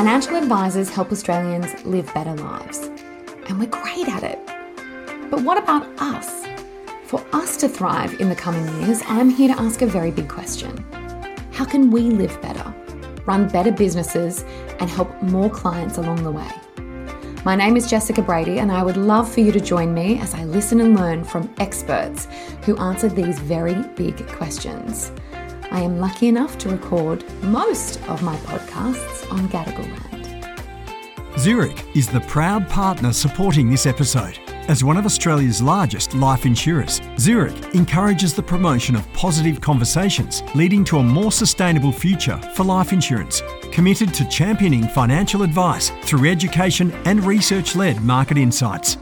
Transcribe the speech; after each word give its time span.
Financial 0.00 0.36
advisors 0.36 0.88
help 0.88 1.12
Australians 1.12 1.84
live 1.84 2.10
better 2.14 2.34
lives, 2.36 2.78
and 3.48 3.60
we're 3.60 3.66
great 3.66 4.08
at 4.08 4.22
it. 4.22 4.38
But 5.30 5.42
what 5.42 5.58
about 5.58 5.86
us? 6.00 6.46
For 7.04 7.22
us 7.34 7.58
to 7.58 7.68
thrive 7.68 8.18
in 8.18 8.30
the 8.30 8.34
coming 8.34 8.66
years, 8.80 9.02
I'm 9.08 9.28
here 9.28 9.54
to 9.54 9.60
ask 9.60 9.82
a 9.82 9.86
very 9.86 10.10
big 10.10 10.26
question 10.26 10.74
How 11.52 11.66
can 11.66 11.90
we 11.90 12.00
live 12.00 12.40
better, 12.40 12.74
run 13.26 13.46
better 13.48 13.70
businesses, 13.70 14.42
and 14.78 14.88
help 14.88 15.20
more 15.20 15.50
clients 15.50 15.98
along 15.98 16.22
the 16.22 16.30
way? 16.30 16.50
My 17.44 17.54
name 17.54 17.76
is 17.76 17.86
Jessica 17.86 18.22
Brady, 18.22 18.58
and 18.58 18.72
I 18.72 18.82
would 18.82 18.96
love 18.96 19.30
for 19.30 19.40
you 19.40 19.52
to 19.52 19.60
join 19.60 19.92
me 19.92 20.18
as 20.20 20.32
I 20.32 20.44
listen 20.44 20.80
and 20.80 20.96
learn 20.96 21.24
from 21.24 21.54
experts 21.58 22.26
who 22.64 22.74
answer 22.78 23.10
these 23.10 23.38
very 23.38 23.74
big 23.96 24.26
questions. 24.28 25.12
I 25.70 25.80
am 25.82 25.98
lucky 25.98 26.26
enough 26.26 26.58
to 26.58 26.68
record 26.68 27.24
most 27.42 28.00
of 28.08 28.22
my 28.22 28.36
podcasts 28.38 29.30
on 29.30 29.48
Gadigal 29.48 29.88
land. 30.12 31.38
Zurich 31.38 31.84
is 31.94 32.08
the 32.08 32.20
proud 32.22 32.68
partner 32.68 33.12
supporting 33.12 33.70
this 33.70 33.86
episode. 33.86 34.38
As 34.68 34.82
one 34.82 34.96
of 34.96 35.06
Australia's 35.06 35.62
largest 35.62 36.12
life 36.12 36.44
insurers, 36.44 37.00
Zurich 37.18 37.74
encourages 37.74 38.34
the 38.34 38.42
promotion 38.42 38.96
of 38.96 39.10
positive 39.12 39.60
conversations 39.60 40.42
leading 40.56 40.84
to 40.84 40.98
a 40.98 41.02
more 41.02 41.30
sustainable 41.30 41.92
future 41.92 42.36
for 42.54 42.64
life 42.64 42.92
insurance. 42.92 43.42
Committed 43.70 44.12
to 44.14 44.28
championing 44.28 44.88
financial 44.88 45.42
advice 45.42 45.90
through 46.02 46.28
education 46.28 46.90
and 47.04 47.24
research 47.24 47.76
led 47.76 48.00
market 48.00 48.36
insights. 48.36 48.98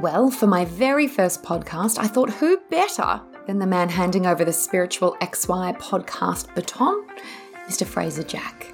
Well, 0.00 0.30
for 0.30 0.46
my 0.46 0.66
very 0.66 1.08
first 1.08 1.42
podcast, 1.42 1.98
I 1.98 2.06
thought 2.06 2.30
who 2.30 2.58
better 2.70 3.22
than 3.46 3.58
the 3.58 3.66
man 3.66 3.88
handing 3.88 4.26
over 4.26 4.44
the 4.44 4.52
spiritual 4.52 5.16
XY 5.20 5.78
podcast 5.78 6.54
baton, 6.54 7.06
Mr. 7.66 7.86
Fraser 7.86 8.22
Jack. 8.22 8.72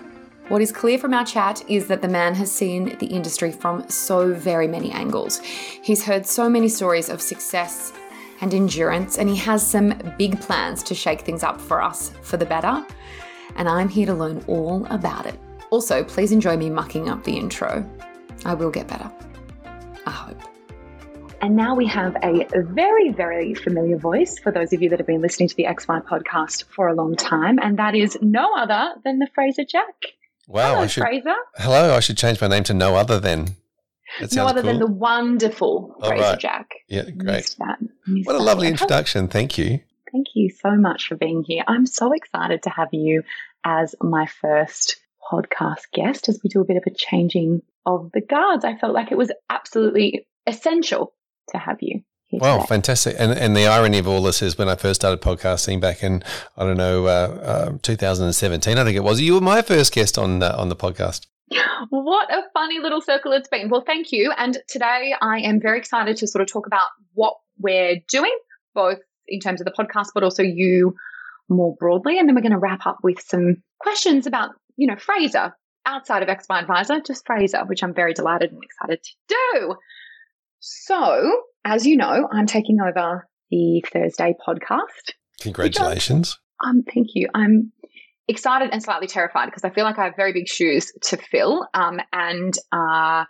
What 0.48 0.60
is 0.60 0.72
clear 0.72 0.98
from 0.98 1.14
our 1.14 1.24
chat 1.24 1.62
is 1.68 1.86
that 1.86 2.02
the 2.02 2.08
man 2.08 2.34
has 2.34 2.50
seen 2.50 2.96
the 2.98 3.06
industry 3.06 3.52
from 3.52 3.88
so 3.88 4.34
very 4.34 4.66
many 4.66 4.90
angles. 4.90 5.38
He's 5.38 6.04
heard 6.04 6.26
so 6.26 6.48
many 6.48 6.68
stories 6.68 7.08
of 7.08 7.22
success 7.22 7.92
and 8.40 8.52
endurance, 8.52 9.18
and 9.18 9.28
he 9.28 9.36
has 9.36 9.64
some 9.66 9.94
big 10.18 10.40
plans 10.40 10.82
to 10.82 10.94
shake 10.94 11.20
things 11.20 11.42
up 11.42 11.60
for 11.60 11.80
us 11.80 12.10
for 12.22 12.36
the 12.36 12.44
better. 12.44 12.84
And 13.56 13.68
I'm 13.68 13.88
here 13.88 14.06
to 14.06 14.14
learn 14.14 14.44
all 14.46 14.84
about 14.86 15.26
it. 15.26 15.38
Also, 15.70 16.02
please 16.02 16.32
enjoy 16.32 16.56
me 16.56 16.68
mucking 16.68 17.08
up 17.08 17.24
the 17.24 17.36
intro. 17.36 17.88
I 18.44 18.54
will 18.54 18.70
get 18.70 18.88
better. 18.88 19.10
And 21.42 21.56
now 21.56 21.74
we 21.74 21.86
have 21.88 22.14
a 22.22 22.46
very, 22.54 23.10
very 23.10 23.52
familiar 23.54 23.96
voice 23.98 24.38
for 24.38 24.52
those 24.52 24.72
of 24.72 24.80
you 24.80 24.88
that 24.90 25.00
have 25.00 25.08
been 25.08 25.20
listening 25.20 25.48
to 25.48 25.56
the 25.56 25.64
XY 25.64 26.06
podcast 26.06 26.64
for 26.72 26.86
a 26.86 26.94
long 26.94 27.16
time, 27.16 27.58
and 27.60 27.78
that 27.80 27.96
is 27.96 28.16
no 28.22 28.54
other 28.56 28.90
than 29.04 29.18
the 29.18 29.26
Fraser 29.34 29.64
Jack. 29.64 29.92
Wow, 30.46 30.70
Hello, 30.74 30.82
I 30.82 30.86
should. 30.86 31.00
Fraser. 31.02 31.34
Hello, 31.56 31.96
I 31.96 31.98
should 32.00 32.16
change 32.16 32.40
my 32.40 32.46
name 32.46 32.62
to 32.64 32.74
no 32.74 32.94
other 32.94 33.18
than. 33.18 33.56
That 34.20 34.32
No 34.34 34.46
other 34.46 34.62
than 34.62 34.78
the 34.78 34.86
wonderful 34.86 35.96
All 36.00 36.08
Fraser 36.10 36.22
right. 36.22 36.38
Jack. 36.38 36.70
Yeah, 36.86 37.10
great. 37.10 37.16
Missed 37.38 37.58
that. 37.58 37.78
Missed 38.06 38.26
What 38.26 38.36
a 38.36 38.42
lovely 38.42 38.66
Okay. 38.68 38.72
introduction. 38.72 39.26
Thank 39.26 39.58
you. 39.58 39.80
Thank 40.12 40.28
you 40.34 40.48
so 40.50 40.70
much 40.76 41.08
for 41.08 41.16
being 41.16 41.42
here. 41.42 41.64
I'm 41.66 41.86
so 41.86 42.12
excited 42.12 42.62
to 42.64 42.70
have 42.70 42.90
you 42.92 43.24
as 43.64 43.96
my 44.00 44.26
first 44.26 44.96
podcast 45.32 45.90
guest 45.92 46.28
as 46.28 46.38
we 46.44 46.50
do 46.50 46.60
a 46.60 46.64
bit 46.64 46.76
of 46.76 46.84
a 46.86 46.94
changing 46.94 47.62
of 47.84 48.10
the 48.12 48.20
guards. 48.20 48.64
I 48.64 48.76
felt 48.76 48.92
like 48.92 49.10
it 49.10 49.18
was 49.18 49.32
absolutely 49.50 50.26
essential 50.46 51.14
to 51.48 51.58
have 51.58 51.78
you 51.80 52.02
here. 52.26 52.40
Wow, 52.40 52.58
today. 52.58 52.66
fantastic. 52.68 53.16
And 53.18 53.32
and 53.32 53.56
the 53.56 53.66
irony 53.66 53.98
of 53.98 54.08
all 54.08 54.22
this 54.22 54.42
is 54.42 54.58
when 54.58 54.68
I 54.68 54.76
first 54.76 55.00
started 55.00 55.20
podcasting 55.20 55.80
back 55.80 56.02
in 56.02 56.22
I 56.56 56.64
don't 56.64 56.76
know 56.76 57.06
uh, 57.06 57.70
uh, 57.72 57.78
2017, 57.82 58.78
I 58.78 58.84
think 58.84 58.96
it 58.96 59.04
was. 59.04 59.20
You 59.20 59.34
were 59.34 59.40
my 59.40 59.62
first 59.62 59.92
guest 59.92 60.18
on 60.18 60.42
uh, 60.42 60.54
on 60.58 60.68
the 60.68 60.76
podcast. 60.76 61.26
What 61.90 62.32
a 62.32 62.42
funny 62.54 62.78
little 62.78 63.00
circle 63.00 63.32
it's 63.32 63.48
been. 63.48 63.68
Well, 63.68 63.82
thank 63.84 64.12
you. 64.12 64.32
And 64.38 64.58
today 64.68 65.14
I 65.20 65.40
am 65.40 65.60
very 65.60 65.78
excited 65.78 66.16
to 66.18 66.26
sort 66.26 66.40
of 66.40 66.48
talk 66.48 66.66
about 66.66 66.88
what 67.14 67.34
we're 67.58 67.96
doing, 68.08 68.36
both 68.74 69.00
in 69.26 69.40
terms 69.40 69.60
of 69.60 69.64
the 69.64 69.72
podcast, 69.72 70.08
but 70.14 70.22
also 70.22 70.42
you 70.42 70.94
more 71.48 71.74
broadly. 71.78 72.18
And 72.18 72.28
then 72.28 72.34
we're 72.34 72.42
going 72.42 72.52
to 72.52 72.58
wrap 72.58 72.86
up 72.86 72.98
with 73.02 73.20
some 73.20 73.62
questions 73.80 74.26
about, 74.26 74.50
you 74.76 74.86
know, 74.86 74.96
Fraser 74.96 75.54
outside 75.84 76.22
of 76.22 76.28
XY 76.28 76.60
Adviser, 76.60 77.00
just 77.00 77.26
Fraser, 77.26 77.64
which 77.66 77.82
I'm 77.82 77.94
very 77.94 78.14
delighted 78.14 78.52
and 78.52 78.62
excited 78.62 79.02
to 79.02 79.12
do. 79.28 79.74
So, 80.64 81.42
as 81.64 81.86
you 81.86 81.96
know, 81.96 82.28
I'm 82.30 82.46
taking 82.46 82.78
over 82.80 83.26
the 83.50 83.82
Thursday 83.92 84.32
podcast. 84.46 85.10
Congratulations. 85.40 86.38
Um, 86.64 86.84
thank 86.84 87.08
you. 87.14 87.28
I'm 87.34 87.72
excited 88.28 88.70
and 88.70 88.80
slightly 88.80 89.08
terrified 89.08 89.46
because 89.46 89.64
I 89.64 89.70
feel 89.70 89.84
like 89.84 89.98
I 89.98 90.04
have 90.04 90.14
very 90.14 90.32
big 90.32 90.46
shoes 90.46 90.92
to 91.02 91.16
fill. 91.16 91.66
Um, 91.74 91.98
and 92.12 92.56
uh, 92.70 93.24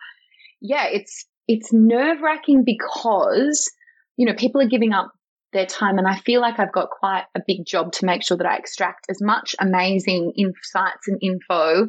yeah, 0.61 0.89
it's 0.89 1.25
it's 1.49 1.73
nerve 1.73 2.21
wracking 2.21 2.65
because 2.67 3.73
you 4.19 4.27
know 4.27 4.35
people 4.35 4.61
are 4.61 4.69
giving 4.69 4.93
up 4.93 5.11
their 5.55 5.65
time, 5.65 5.97
and 5.97 6.07
I 6.07 6.19
feel 6.19 6.43
like 6.43 6.59
I've 6.59 6.73
got 6.73 6.91
quite 6.91 7.25
a 7.35 7.41
big 7.47 7.65
job 7.65 7.93
to 7.93 8.05
make 8.05 8.23
sure 8.23 8.37
that 8.37 8.47
I 8.47 8.57
extract 8.57 9.07
as 9.09 9.23
much 9.23 9.57
amazing 9.59 10.35
insights 10.37 11.09
and 11.09 11.19
info 11.23 11.87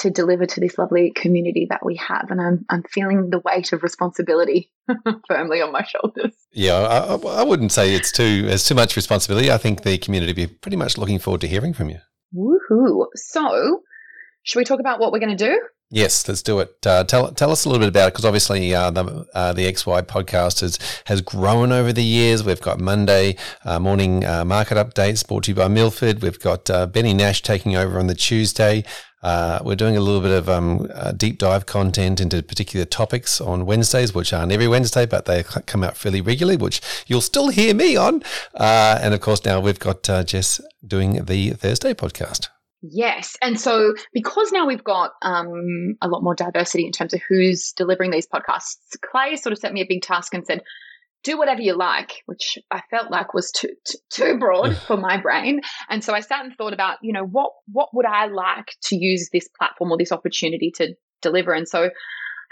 to 0.00 0.10
deliver 0.10 0.46
to 0.46 0.60
this 0.60 0.76
lovely 0.78 1.12
community 1.14 1.66
that 1.70 1.84
we 1.84 1.96
have. 1.96 2.30
And 2.30 2.40
I'm 2.40 2.64
I'm 2.68 2.82
feeling 2.84 3.30
the 3.30 3.38
weight 3.40 3.72
of 3.72 3.82
responsibility 3.82 4.70
firmly 5.28 5.60
on 5.62 5.72
my 5.72 5.84
shoulders. 5.84 6.34
Yeah, 6.52 6.74
I, 6.74 7.14
I- 7.14 7.44
wouldn't 7.44 7.72
say 7.72 7.94
it's 7.94 8.12
too 8.12 8.46
it's 8.48 8.66
too 8.68 8.74
much 8.74 8.96
responsibility. 8.96 9.50
I 9.50 9.58
think 9.58 9.82
the 9.82 9.98
community 9.98 10.32
be 10.32 10.46
pretty 10.46 10.76
much 10.76 10.98
looking 10.98 11.18
forward 11.18 11.40
to 11.42 11.48
hearing 11.48 11.72
from 11.74 11.88
you. 11.90 11.98
Woohoo! 12.34 13.06
So, 13.14 13.80
should 14.42 14.58
we 14.58 14.64
talk 14.64 14.80
about 14.80 15.00
what 15.00 15.12
we're 15.12 15.18
going 15.18 15.36
to 15.36 15.44
do? 15.48 15.60
Yes, 15.92 16.28
let's 16.28 16.40
do 16.42 16.60
it. 16.60 16.86
Uh, 16.86 17.02
tell 17.02 17.32
tell 17.32 17.50
us 17.50 17.64
a 17.64 17.68
little 17.68 17.80
bit 17.80 17.88
about 17.88 18.06
it 18.06 18.12
because 18.12 18.24
obviously 18.24 18.72
uh, 18.72 18.92
the 18.92 19.26
uh, 19.34 19.52
the 19.52 19.62
XY 19.72 20.02
podcast 20.02 20.60
has 20.60 20.78
has 21.06 21.20
grown 21.20 21.72
over 21.72 21.92
the 21.92 22.04
years. 22.04 22.44
We've 22.44 22.60
got 22.60 22.78
Monday 22.78 23.34
uh, 23.64 23.80
morning 23.80 24.24
uh, 24.24 24.44
market 24.44 24.76
updates 24.76 25.26
brought 25.26 25.44
to 25.44 25.50
you 25.50 25.56
by 25.56 25.66
Milford. 25.66 26.22
We've 26.22 26.38
got 26.38 26.70
uh, 26.70 26.86
Benny 26.86 27.12
Nash 27.12 27.42
taking 27.42 27.74
over 27.74 27.98
on 27.98 28.06
the 28.06 28.14
Tuesday. 28.14 28.84
Uh, 29.22 29.58
we're 29.62 29.76
doing 29.76 29.96
a 29.96 30.00
little 30.00 30.20
bit 30.20 30.30
of 30.30 30.48
um, 30.48 30.88
uh, 30.94 31.12
deep 31.12 31.38
dive 31.38 31.66
content 31.66 32.20
into 32.20 32.42
particular 32.42 32.86
topics 32.86 33.40
on 33.40 33.66
Wednesdays, 33.66 34.14
which 34.14 34.32
aren't 34.32 34.52
every 34.52 34.68
Wednesday, 34.68 35.06
but 35.06 35.26
they 35.26 35.42
come 35.42 35.84
out 35.84 35.96
fairly 35.96 36.20
regularly, 36.20 36.56
which 36.56 36.80
you'll 37.06 37.20
still 37.20 37.48
hear 37.48 37.74
me 37.74 37.96
on. 37.96 38.22
Uh, 38.54 38.98
and 39.02 39.12
of 39.12 39.20
course, 39.20 39.44
now 39.44 39.60
we've 39.60 39.78
got 39.78 40.08
uh, 40.08 40.24
Jess 40.24 40.60
doing 40.86 41.24
the 41.24 41.50
Thursday 41.50 41.92
podcast. 41.92 42.48
Yes. 42.82 43.36
And 43.42 43.60
so 43.60 43.94
because 44.14 44.52
now 44.52 44.66
we've 44.66 44.84
got 44.84 45.12
um, 45.22 45.96
a 46.00 46.08
lot 46.08 46.22
more 46.22 46.34
diversity 46.34 46.86
in 46.86 46.92
terms 46.92 47.12
of 47.12 47.20
who's 47.28 47.72
delivering 47.72 48.10
these 48.10 48.26
podcasts, 48.26 48.78
Clay 49.10 49.36
sort 49.36 49.52
of 49.52 49.58
set 49.58 49.72
me 49.72 49.82
a 49.82 49.86
big 49.86 50.02
task 50.02 50.32
and 50.32 50.46
said, 50.46 50.62
do 51.22 51.38
whatever 51.38 51.60
you 51.60 51.76
like, 51.76 52.22
which 52.26 52.58
I 52.70 52.80
felt 52.90 53.10
like 53.10 53.34
was 53.34 53.50
too, 53.50 53.68
too, 53.84 53.98
too 54.10 54.38
broad 54.38 54.76
for 54.76 54.96
my 54.96 55.18
brain. 55.20 55.60
And 55.88 56.02
so 56.02 56.14
I 56.14 56.20
sat 56.20 56.44
and 56.44 56.54
thought 56.56 56.72
about, 56.72 56.98
you 57.02 57.12
know, 57.12 57.24
what, 57.24 57.52
what 57.70 57.88
would 57.92 58.06
I 58.06 58.26
like 58.26 58.74
to 58.84 58.96
use 58.96 59.28
this 59.32 59.48
platform 59.58 59.92
or 59.92 59.98
this 59.98 60.12
opportunity 60.12 60.72
to 60.76 60.94
deliver? 61.20 61.52
And 61.52 61.68
so 61.68 61.90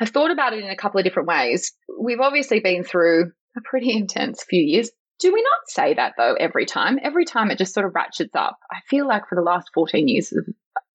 I've 0.01 0.11
thought 0.11 0.31
about 0.31 0.53
it 0.53 0.63
in 0.63 0.71
a 0.71 0.77
couple 0.77 0.99
of 0.99 1.05
different 1.05 1.29
ways. 1.29 1.73
We've 1.99 2.21
obviously 2.21 2.61
been 2.61 2.85
through 2.85 3.33
a 3.57 3.61
pretty 3.63 3.93
intense 3.97 4.45
few 4.45 4.63
years. 4.63 4.91
Do 5.19 5.33
we 5.33 5.43
not 5.43 5.69
say 5.69 5.95
that 5.95 6.15
though 6.17 6.35
every 6.35 6.67
time? 6.67 6.99
Every 7.03 7.25
time 7.25 7.51
it 7.51 7.59
just 7.59 7.75
sort 7.75 7.87
of 7.87 7.95
ratchets 7.95 8.35
up. 8.37 8.59
I 8.71 8.77
feel 8.89 9.07
like 9.09 9.29
for 9.29 9.35
the 9.35 9.43
last 9.43 9.71
14 9.75 10.07
years 10.07 10.33
of- 10.33 10.47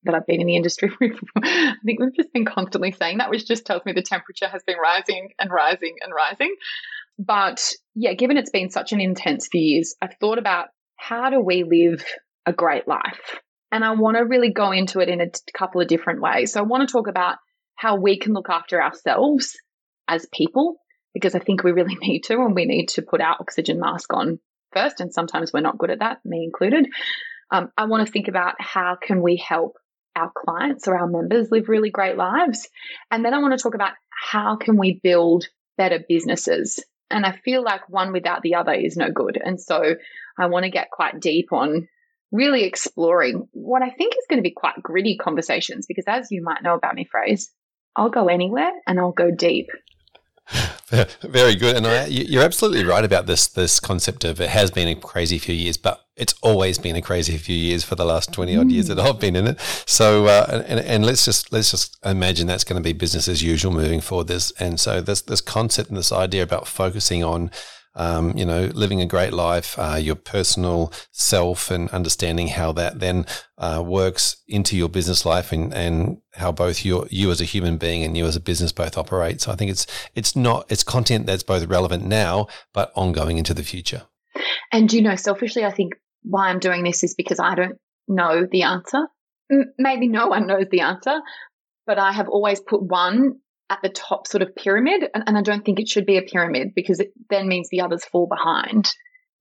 that 0.06 0.16
I've 0.16 0.28
been 0.28 0.42
in 0.42 0.48
the 0.48 0.58
industry, 0.58 0.92
I 1.44 1.76
think 1.86 2.00
we've 2.00 2.16
just 2.16 2.34
been 2.34 2.46
constantly 2.46 2.92
saying 2.92 3.20
that, 3.20 3.30
which 3.30 3.48
just 3.48 3.66
tells 3.66 3.86
me 3.86 3.94
the 3.94 4.02
temperature 4.02 4.48
has 4.48 4.62
been 4.64 4.78
rising 4.78 5.30
and 5.40 5.50
rising 5.50 5.96
and 6.02 6.14
rising. 6.14 6.54
But 7.20 7.74
yeah, 7.96 8.14
given 8.14 8.38
it's 8.38 8.50
been 8.50 8.70
such 8.70 8.92
an 8.92 9.02
intense 9.02 9.48
few 9.52 9.62
years, 9.62 9.96
I've 10.02 10.16
thought 10.20 10.38
about 10.38 10.68
how 10.98 11.30
do 11.30 11.40
we 11.40 11.64
live 11.64 12.04
a 12.46 12.54
great 12.54 12.88
life? 12.88 13.40
And 13.72 13.84
I 13.84 13.92
want 13.92 14.18
to 14.18 14.24
really 14.24 14.52
go 14.52 14.72
into 14.72 15.00
it 15.00 15.10
in 15.10 15.22
a 15.22 15.32
couple 15.58 15.82
of 15.82 15.88
different 15.88 16.22
ways. 16.22 16.54
So 16.54 16.60
I 16.60 16.64
want 16.64 16.88
to 16.88 16.92
talk 16.92 17.08
about 17.08 17.38
how 17.76 17.96
we 17.96 18.18
can 18.18 18.34
look 18.34 18.50
after 18.50 18.82
ourselves 18.82 19.56
as 20.08 20.28
people, 20.32 20.78
because 21.14 21.36
I 21.36 21.40
think 21.40 21.64
we 21.64 21.72
really 21.72 21.96
need 22.02 22.22
to, 22.26 22.36
and 22.36 22.56
we 22.56 22.66
need 22.66 22.90
to 22.90 23.02
put 23.02 23.22
our 23.22 23.36
oxygen 23.40 23.80
mask 23.80 24.14
on 24.14 24.40
first. 24.74 25.00
And 25.00 25.14
sometimes 25.14 25.52
we're 25.54 25.62
not 25.62 25.78
good 25.78 25.92
at 25.92 26.00
that, 26.00 26.20
me 26.26 26.44
included. 26.44 26.88
Um, 27.52 27.70
I 27.78 27.86
want 27.86 28.06
to 28.06 28.12
think 28.12 28.28
about 28.28 28.56
how 28.60 28.98
can 29.02 29.22
we 29.22 29.38
help 29.38 29.78
our 30.16 30.32
clients 30.36 30.88
or 30.88 30.98
our 30.98 31.08
members 31.08 31.50
live 31.52 31.70
really 31.70 31.90
great 31.90 32.18
lives. 32.18 32.68
And 33.12 33.26
then 33.26 33.34
I 33.34 33.40
want 33.40 33.58
to 33.58 33.62
talk 33.62 33.76
about 33.76 33.94
how 34.32 34.56
can 34.56 34.78
we 34.78 35.00
build 35.04 35.48
better 35.78 36.00
businesses. 36.08 36.84
And 37.14 37.26
I 37.26 37.32
feel 37.46 37.64
like 37.64 37.88
one 37.90 38.12
without 38.12 38.42
the 38.42 38.56
other 38.56 38.74
is 38.74 38.98
no 38.98 39.10
good. 39.12 39.40
And 39.44 39.62
so 39.62 39.96
I 40.38 40.48
want 40.48 40.64
to 40.66 40.72
get 40.72 40.92
quite 40.92 41.20
deep 41.20 41.54
on 41.54 41.88
really 42.32 42.64
exploring 42.64 43.48
what 43.52 43.84
I 43.84 43.92
think 43.92 44.14
is 44.16 44.26
going 44.30 44.40
to 44.40 44.50
be 44.50 44.52
quite 44.52 44.82
gritty 44.82 45.16
conversations 45.18 45.86
because 45.88 46.06
as 46.08 46.32
you 46.32 46.42
might 46.42 46.64
know 46.64 46.74
about 46.74 46.96
me, 46.96 47.08
Fraser, 47.10 47.50
I'll 47.96 48.10
go 48.10 48.28
anywhere 48.28 48.72
and 48.88 49.00
I'll 49.00 49.12
go 49.12 49.30
deep. 49.32 49.70
Very 51.22 51.56
good, 51.56 51.78
and 51.78 51.88
I, 51.88 52.06
you- 52.08 52.26
you're 52.28 52.44
absolutely 52.44 52.84
right 52.84 53.06
about 53.06 53.26
this 53.28 53.48
this 53.48 53.80
concept 53.80 54.24
of 54.26 54.42
it 54.42 54.50
has 54.50 54.72
been 54.72 54.88
a 54.88 54.96
crazy 54.96 55.38
few 55.38 55.56
years, 55.56 55.78
but 55.78 56.03
it's 56.16 56.36
always 56.42 56.78
been 56.78 56.96
a 56.96 57.02
crazy 57.02 57.38
few 57.38 57.56
years 57.56 57.84
for 57.84 57.96
the 57.96 58.06
last 58.06 58.32
20 58.32 58.56
odd 58.56 58.72
years 58.72 58.88
that 58.88 59.00
I've 59.00 59.20
been 59.20 59.36
in 59.36 59.48
it. 59.48 59.60
So, 59.88 60.28
uh, 60.28 60.64
and, 60.68 60.80
and 60.80 61.06
let's 61.06 61.26
just, 61.26 61.52
let's 61.52 61.72
just 61.72 61.98
imagine 62.06 62.46
that's 62.48 62.64
going 62.64 62.82
to 62.82 62.88
be 62.88 62.94
business 62.94 63.28
as 63.28 63.42
usual 63.42 63.72
moving 63.72 64.02
forward. 64.02 64.28
This, 64.28 64.52
and 64.60 64.80
so 64.80 65.02
this, 65.02 65.22
this 65.22 65.42
concept 65.42 65.90
and 65.90 65.98
this 65.98 66.12
idea 66.12 66.44
about 66.44 66.68
focusing 66.68 67.24
on, 67.24 67.50
um, 67.96 68.36
you 68.38 68.46
know, 68.46 68.66
living 68.74 69.02
a 69.02 69.06
great 69.06 69.34
life, 69.34 69.78
uh, 69.78 69.98
your 70.00 70.16
personal 70.16 70.92
self, 71.12 71.70
and 71.70 71.90
understanding 71.90 72.48
how 72.48 72.72
that 72.74 73.00
then 73.00 73.26
uh, 73.58 73.84
works 73.86 74.38
into 74.48 74.76
your 74.76 74.90
business 74.90 75.26
life, 75.26 75.52
and, 75.52 75.74
and 75.74 76.18
how 76.34 76.52
both 76.52 76.84
you 76.84 77.08
you 77.12 77.30
as 77.30 77.40
a 77.40 77.46
human 77.46 77.78
being 77.78 78.04
and 78.04 78.18
you 78.18 78.26
as 78.26 78.36
a 78.36 78.40
business 78.40 78.72
both 78.72 78.98
operate. 78.98 79.42
So 79.42 79.52
I 79.52 79.56
think 79.56 79.70
it's 79.70 79.86
it's 80.16 80.36
not 80.36 80.66
it's 80.72 80.84
content 80.84 81.28
that's 81.28 81.44
both 81.44 81.68
relevant 81.68 82.04
now 82.04 82.48
but 82.74 82.92
ongoing 82.96 83.38
into 83.38 83.54
the 83.54 83.64
future. 83.64 84.04
And 84.72 84.92
you 84.92 85.02
know, 85.02 85.16
selfishly, 85.16 85.64
I 85.64 85.72
think 85.72 85.94
why 86.24 86.50
I'm 86.50 86.60
doing 86.60 86.84
this 86.84 87.04
is 87.04 87.14
because 87.16 87.40
I 87.40 87.56
don't 87.56 87.78
know 88.08 88.48
the 88.50 88.64
answer. 88.64 89.08
Maybe 89.78 90.08
no 90.08 90.28
one 90.28 90.48
knows 90.48 90.66
the 90.72 90.82
answer, 90.82 91.22
but 91.86 92.00
I 92.00 92.12
have 92.12 92.28
always 92.30 92.60
put 92.60 92.82
one 92.82 93.40
at 93.70 93.80
the 93.82 93.90
top 93.90 94.28
sort 94.28 94.42
of 94.42 94.56
pyramid. 94.56 95.10
And, 95.14 95.24
and 95.28 95.38
I 95.38 95.42
don't 95.42 95.64
think 95.64 95.80
it 95.80 95.90
should 95.90 96.06
be 96.06 96.18
a 96.18 96.22
pyramid 96.22 96.70
because 96.76 97.00
it 97.00 97.12
then 97.30 97.48
means 97.48 97.70
the 97.70 97.82
others 97.82 98.06
fall 98.06 98.28
behind. 98.28 98.92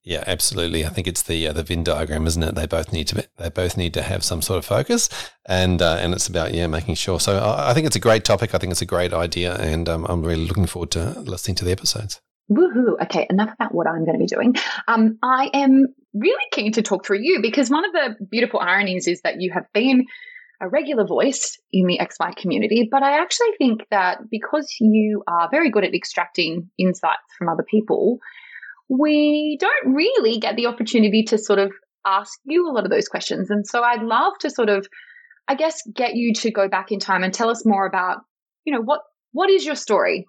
Yeah, 0.04 0.24
absolutely. 0.26 0.84
I 0.84 0.88
think 0.88 1.06
it's 1.06 1.22
the 1.22 1.46
uh, 1.46 1.52
the 1.52 1.62
Venn 1.62 1.84
diagram, 1.84 2.26
isn't 2.26 2.42
it? 2.42 2.56
They 2.56 2.66
both 2.66 2.92
need 2.92 3.06
to 3.08 3.14
be, 3.14 3.22
they 3.36 3.50
both 3.50 3.76
need 3.76 3.94
to 3.94 4.02
have 4.02 4.24
some 4.24 4.42
sort 4.42 4.58
of 4.58 4.64
focus, 4.64 5.08
and 5.46 5.80
uh, 5.80 5.98
and 6.00 6.12
it's 6.12 6.26
about 6.26 6.52
yeah 6.52 6.66
making 6.66 6.96
sure. 6.96 7.20
So 7.20 7.38
I, 7.38 7.70
I, 7.70 7.74
think 7.74 7.86
it's 7.86 7.94
a 7.94 8.00
great 8.00 8.24
topic. 8.24 8.52
I 8.52 8.58
think 8.58 8.72
it's 8.72 8.82
a 8.82 8.86
great 8.86 9.12
idea, 9.12 9.54
and 9.54 9.88
um, 9.88 10.04
I'm 10.08 10.24
really 10.24 10.44
looking 10.44 10.66
forward 10.66 10.90
to 10.92 11.20
listening 11.20 11.54
to 11.56 11.64
the 11.64 11.70
episodes. 11.70 12.20
Woohoo! 12.50 13.00
Okay, 13.02 13.26
enough 13.30 13.52
about 13.54 13.74
what 13.74 13.86
I'm 13.86 14.04
going 14.04 14.18
to 14.18 14.18
be 14.18 14.26
doing. 14.26 14.54
Um, 14.88 15.18
I 15.22 15.50
am 15.54 15.86
really 16.12 16.44
keen 16.52 16.72
to 16.72 16.82
talk 16.82 17.06
through 17.06 17.20
you 17.20 17.40
because 17.40 17.70
one 17.70 17.84
of 17.84 17.92
the 17.92 18.26
beautiful 18.30 18.60
ironies 18.60 19.06
is 19.06 19.20
that 19.22 19.40
you 19.40 19.52
have 19.52 19.64
been 19.72 20.04
a 20.60 20.68
regular 20.68 21.04
voice 21.04 21.58
in 21.72 21.86
the 21.86 21.98
XY 21.98 22.36
community, 22.36 22.88
but 22.90 23.02
I 23.02 23.20
actually 23.20 23.52
think 23.58 23.86
that 23.90 24.18
because 24.30 24.68
you 24.80 25.22
are 25.26 25.48
very 25.50 25.70
good 25.70 25.84
at 25.84 25.94
extracting 25.94 26.70
insights 26.78 27.22
from 27.36 27.48
other 27.48 27.64
people, 27.68 28.18
we 28.88 29.58
don't 29.60 29.94
really 29.94 30.38
get 30.38 30.56
the 30.56 30.66
opportunity 30.66 31.24
to 31.24 31.38
sort 31.38 31.58
of 31.58 31.72
ask 32.06 32.38
you 32.44 32.68
a 32.68 32.72
lot 32.72 32.84
of 32.84 32.90
those 32.90 33.08
questions. 33.08 33.50
And 33.50 33.66
so 33.66 33.82
I'd 33.82 34.02
love 34.02 34.34
to 34.40 34.50
sort 34.50 34.68
of, 34.68 34.86
I 35.48 35.54
guess, 35.54 35.82
get 35.94 36.14
you 36.14 36.32
to 36.34 36.50
go 36.50 36.68
back 36.68 36.92
in 36.92 37.00
time 37.00 37.24
and 37.24 37.32
tell 37.32 37.48
us 37.48 37.64
more 37.64 37.86
about, 37.86 38.18
you 38.64 38.72
know, 38.72 38.82
what 38.82 39.00
what 39.32 39.50
is 39.50 39.64
your 39.64 39.76
story? 39.76 40.26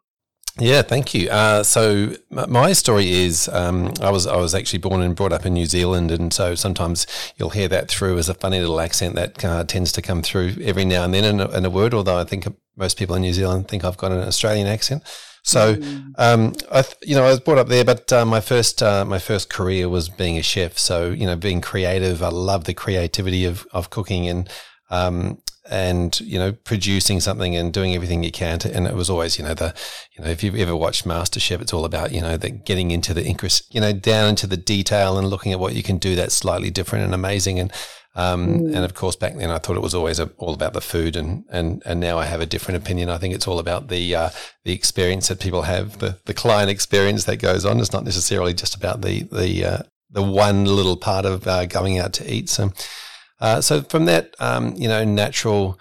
Yeah, 0.59 0.83
thank 0.83 1.15
you. 1.15 1.31
Uh, 1.31 1.63
so 1.63 2.15
my 2.29 2.73
story 2.73 3.11
is 3.11 3.49
um, 3.49 3.91
I 4.01 4.11
was 4.11 4.27
I 4.27 4.35
was 4.35 4.53
actually 4.53 4.79
born 4.79 5.01
and 5.01 5.15
brought 5.15 5.33
up 5.33 5.47
in 5.47 5.53
New 5.53 5.65
Zealand, 5.65 6.11
and 6.11 6.31
so 6.31 6.53
sometimes 6.53 7.07
you'll 7.37 7.49
hear 7.49 7.67
that 7.69 7.89
through 7.89 8.19
as 8.19 8.29
a 8.29 8.35
funny 8.35 8.59
little 8.59 8.79
accent 8.79 9.15
that 9.15 9.43
uh, 9.43 9.63
tends 9.63 9.91
to 9.93 10.01
come 10.03 10.21
through 10.21 10.53
every 10.61 10.85
now 10.85 11.05
and 11.05 11.13
then 11.13 11.23
in 11.23 11.39
a, 11.39 11.49
in 11.57 11.65
a, 11.65 11.71
word. 11.71 11.95
Although 11.95 12.19
I 12.19 12.23
think 12.23 12.45
most 12.75 12.97
people 12.97 13.15
in 13.15 13.23
New 13.23 13.33
Zealand 13.33 13.67
think 13.67 13.83
I've 13.83 13.97
got 13.97 14.11
an 14.11 14.19
Australian 14.19 14.67
accent. 14.67 15.01
So 15.41 15.75
mm. 15.75 16.13
um, 16.19 16.53
I 16.71 16.83
you 17.01 17.15
know 17.15 17.23
I 17.23 17.29
was 17.29 17.39
brought 17.39 17.57
up 17.57 17.67
there, 17.67 17.83
but 17.83 18.13
uh, 18.13 18.23
my 18.23 18.39
first 18.39 18.83
uh, 18.83 19.05
my 19.05 19.19
first 19.19 19.49
career 19.49 19.89
was 19.89 20.07
being 20.07 20.37
a 20.37 20.43
chef. 20.43 20.77
So 20.77 21.09
you 21.09 21.25
know 21.25 21.35
being 21.35 21.61
creative, 21.61 22.21
I 22.21 22.29
love 22.29 22.65
the 22.65 22.75
creativity 22.75 23.45
of 23.45 23.65
of 23.73 23.89
cooking 23.89 24.27
and. 24.27 24.47
Um, 24.91 25.39
and 25.69 26.19
you 26.19 26.37
know 26.37 26.51
producing 26.51 27.19
something 27.19 27.55
and 27.55 27.73
doing 27.73 27.95
everything 27.95 28.23
you 28.23 28.31
can 28.31 28.59
to, 28.59 28.75
and 28.75 28.85
it 28.85 28.95
was 28.95 29.09
always 29.09 29.37
you 29.37 29.45
know 29.45 29.53
the 29.53 29.73
you 30.11 30.23
know 30.23 30.29
if 30.29 30.43
you've 30.43 30.55
ever 30.55 30.75
watched 30.75 31.05
masterchef 31.05 31.61
it's 31.61 31.73
all 31.73 31.85
about 31.85 32.11
you 32.11 32.21
know 32.21 32.35
the 32.35 32.49
getting 32.49 32.91
into 32.91 33.13
the 33.13 33.25
increase 33.25 33.63
you 33.71 33.79
know 33.79 33.93
down 33.93 34.29
into 34.29 34.45
the 34.45 34.57
detail 34.57 35.17
and 35.17 35.27
looking 35.29 35.51
at 35.51 35.59
what 35.59 35.73
you 35.73 35.83
can 35.83 35.97
do 35.97 36.15
that's 36.15 36.35
slightly 36.35 36.69
different 36.69 37.05
and 37.05 37.13
amazing. 37.13 37.59
And 37.59 37.71
um, 38.15 38.47
mm. 38.47 38.75
and 38.75 38.85
of 38.85 38.93
course 38.93 39.15
back 39.15 39.35
then 39.35 39.49
I 39.49 39.57
thought 39.57 39.75
it 39.75 39.81
was 39.81 39.95
always 39.95 40.19
a, 40.19 40.29
all 40.37 40.53
about 40.53 40.73
the 40.73 40.81
food 40.81 41.15
and 41.15 41.45
and 41.49 41.81
and 41.85 41.99
now 41.99 42.19
I 42.19 42.25
have 42.25 42.41
a 42.41 42.45
different 42.45 42.83
opinion. 42.83 43.09
I 43.09 43.17
think 43.17 43.33
it's 43.33 43.47
all 43.47 43.59
about 43.59 43.87
the 43.87 44.15
uh, 44.15 44.29
the 44.65 44.73
experience 44.73 45.29
that 45.29 45.39
people 45.39 45.63
have 45.63 45.99
the 45.99 46.19
the 46.25 46.33
client 46.33 46.69
experience 46.69 47.25
that 47.25 47.37
goes 47.37 47.65
on. 47.65 47.79
It's 47.79 47.93
not 47.93 48.03
necessarily 48.03 48.53
just 48.53 48.75
about 48.75 49.01
the 49.01 49.23
the 49.23 49.65
uh, 49.65 49.77
the 50.11 50.21
one 50.21 50.65
little 50.65 50.97
part 50.97 51.25
of 51.25 51.47
uh, 51.47 51.65
going 51.65 51.97
out 51.97 52.13
to 52.13 52.31
eat. 52.31 52.49
So 52.49 52.71
uh, 53.43 53.59
so 53.61 53.81
from 53.81 54.05
that, 54.05 54.33
um, 54.39 54.73
you 54.75 54.87
know, 54.87 55.03
natural, 55.03 55.77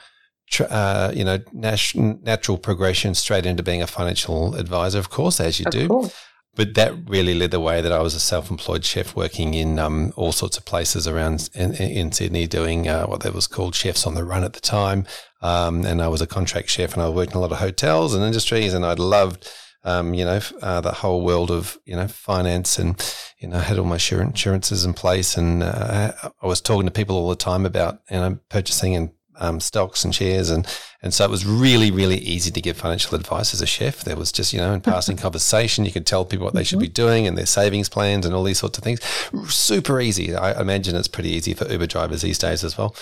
uh, 0.69 1.13
you 1.15 1.25
know, 1.25 1.39
nat- 1.53 1.95
natural 1.95 2.59
progression 2.59 3.15
straight 3.15 3.47
into 3.47 3.63
being 3.63 3.81
a 3.81 3.87
financial 3.87 4.57
advisor, 4.57 4.99
of 4.99 5.09
course, 5.09 5.41
as 5.41 5.61
you 5.61 5.67
of 5.67 5.73
do. 5.73 5.89
Course. 5.89 6.15
But 6.55 6.75
that 6.75 6.93
really 7.09 7.35
led 7.35 7.51
the 7.51 7.61
way 7.61 7.81
that 7.81 7.93
I 7.93 8.03
was 8.03 8.15
a 8.15 8.21
self-employed 8.21 8.85
chef 8.85 9.17
working 9.17 9.55
in 9.55 9.79
um, 9.79 10.13
all 10.17 10.33
sorts 10.33 10.59
of 10.59 10.65
places 10.67 11.07
around 11.09 11.49
in, 11.55 11.73
in 11.75 12.13
Sydney, 12.13 12.47
doing 12.47 12.89
uh, 12.89 13.07
what 13.07 13.21
that 13.21 13.33
was 13.33 13.47
called 13.47 13.75
chefs 13.75 14.07
on 14.07 14.15
the 14.15 14.25
run 14.25 14.45
at 14.45 14.53
the 14.53 14.61
time. 14.61 15.07
Um, 15.41 15.87
and 15.87 16.03
I 16.03 16.09
was 16.09 16.21
a 16.21 16.27
contract 16.27 16.69
chef, 16.69 16.93
and 16.95 17.03
I 17.03 17.09
worked 17.09 17.33
in 17.33 17.39
a 17.39 17.41
lot 17.41 17.53
of 17.53 17.59
hotels 17.59 18.13
and 18.13 18.25
industries, 18.25 18.75
and 18.75 18.85
I'd 18.85 18.99
loved 18.99 19.49
um, 19.85 20.15
you 20.15 20.25
know, 20.25 20.41
uh, 20.61 20.81
the 20.81 20.93
whole 20.93 21.25
world 21.25 21.51
of, 21.51 21.79
you 21.85 21.97
know, 21.97 22.07
finance 22.07 22.79
and, 22.79 23.03
you 23.39 23.49
know, 23.49 23.57
I 23.57 23.63
had 23.63 23.79
all 23.79 23.85
my 23.85 23.99
insurances 24.11 24.85
in 24.85 24.95
place 24.95 25.37
and 25.37 25.63
uh, 25.63 26.13
I 26.41 26.47
was 26.47 26.61
talking 26.61 26.87
to 26.87 26.93
people 26.93 27.17
all 27.17 27.29
the 27.29 27.37
time 27.37 27.67
about, 27.67 28.01
you 28.11 28.17
know, 28.17 28.39
purchasing 28.49 28.95
and 28.95 29.11
um, 29.37 29.59
stocks 29.61 30.05
and 30.05 30.15
shares. 30.15 30.51
And, 30.51 30.67
and 31.03 31.13
so 31.13 31.25
it 31.25 31.31
was 31.31 31.45
really, 31.45 31.91
really 31.91 32.19
easy 32.19 32.51
to 32.53 32.61
give 32.61 32.77
financial 32.77 33.17
advice 33.17 33.53
as 33.53 33.61
a 33.61 33.67
chef. 33.67 34.05
There 34.05 34.17
was 34.17 34.31
just, 34.31 34.53
you 34.53 34.61
know, 34.61 34.73
in 34.73 34.81
passing 34.81 35.17
conversation, 35.27 35.85
you 35.85 35.91
could 35.91 36.07
tell 36.07 36.25
people 36.25 36.45
what 36.45 36.55
they 36.55 36.63
should 36.63 36.79
be 36.79 36.87
mm-hmm. 36.87 36.93
doing 36.93 37.27
and 37.27 37.37
their 37.37 37.47
savings 37.47 37.89
plans 37.89 38.25
and 38.25 38.35
all 38.35 38.45
these 38.45 38.59
sorts 38.59 38.79
of 38.79 38.85
things. 38.85 39.03
Super 39.49 40.01
easy. 40.01 40.35
I 40.35 40.61
imagine 40.61 40.95
it's 40.95 41.09
pretty 41.09 41.31
easy 41.31 41.55
for 41.55 41.67
Uber 41.67 41.89
drivers 41.89 42.23
these 42.23 42.39
days 42.39 42.63
as 42.63 42.79
well. 42.79 42.95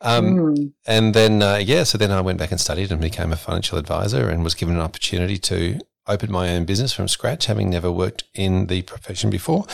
Um, 0.00 0.36
mm. 0.36 0.72
And 0.86 1.12
then, 1.12 1.42
uh, 1.42 1.56
yeah, 1.56 1.82
so 1.82 1.98
then 1.98 2.10
I 2.10 2.22
went 2.22 2.38
back 2.38 2.50
and 2.50 2.60
studied 2.60 2.90
and 2.90 3.00
became 3.00 3.32
a 3.32 3.36
financial 3.36 3.76
advisor 3.76 4.30
and 4.30 4.42
was 4.42 4.54
given 4.54 4.76
an 4.76 4.80
opportunity 4.80 5.36
to 5.38 5.80
opened 6.06 6.32
my 6.32 6.54
own 6.54 6.64
business 6.64 6.92
from 6.92 7.08
scratch, 7.08 7.46
having 7.46 7.70
never 7.70 7.90
worked 7.90 8.24
in 8.34 8.66
the 8.66 8.82
profession 8.82 9.30
before. 9.30 9.66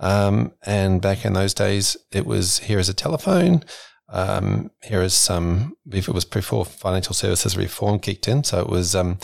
Um, 0.00 0.52
and 0.64 1.00
back 1.00 1.24
in 1.24 1.32
those 1.32 1.54
days, 1.54 1.96
it 2.12 2.26
was 2.26 2.60
here 2.60 2.78
is 2.78 2.88
a 2.88 2.94
telephone. 2.94 3.64
Um, 4.10 4.70
here 4.82 5.02
is 5.02 5.14
some. 5.14 5.76
If 5.90 6.08
it 6.08 6.14
was 6.14 6.24
before 6.24 6.64
financial 6.64 7.14
services 7.14 7.56
reform 7.56 7.98
kicked 7.98 8.28
in, 8.28 8.44
so 8.44 8.60
it 8.60 8.68
was 8.68 8.94
um, 8.94 9.18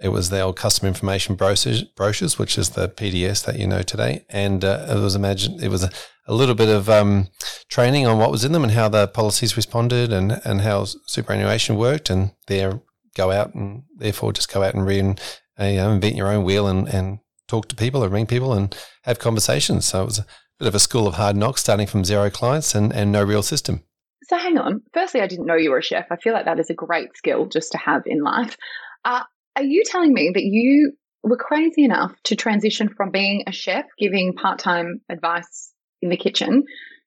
it 0.00 0.10
was 0.10 0.30
the 0.30 0.40
old 0.40 0.56
customer 0.56 0.88
information 0.88 1.34
brochures, 1.34 1.82
brochures, 1.82 2.38
which 2.38 2.56
is 2.56 2.70
the 2.70 2.88
PDS 2.88 3.44
that 3.46 3.58
you 3.58 3.66
know 3.66 3.82
today, 3.82 4.24
and 4.28 4.64
uh, 4.64 4.86
it 4.90 5.00
was 5.00 5.16
imagine 5.16 5.60
it 5.60 5.68
was 5.68 5.82
a, 5.82 5.90
a 6.26 6.34
little 6.34 6.54
bit 6.54 6.68
of 6.68 6.88
um, 6.88 7.28
training 7.68 8.06
on 8.06 8.18
what 8.18 8.30
was 8.30 8.44
in 8.44 8.52
them 8.52 8.62
and 8.62 8.72
how 8.72 8.88
the 8.88 9.08
policies 9.08 9.56
responded 9.56 10.12
and 10.12 10.40
and 10.44 10.60
how 10.60 10.84
superannuation 10.84 11.76
worked, 11.76 12.10
and 12.10 12.30
there 12.46 12.80
go 13.16 13.32
out 13.32 13.54
and 13.54 13.82
therefore 13.96 14.32
just 14.32 14.52
go 14.52 14.62
out 14.62 14.74
and 14.74 14.86
read 14.86 15.20
you 15.58 15.76
know, 15.76 15.90
invent 15.90 16.16
your 16.16 16.28
own 16.28 16.44
wheel 16.44 16.66
and, 16.66 16.88
and 16.88 17.18
talk 17.46 17.68
to 17.68 17.76
people 17.76 18.02
and 18.04 18.12
ring 18.12 18.26
people 18.26 18.52
and 18.52 18.76
have 19.02 19.18
conversations. 19.18 19.86
So 19.86 20.02
it 20.02 20.06
was 20.06 20.18
a 20.18 20.26
bit 20.58 20.68
of 20.68 20.74
a 20.74 20.80
school 20.80 21.06
of 21.06 21.14
hard 21.14 21.36
knocks 21.36 21.62
starting 21.62 21.86
from 21.86 22.04
zero 22.04 22.30
clients 22.30 22.74
and, 22.74 22.92
and 22.92 23.10
no 23.10 23.22
real 23.22 23.42
system. 23.42 23.82
So 24.24 24.36
hang 24.36 24.58
on. 24.58 24.82
Firstly, 24.92 25.20
I 25.20 25.26
didn't 25.26 25.46
know 25.46 25.56
you 25.56 25.70
were 25.70 25.78
a 25.78 25.82
chef. 25.82 26.06
I 26.10 26.16
feel 26.16 26.34
like 26.34 26.44
that 26.44 26.60
is 26.60 26.70
a 26.70 26.74
great 26.74 27.16
skill 27.16 27.46
just 27.46 27.72
to 27.72 27.78
have 27.78 28.02
in 28.04 28.22
life. 28.22 28.56
Uh, 29.04 29.22
are 29.56 29.62
you 29.62 29.82
telling 29.86 30.12
me 30.12 30.30
that 30.34 30.44
you 30.44 30.92
were 31.22 31.36
crazy 31.36 31.84
enough 31.84 32.12
to 32.24 32.36
transition 32.36 32.90
from 32.94 33.10
being 33.10 33.44
a 33.46 33.52
chef, 33.52 33.86
giving 33.98 34.34
part 34.34 34.58
time 34.58 35.00
advice 35.08 35.72
in 36.02 36.10
the 36.10 36.16
kitchen, 36.16 36.64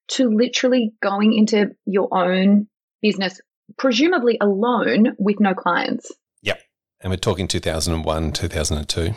to 0.10 0.29
literally 0.29 0.93
going 1.01 1.34
into 1.34 1.70
your 1.86 2.10
own 2.12 2.67
business, 3.01 3.39
presumably 3.77 4.38
alone 4.41 5.15
with 5.20 5.39
no 5.39 5.53
clients? 5.53 6.12
And 7.01 7.12
we're 7.12 7.17
talking 7.17 7.48
2001, 7.48 8.31
2002. 8.31 9.13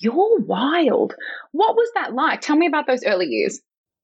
You're 0.00 0.38
wild. 0.40 1.14
What 1.52 1.76
was 1.76 1.90
that 1.94 2.12
like? 2.12 2.40
Tell 2.40 2.56
me 2.56 2.66
about 2.66 2.86
those 2.86 3.04
early 3.04 3.26
years. 3.26 3.60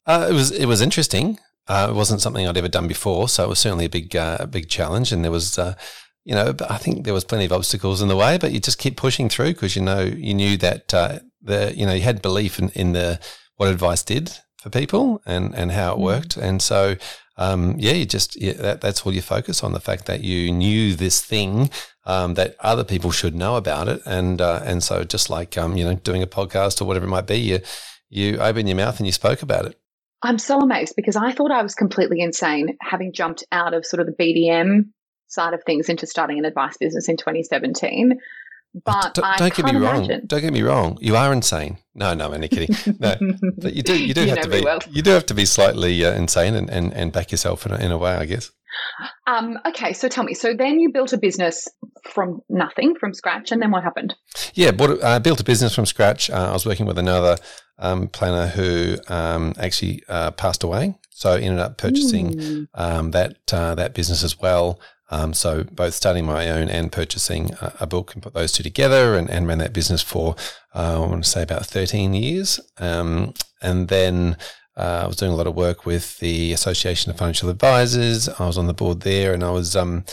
Uh, 0.06 0.28
it 0.30 0.32
was 0.32 0.50
it 0.50 0.66
was 0.66 0.80
interesting. 0.80 1.38
Uh, 1.66 1.88
it 1.90 1.94
wasn't 1.94 2.22
something 2.22 2.46
I'd 2.46 2.56
ever 2.56 2.68
done 2.68 2.88
before, 2.88 3.28
so 3.28 3.44
it 3.44 3.48
was 3.48 3.58
certainly 3.58 3.84
a 3.84 3.90
big 3.90 4.16
uh, 4.16 4.46
big 4.46 4.68
challenge. 4.70 5.12
And 5.12 5.22
there 5.22 5.30
was, 5.30 5.58
uh, 5.58 5.74
you 6.24 6.34
know, 6.34 6.54
I 6.68 6.78
think 6.78 7.04
there 7.04 7.12
was 7.12 7.24
plenty 7.24 7.44
of 7.44 7.52
obstacles 7.52 8.00
in 8.00 8.08
the 8.08 8.16
way, 8.16 8.38
but 8.38 8.52
you 8.52 8.60
just 8.60 8.78
keep 8.78 8.96
pushing 8.96 9.28
through 9.28 9.52
because 9.52 9.76
you 9.76 9.82
know 9.82 10.00
you 10.00 10.32
knew 10.32 10.56
that 10.58 10.94
uh, 10.94 11.18
the 11.42 11.74
you 11.76 11.84
know 11.84 11.92
you 11.92 12.02
had 12.02 12.22
belief 12.22 12.58
in, 12.58 12.70
in 12.70 12.92
the 12.92 13.20
what 13.56 13.68
advice 13.68 14.02
did 14.02 14.32
for 14.62 14.70
people 14.70 15.20
and 15.26 15.54
and 15.54 15.72
how 15.72 15.92
it 15.94 15.98
mm. 15.98 16.02
worked, 16.02 16.36
and 16.38 16.62
so 16.62 16.96
um, 17.38 17.76
yeah, 17.78 17.92
you 17.92 18.04
just 18.04 18.40
yeah, 18.40 18.54
that, 18.54 18.80
that's 18.80 19.06
all 19.06 19.14
you 19.14 19.22
focus 19.22 19.62
on 19.62 19.72
the 19.72 19.80
fact 19.80 20.06
that 20.06 20.22
you 20.22 20.50
knew 20.50 20.94
this 20.94 21.24
thing 21.24 21.70
um, 22.04 22.34
that 22.34 22.56
other 22.60 22.84
people 22.84 23.12
should 23.12 23.34
know 23.34 23.56
about 23.56 23.88
it, 23.88 24.02
and 24.04 24.40
uh, 24.40 24.60
and 24.64 24.82
so 24.82 25.04
just 25.04 25.30
like 25.30 25.56
um, 25.56 25.76
you 25.76 25.84
know 25.84 25.94
doing 25.94 26.22
a 26.22 26.26
podcast 26.26 26.82
or 26.82 26.84
whatever 26.84 27.06
it 27.06 27.10
might 27.10 27.28
be, 27.28 27.38
you 27.38 27.60
you 28.10 28.38
open 28.38 28.66
your 28.66 28.76
mouth 28.76 28.98
and 28.98 29.06
you 29.06 29.12
spoke 29.12 29.42
about 29.42 29.66
it. 29.66 29.78
I'm 30.20 30.38
so 30.38 30.60
amazed 30.60 30.94
because 30.96 31.14
I 31.14 31.32
thought 31.32 31.52
I 31.52 31.62
was 31.62 31.76
completely 31.76 32.20
insane 32.20 32.76
having 32.80 33.12
jumped 33.12 33.44
out 33.52 33.72
of 33.72 33.86
sort 33.86 34.00
of 34.00 34.06
the 34.06 34.12
BDM 34.12 34.90
side 35.28 35.54
of 35.54 35.62
things 35.62 35.88
into 35.88 36.06
starting 36.06 36.38
an 36.40 36.44
advice 36.44 36.76
business 36.76 37.08
in 37.08 37.16
2017. 37.16 38.18
But 38.84 39.14
don't, 39.14 39.24
I 39.24 39.36
don't 39.36 39.54
get 39.54 39.64
me 39.66 39.72
wrong. 39.78 40.04
imagine. 40.04 40.26
Don't 40.26 40.40
get 40.40 40.52
me 40.52 40.62
wrong. 40.62 40.98
You 41.00 41.16
are 41.16 41.32
insane. 41.32 41.78
No, 41.94 42.14
no, 42.14 42.26
I'm 42.26 42.34
only 42.34 42.48
kidding. 42.48 42.74
No, 43.00 43.16
but 43.58 43.74
you 43.74 43.82
do. 43.82 43.98
You 44.02 44.14
do 44.14 44.22
You 44.24 44.28
have 44.30 44.40
to 44.42 44.48
be. 44.50 44.62
well. 44.62 44.78
You 44.90 45.02
do 45.02 45.10
have 45.10 45.26
to 45.26 45.34
be 45.34 45.44
slightly 45.44 46.04
uh, 46.04 46.12
insane 46.14 46.54
and, 46.54 46.68
and, 46.70 46.92
and 46.94 47.12
back 47.12 47.30
yourself 47.32 47.66
in 47.66 47.72
a, 47.72 47.76
in 47.76 47.90
a 47.92 47.98
way, 47.98 48.12
I 48.12 48.24
guess. 48.24 48.50
Um, 49.26 49.58
okay, 49.66 49.92
so 49.92 50.08
tell 50.08 50.24
me. 50.24 50.34
So 50.34 50.54
then 50.54 50.78
you 50.80 50.92
built 50.92 51.12
a 51.12 51.18
business 51.18 51.66
from 52.10 52.40
nothing, 52.48 52.94
from 53.00 53.12
scratch, 53.14 53.50
and 53.50 53.60
then 53.60 53.70
what 53.70 53.82
happened? 53.82 54.14
Yeah, 54.54 54.70
bought, 54.70 55.02
uh, 55.02 55.18
built 55.18 55.40
a 55.40 55.44
business 55.44 55.74
from 55.74 55.86
scratch. 55.86 56.30
Uh, 56.30 56.50
I 56.50 56.52
was 56.52 56.64
working 56.66 56.86
with 56.86 56.98
another 56.98 57.36
um, 57.78 58.08
planner 58.08 58.46
who 58.46 58.96
um, 59.08 59.54
actually 59.58 60.02
uh, 60.08 60.30
passed 60.32 60.62
away, 60.62 60.96
so 61.10 61.32
I 61.32 61.40
ended 61.40 61.58
up 61.60 61.78
purchasing 61.78 62.34
Mm. 62.38 62.68
um, 62.74 63.10
that 63.12 63.36
uh, 63.52 63.74
that 63.74 63.94
business 63.94 64.22
as 64.22 64.38
well. 64.38 64.78
Um, 65.10 65.32
so 65.32 65.64
both 65.64 65.94
starting 65.94 66.26
my 66.26 66.50
own 66.50 66.68
and 66.68 66.92
purchasing 66.92 67.52
a, 67.60 67.72
a 67.80 67.86
book 67.86 68.14
and 68.14 68.22
put 68.22 68.34
those 68.34 68.52
two 68.52 68.62
together 68.62 69.14
and, 69.14 69.30
and 69.30 69.46
ran 69.46 69.58
that 69.58 69.72
business 69.72 70.02
for 70.02 70.36
uh, 70.74 70.96
I 70.96 71.06
want 71.06 71.24
to 71.24 71.30
say 71.30 71.42
about 71.42 71.66
13 71.66 72.14
years. 72.14 72.60
Um, 72.78 73.34
and 73.62 73.88
then 73.88 74.36
uh, 74.76 75.00
I 75.02 75.06
was 75.06 75.16
doing 75.16 75.32
a 75.32 75.36
lot 75.36 75.46
of 75.46 75.56
work 75.56 75.86
with 75.86 76.18
the 76.18 76.52
Association 76.52 77.10
of 77.10 77.18
Financial 77.18 77.48
Advisors. 77.48 78.28
I 78.28 78.46
was 78.46 78.58
on 78.58 78.66
the 78.66 78.74
board 78.74 79.00
there 79.00 79.32
and 79.32 79.42
I 79.42 79.50
was 79.50 79.74
um, 79.74 80.04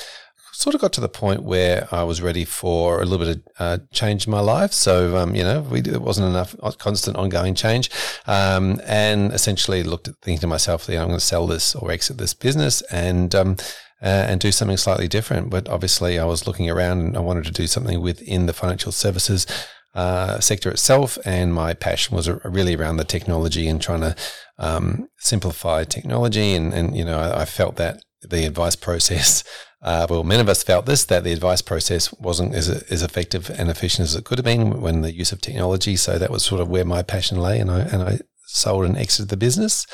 sort 0.53 0.73
of 0.73 0.81
got 0.81 0.93
to 0.93 1.01
the 1.01 1.09
point 1.09 1.43
where 1.43 1.87
I 1.91 2.03
was 2.03 2.21
ready 2.21 2.45
for 2.45 3.01
a 3.01 3.05
little 3.05 3.25
bit 3.25 3.37
of 3.37 3.43
uh, 3.59 3.83
change 3.91 4.25
in 4.25 4.31
my 4.31 4.39
life. 4.39 4.71
So, 4.71 5.17
um, 5.17 5.35
you 5.35 5.43
know, 5.43 5.61
we, 5.61 5.81
it 5.81 6.01
wasn't 6.01 6.29
enough 6.29 6.55
constant 6.79 7.17
ongoing 7.17 7.53
change. 7.53 7.91
Um, 8.25 8.79
and 8.85 9.33
essentially 9.33 9.83
looked 9.83 10.07
at 10.07 10.15
thinking 10.21 10.41
to 10.41 10.47
myself, 10.47 10.87
you 10.87 10.97
I'm 10.97 11.07
going 11.07 11.19
to 11.19 11.25
sell 11.25 11.45
this 11.45 11.75
or 11.75 11.91
exit 11.91 12.17
this 12.17 12.33
business 12.33 12.81
and, 12.83 13.35
um, 13.35 13.57
uh, 14.01 14.25
and 14.27 14.39
do 14.39 14.51
something 14.51 14.77
slightly 14.77 15.07
different. 15.07 15.49
But 15.49 15.67
obviously, 15.69 16.19
I 16.19 16.25
was 16.25 16.47
looking 16.47 16.69
around 16.69 16.99
and 16.99 17.17
I 17.17 17.21
wanted 17.21 17.45
to 17.45 17.51
do 17.51 17.67
something 17.67 18.01
within 18.01 18.45
the 18.45 18.53
financial 18.53 18.91
services 18.91 19.47
uh, 19.93 20.39
sector 20.39 20.69
itself. 20.69 21.17
And 21.25 21.53
my 21.53 21.73
passion 21.73 22.15
was 22.15 22.29
really 22.43 22.75
around 22.75 22.97
the 22.97 23.03
technology 23.03 23.67
and 23.67 23.81
trying 23.81 24.01
to 24.01 24.15
um, 24.57 25.07
simplify 25.17 25.83
technology. 25.83 26.53
And, 26.53 26.73
and, 26.73 26.95
you 26.95 27.05
know, 27.05 27.19
I, 27.19 27.41
I 27.41 27.45
felt 27.45 27.77
that 27.77 28.03
the 28.21 28.45
advice 28.45 28.75
process 28.75 29.43
uh, 29.85 30.07
well, 30.09 30.23
many 30.23 30.41
of 30.41 30.49
us 30.49 30.63
felt 30.63 30.87
this 30.87 31.05
that 31.05 31.23
the 31.23 31.31
advice 31.31 31.61
process 31.61 32.11
wasn't 32.13 32.55
as, 32.55 32.67
as 32.69 33.03
effective 33.03 33.51
and 33.51 33.69
efficient 33.69 34.07
as 34.07 34.15
it 34.15 34.25
could 34.25 34.39
have 34.39 34.45
been 34.45 34.81
when 34.81 35.01
the 35.01 35.13
use 35.13 35.31
of 35.31 35.39
technology. 35.39 35.95
So 35.95 36.17
that 36.17 36.31
was 36.31 36.43
sort 36.43 36.59
of 36.59 36.69
where 36.69 36.83
my 36.83 37.03
passion 37.03 37.39
lay, 37.39 37.59
and 37.59 37.69
I 37.69 37.81
and 37.81 38.01
I 38.01 38.19
sold 38.47 38.85
and 38.85 38.97
exited 38.97 39.29
the 39.29 39.37
business. 39.37 39.85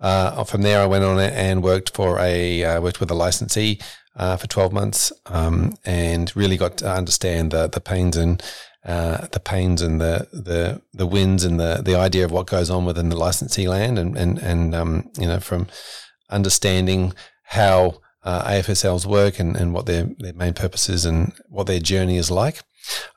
Uh, 0.00 0.44
from 0.44 0.62
there, 0.62 0.80
I 0.80 0.86
went 0.86 1.04
on 1.04 1.18
and 1.18 1.62
worked 1.62 1.94
for 1.94 2.18
a 2.18 2.64
uh, 2.64 2.80
worked 2.80 3.00
with 3.00 3.10
a 3.10 3.14
licensee 3.14 3.80
uh, 4.16 4.36
for 4.36 4.46
twelve 4.46 4.72
months, 4.72 5.12
um, 5.26 5.74
and 5.84 6.34
really 6.36 6.56
got 6.56 6.76
to 6.78 6.90
understand 6.90 7.52
the 7.52 7.68
the 7.68 7.80
pains 7.80 8.16
and 8.16 8.42
uh, 8.84 9.26
the 9.28 9.40
pains 9.40 9.82
and 9.82 10.00
the 10.00 10.28
the 10.32 10.82
the 10.92 11.06
wins 11.06 11.44
and 11.44 11.58
the 11.58 11.80
the 11.84 11.94
idea 11.94 12.24
of 12.24 12.32
what 12.32 12.46
goes 12.46 12.70
on 12.70 12.84
within 12.84 13.08
the 13.08 13.16
licensee 13.16 13.68
land, 13.68 13.98
and 13.98 14.16
and 14.16 14.38
and 14.38 14.74
um, 14.74 15.10
you 15.18 15.26
know 15.26 15.40
from 15.40 15.66
understanding 16.30 17.12
how 17.44 18.00
uh, 18.24 18.42
AFSLs 18.48 19.06
work 19.06 19.38
and, 19.38 19.56
and 19.56 19.72
what 19.74 19.86
their, 19.86 20.04
their 20.18 20.32
main 20.32 20.54
purpose 20.54 20.88
is 20.88 21.04
and 21.04 21.32
what 21.48 21.66
their 21.66 21.78
journey 21.80 22.16
is 22.16 22.30
like. 22.30 22.62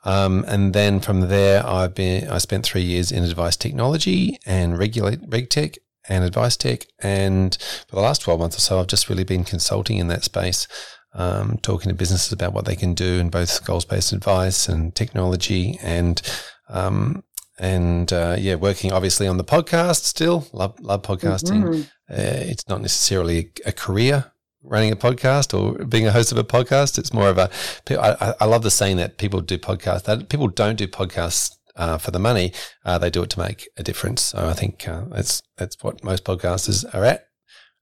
Um, 0.04 0.44
and 0.46 0.72
then 0.74 1.00
from 1.00 1.22
there, 1.22 1.66
I've 1.66 1.94
been 1.94 2.28
I 2.28 2.38
spent 2.38 2.64
three 2.64 2.82
years 2.82 3.12
in 3.12 3.24
advice 3.24 3.56
technology 3.56 4.38
and 4.46 4.78
regulate 4.78 5.20
reg 5.28 5.50
tech 5.50 5.76
and 6.08 6.24
advice 6.24 6.56
tech. 6.56 6.86
And 7.00 7.56
for 7.88 7.96
the 7.96 8.02
last 8.02 8.22
twelve 8.22 8.40
months 8.40 8.56
or 8.56 8.60
so, 8.60 8.80
I've 8.80 8.86
just 8.86 9.08
really 9.08 9.24
been 9.24 9.44
consulting 9.44 9.98
in 9.98 10.08
that 10.08 10.24
space, 10.24 10.66
um, 11.14 11.58
talking 11.62 11.88
to 11.88 11.94
businesses 11.94 12.32
about 12.32 12.52
what 12.52 12.64
they 12.64 12.76
can 12.76 12.94
do 12.94 13.18
in 13.18 13.28
both 13.30 13.64
goals 13.64 13.84
based 13.84 14.12
advice 14.12 14.68
and 14.68 14.94
technology 14.94 15.78
and. 15.82 16.20
Um, 16.68 17.24
and 17.60 18.12
uh, 18.12 18.36
yeah, 18.38 18.54
working 18.54 18.92
obviously 18.92 19.26
on 19.26 19.36
the 19.36 19.42
podcast 19.44 20.04
still. 20.04 20.46
Love 20.52 20.78
love 20.78 21.02
podcasting. 21.02 21.64
Mhm. 21.64 21.82
Uh, 22.08 22.46
it's 22.52 22.68
not 22.68 22.80
necessarily 22.80 23.50
a 23.66 23.72
career 23.72 24.30
running 24.62 24.92
a 24.92 24.96
podcast 24.96 25.52
or 25.58 25.84
being 25.84 26.06
a 26.06 26.12
host 26.12 26.30
of 26.30 26.38
a 26.38 26.44
podcast. 26.44 26.98
It's 26.98 27.12
more 27.12 27.28
of 27.28 27.36
a. 27.36 27.50
I- 27.90 28.34
I 28.40 28.44
love 28.44 28.62
the 28.62 28.70
saying 28.70 28.98
that 28.98 29.18
people 29.18 29.40
do 29.40 29.58
podcasts. 29.58 30.04
That 30.04 30.28
people 30.28 30.46
don't 30.46 30.76
do 30.76 30.86
podcasts 30.86 31.56
uh, 31.78 31.96
for 31.98 32.10
the 32.10 32.18
money. 32.18 32.52
Uh, 32.84 32.98
they 32.98 33.08
do 33.10 33.22
it 33.22 33.30
to 33.30 33.38
make 33.40 33.68
a 33.78 33.82
difference. 33.82 34.22
So 34.22 34.48
I 34.48 34.52
think 34.52 34.86
uh, 34.88 35.04
that's 35.10 35.42
that's 35.56 35.76
what 35.82 36.04
most 36.04 36.24
podcasters 36.24 36.84
are 36.94 37.04
at. 37.04 37.24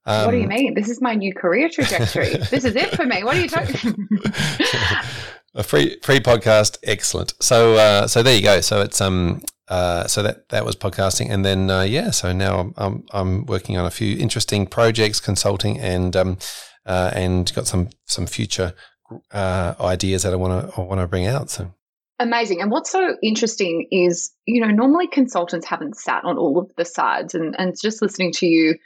what 0.04 0.30
do 0.30 0.36
you 0.36 0.44
Um, 0.44 0.48
mean? 0.50 0.74
This 0.74 0.88
is 0.88 1.00
my 1.02 1.14
new 1.14 1.34
career 1.34 1.68
trajectory. 1.68 2.36
this 2.50 2.64
is 2.64 2.76
it 2.76 2.94
for 2.94 3.04
me. 3.06 3.24
What 3.24 3.36
are 3.36 3.40
you 3.40 3.48
talking? 3.48 4.08
a 5.54 5.62
free 5.62 5.98
free 6.02 6.20
podcast, 6.20 6.78
excellent. 6.82 7.34
So 7.40 7.74
uh, 7.74 8.06
so 8.06 8.22
there 8.22 8.36
you 8.36 8.42
go. 8.42 8.60
So 8.60 8.80
it's 8.82 9.00
um 9.00 9.42
uh, 9.68 10.06
so 10.06 10.22
that 10.22 10.48
that 10.50 10.64
was 10.64 10.76
podcasting, 10.76 11.28
and 11.30 11.44
then 11.44 11.70
uh, 11.70 11.82
yeah. 11.82 12.10
So 12.10 12.32
now 12.32 12.60
I'm, 12.60 12.74
I'm 12.76 13.04
I'm 13.12 13.46
working 13.46 13.76
on 13.78 13.84
a 13.86 13.90
few 13.90 14.16
interesting 14.18 14.66
projects, 14.66 15.18
consulting, 15.20 15.80
and 15.80 16.14
um 16.14 16.38
uh, 16.86 17.10
and 17.14 17.52
got 17.54 17.66
some 17.66 17.88
some 18.04 18.26
future 18.26 18.74
uh, 19.32 19.74
ideas 19.80 20.22
that 20.22 20.32
I 20.32 20.36
want 20.36 20.52
to 20.72 20.80
I 20.80 20.84
want 20.84 21.00
to 21.00 21.06
bring 21.08 21.26
out. 21.26 21.50
So 21.50 21.72
Amazing. 22.18 22.62
And 22.62 22.70
what's 22.70 22.90
so 22.90 23.16
interesting 23.22 23.88
is, 23.90 24.32
you 24.46 24.64
know, 24.64 24.72
normally 24.72 25.06
consultants 25.06 25.66
haven't 25.66 25.96
sat 25.96 26.24
on 26.24 26.38
all 26.38 26.58
of 26.58 26.70
the 26.76 26.84
sides 26.84 27.34
and, 27.34 27.54
and 27.58 27.74
just 27.80 28.00
listening 28.00 28.32
to 28.32 28.46
you, 28.46 28.76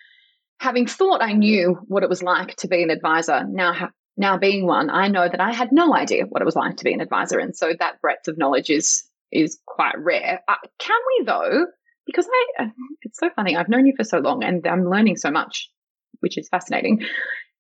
having 0.59 0.87
thought 0.87 1.23
I 1.23 1.33
knew 1.33 1.79
what 1.87 2.03
it 2.03 2.09
was 2.09 2.23
like 2.23 2.57
to 2.57 2.69
be 2.69 2.83
an 2.83 2.91
advisor, 2.91 3.45
now 3.49 3.73
ha- 3.73 3.93
now 4.17 4.37
being 4.37 4.67
one, 4.67 4.91
I 4.91 5.09
know 5.09 5.29
that 5.29 5.41
I 5.41 5.53
had 5.53 5.71
no 5.71 5.95
idea 5.95 6.25
what 6.29 6.43
it 6.43 6.45
was 6.45 6.57
like 6.57 6.77
to 6.79 6.85
be 6.85 6.93
an 6.93 7.01
advisor. 7.01 7.39
And 7.39 7.57
so 7.57 7.73
that 7.79 8.01
breadth 8.01 8.27
of 8.27 8.37
knowledge 8.37 8.69
is 8.69 9.05
is 9.31 9.59
quite 9.65 9.95
rare. 9.97 10.41
Uh, 10.49 10.55
can 10.79 10.99
we 11.07 11.25
though? 11.25 11.67
Because 12.07 12.27
I, 12.59 12.65
uh, 12.65 12.69
it's 13.03 13.21
so 13.21 13.31
funny. 13.37 13.57
I've 13.57 13.69
known 13.69 13.87
you 13.87 13.95
for 13.97 14.03
so 14.03 14.19
long 14.19 14.43
and 14.43 14.67
I'm 14.67 14.91
learning 14.91 15.17
so 15.17 15.31
much, 15.31 15.71
which 16.19 16.37
is 16.37 16.49
fascinating. 16.49 17.01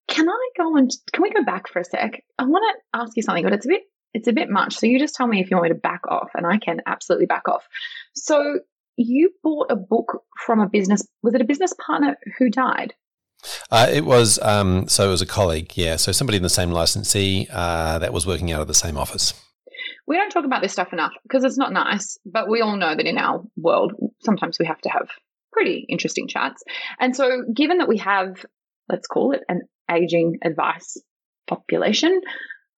Can 0.08 0.28
I 0.28 0.48
go 0.56 0.76
and 0.76 0.90
can 1.12 1.22
we 1.22 1.30
go 1.30 1.44
back 1.44 1.68
for 1.68 1.78
a 1.78 1.84
sec? 1.84 2.24
I 2.38 2.44
want 2.44 2.64
to 2.68 3.00
ask 3.00 3.16
you 3.16 3.22
something, 3.22 3.44
but 3.44 3.52
it's 3.52 3.66
a 3.66 3.68
bit 3.68 3.82
it's 4.14 4.28
a 4.28 4.32
bit 4.32 4.50
much. 4.50 4.76
So 4.76 4.86
you 4.86 4.98
just 4.98 5.14
tell 5.14 5.26
me 5.26 5.40
if 5.40 5.50
you 5.50 5.56
want 5.56 5.70
me 5.70 5.74
to 5.74 5.80
back 5.80 6.02
off, 6.08 6.30
and 6.34 6.46
I 6.46 6.58
can 6.58 6.80
absolutely 6.86 7.26
back 7.26 7.48
off. 7.48 7.66
So 8.14 8.60
you 8.96 9.30
bought 9.42 9.70
a 9.70 9.76
book 9.76 10.22
from 10.44 10.60
a 10.60 10.68
business. 10.68 11.06
Was 11.22 11.34
it 11.34 11.40
a 11.40 11.44
business 11.44 11.72
partner 11.86 12.16
who 12.38 12.50
died? 12.50 12.94
uh, 13.70 13.88
it 13.90 14.04
was 14.04 14.38
um 14.42 14.88
so 14.88 15.08
it 15.08 15.10
was 15.10 15.22
a 15.22 15.26
colleague, 15.26 15.76
yeah. 15.76 15.96
So 15.96 16.12
somebody 16.12 16.36
in 16.36 16.42
the 16.42 16.48
same 16.48 16.70
licensee 16.70 17.48
uh, 17.50 17.98
that 17.98 18.12
was 18.12 18.26
working 18.26 18.52
out 18.52 18.60
of 18.60 18.68
the 18.68 18.74
same 18.74 18.96
office. 18.96 19.34
We 20.06 20.16
don't 20.16 20.30
talk 20.30 20.44
about 20.44 20.62
this 20.62 20.72
stuff 20.72 20.92
enough 20.92 21.12
because 21.22 21.44
it's 21.44 21.58
not 21.58 21.72
nice, 21.72 22.18
but 22.24 22.48
we 22.48 22.60
all 22.60 22.76
know 22.76 22.94
that 22.94 23.06
in 23.06 23.16
our 23.16 23.44
world, 23.56 23.92
sometimes 24.22 24.58
we 24.58 24.66
have 24.66 24.80
to 24.80 24.88
have 24.88 25.08
pretty 25.52 25.86
interesting 25.88 26.26
chats. 26.28 26.62
And 26.98 27.14
so, 27.14 27.42
given 27.54 27.78
that 27.78 27.88
we 27.88 27.98
have, 27.98 28.44
let's 28.88 29.06
call 29.06 29.32
it 29.32 29.42
an 29.48 29.62
aging 29.90 30.38
advice 30.44 30.96
population, 31.46 32.20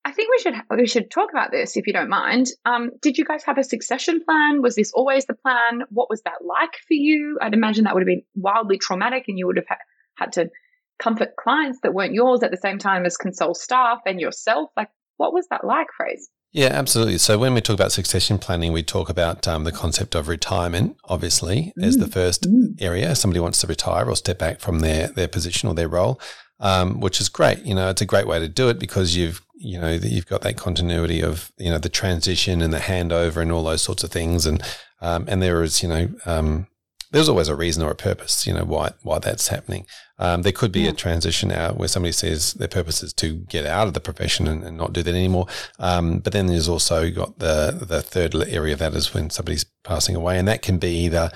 I 0.04 0.12
think 0.12 0.30
we 0.30 0.38
should 0.42 0.54
we 0.76 0.86
should 0.86 1.10
talk 1.10 1.30
about 1.30 1.52
this 1.52 1.76
if 1.76 1.86
you 1.86 1.92
don't 1.92 2.08
mind. 2.08 2.48
Um, 2.64 2.90
did 3.00 3.18
you 3.18 3.24
guys 3.24 3.44
have 3.44 3.58
a 3.58 3.64
succession 3.64 4.20
plan? 4.24 4.60
Was 4.60 4.74
this 4.74 4.92
always 4.92 5.26
the 5.26 5.34
plan? 5.34 5.82
What 5.90 6.10
was 6.10 6.22
that 6.22 6.44
like 6.44 6.74
for 6.88 6.94
you? 6.94 7.38
I'd 7.40 7.54
imagine 7.54 7.84
that 7.84 7.94
would 7.94 8.02
have 8.02 8.08
been 8.08 8.24
wildly 8.34 8.78
traumatic, 8.78 9.24
and 9.28 9.38
you 9.38 9.46
would 9.46 9.56
have 9.56 9.68
ha- 9.68 9.76
had 10.16 10.32
to 10.32 10.50
comfort 10.98 11.36
clients 11.36 11.78
that 11.82 11.94
weren't 11.94 12.14
yours 12.14 12.42
at 12.42 12.50
the 12.50 12.56
same 12.56 12.78
time 12.78 13.06
as 13.06 13.16
console 13.16 13.54
staff 13.54 14.00
and 14.04 14.20
yourself. 14.20 14.70
Like, 14.76 14.88
what 15.18 15.32
was 15.32 15.46
that 15.50 15.64
like, 15.64 15.88
Fraser? 15.96 16.26
Yeah, 16.52 16.66
absolutely. 16.66 17.16
So 17.18 17.38
when 17.38 17.54
we 17.54 17.62
talk 17.62 17.74
about 17.74 17.92
succession 17.92 18.38
planning, 18.38 18.72
we 18.72 18.82
talk 18.82 19.08
about 19.08 19.48
um, 19.48 19.64
the 19.64 19.72
concept 19.72 20.14
of 20.14 20.28
retirement, 20.28 20.96
obviously, 21.04 21.72
as 21.80 21.96
the 21.96 22.06
first 22.06 22.46
area. 22.78 23.14
Somebody 23.14 23.40
wants 23.40 23.60
to 23.62 23.66
retire 23.66 24.06
or 24.06 24.16
step 24.16 24.38
back 24.38 24.60
from 24.60 24.80
their 24.80 25.08
their 25.08 25.28
position 25.28 25.68
or 25.68 25.74
their 25.74 25.88
role, 25.88 26.20
um, 26.60 27.00
which 27.00 27.20
is 27.22 27.30
great. 27.30 27.60
You 27.60 27.74
know, 27.74 27.88
it's 27.88 28.02
a 28.02 28.06
great 28.06 28.26
way 28.26 28.38
to 28.38 28.48
do 28.48 28.68
it 28.68 28.78
because 28.78 29.16
you've 29.16 29.40
you 29.62 29.80
know 29.80 29.98
that 29.98 30.10
you've 30.10 30.26
got 30.26 30.42
that 30.42 30.56
continuity 30.56 31.22
of 31.22 31.52
you 31.58 31.70
know 31.70 31.78
the 31.78 31.88
transition 31.88 32.60
and 32.60 32.72
the 32.72 32.78
handover 32.78 33.38
and 33.38 33.52
all 33.52 33.64
those 33.64 33.82
sorts 33.82 34.04
of 34.04 34.10
things, 34.10 34.46
and 34.46 34.62
um, 35.00 35.24
and 35.28 35.42
there 35.42 35.62
is 35.62 35.82
you 35.82 35.88
know. 35.88 36.08
Um, 36.26 36.66
there's 37.12 37.28
always 37.28 37.48
a 37.48 37.54
reason 37.54 37.82
or 37.82 37.90
a 37.90 37.94
purpose, 37.94 38.46
you 38.46 38.54
know, 38.54 38.64
why 38.64 38.90
why 39.02 39.18
that's 39.18 39.48
happening. 39.48 39.86
Um, 40.18 40.42
there 40.42 40.52
could 40.52 40.72
be 40.72 40.86
a 40.86 40.94
transition 40.94 41.52
out 41.52 41.76
where 41.76 41.88
somebody 41.88 42.12
says 42.12 42.54
their 42.54 42.68
purpose 42.68 43.02
is 43.02 43.12
to 43.14 43.34
get 43.34 43.66
out 43.66 43.86
of 43.86 43.92
the 43.92 44.00
profession 44.00 44.48
and, 44.48 44.64
and 44.64 44.78
not 44.78 44.94
do 44.94 45.02
that 45.02 45.14
anymore. 45.14 45.46
Um, 45.78 46.20
but 46.20 46.32
then 46.32 46.46
there's 46.46 46.68
also 46.68 47.10
got 47.10 47.38
the 47.38 47.78
the 47.86 48.00
third 48.00 48.34
area 48.34 48.72
of 48.72 48.78
that 48.78 48.94
is 48.94 49.12
when 49.12 49.28
somebody's 49.28 49.66
passing 49.84 50.16
away, 50.16 50.38
and 50.38 50.48
that 50.48 50.62
can 50.62 50.78
be 50.78 51.04
either 51.04 51.30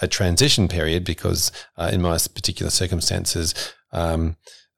a 0.00 0.06
transition 0.06 0.68
period 0.68 1.04
because 1.04 1.50
uh, 1.78 1.90
in 1.92 2.02
my 2.02 2.18
particular 2.34 2.70
circumstances. 2.70 3.54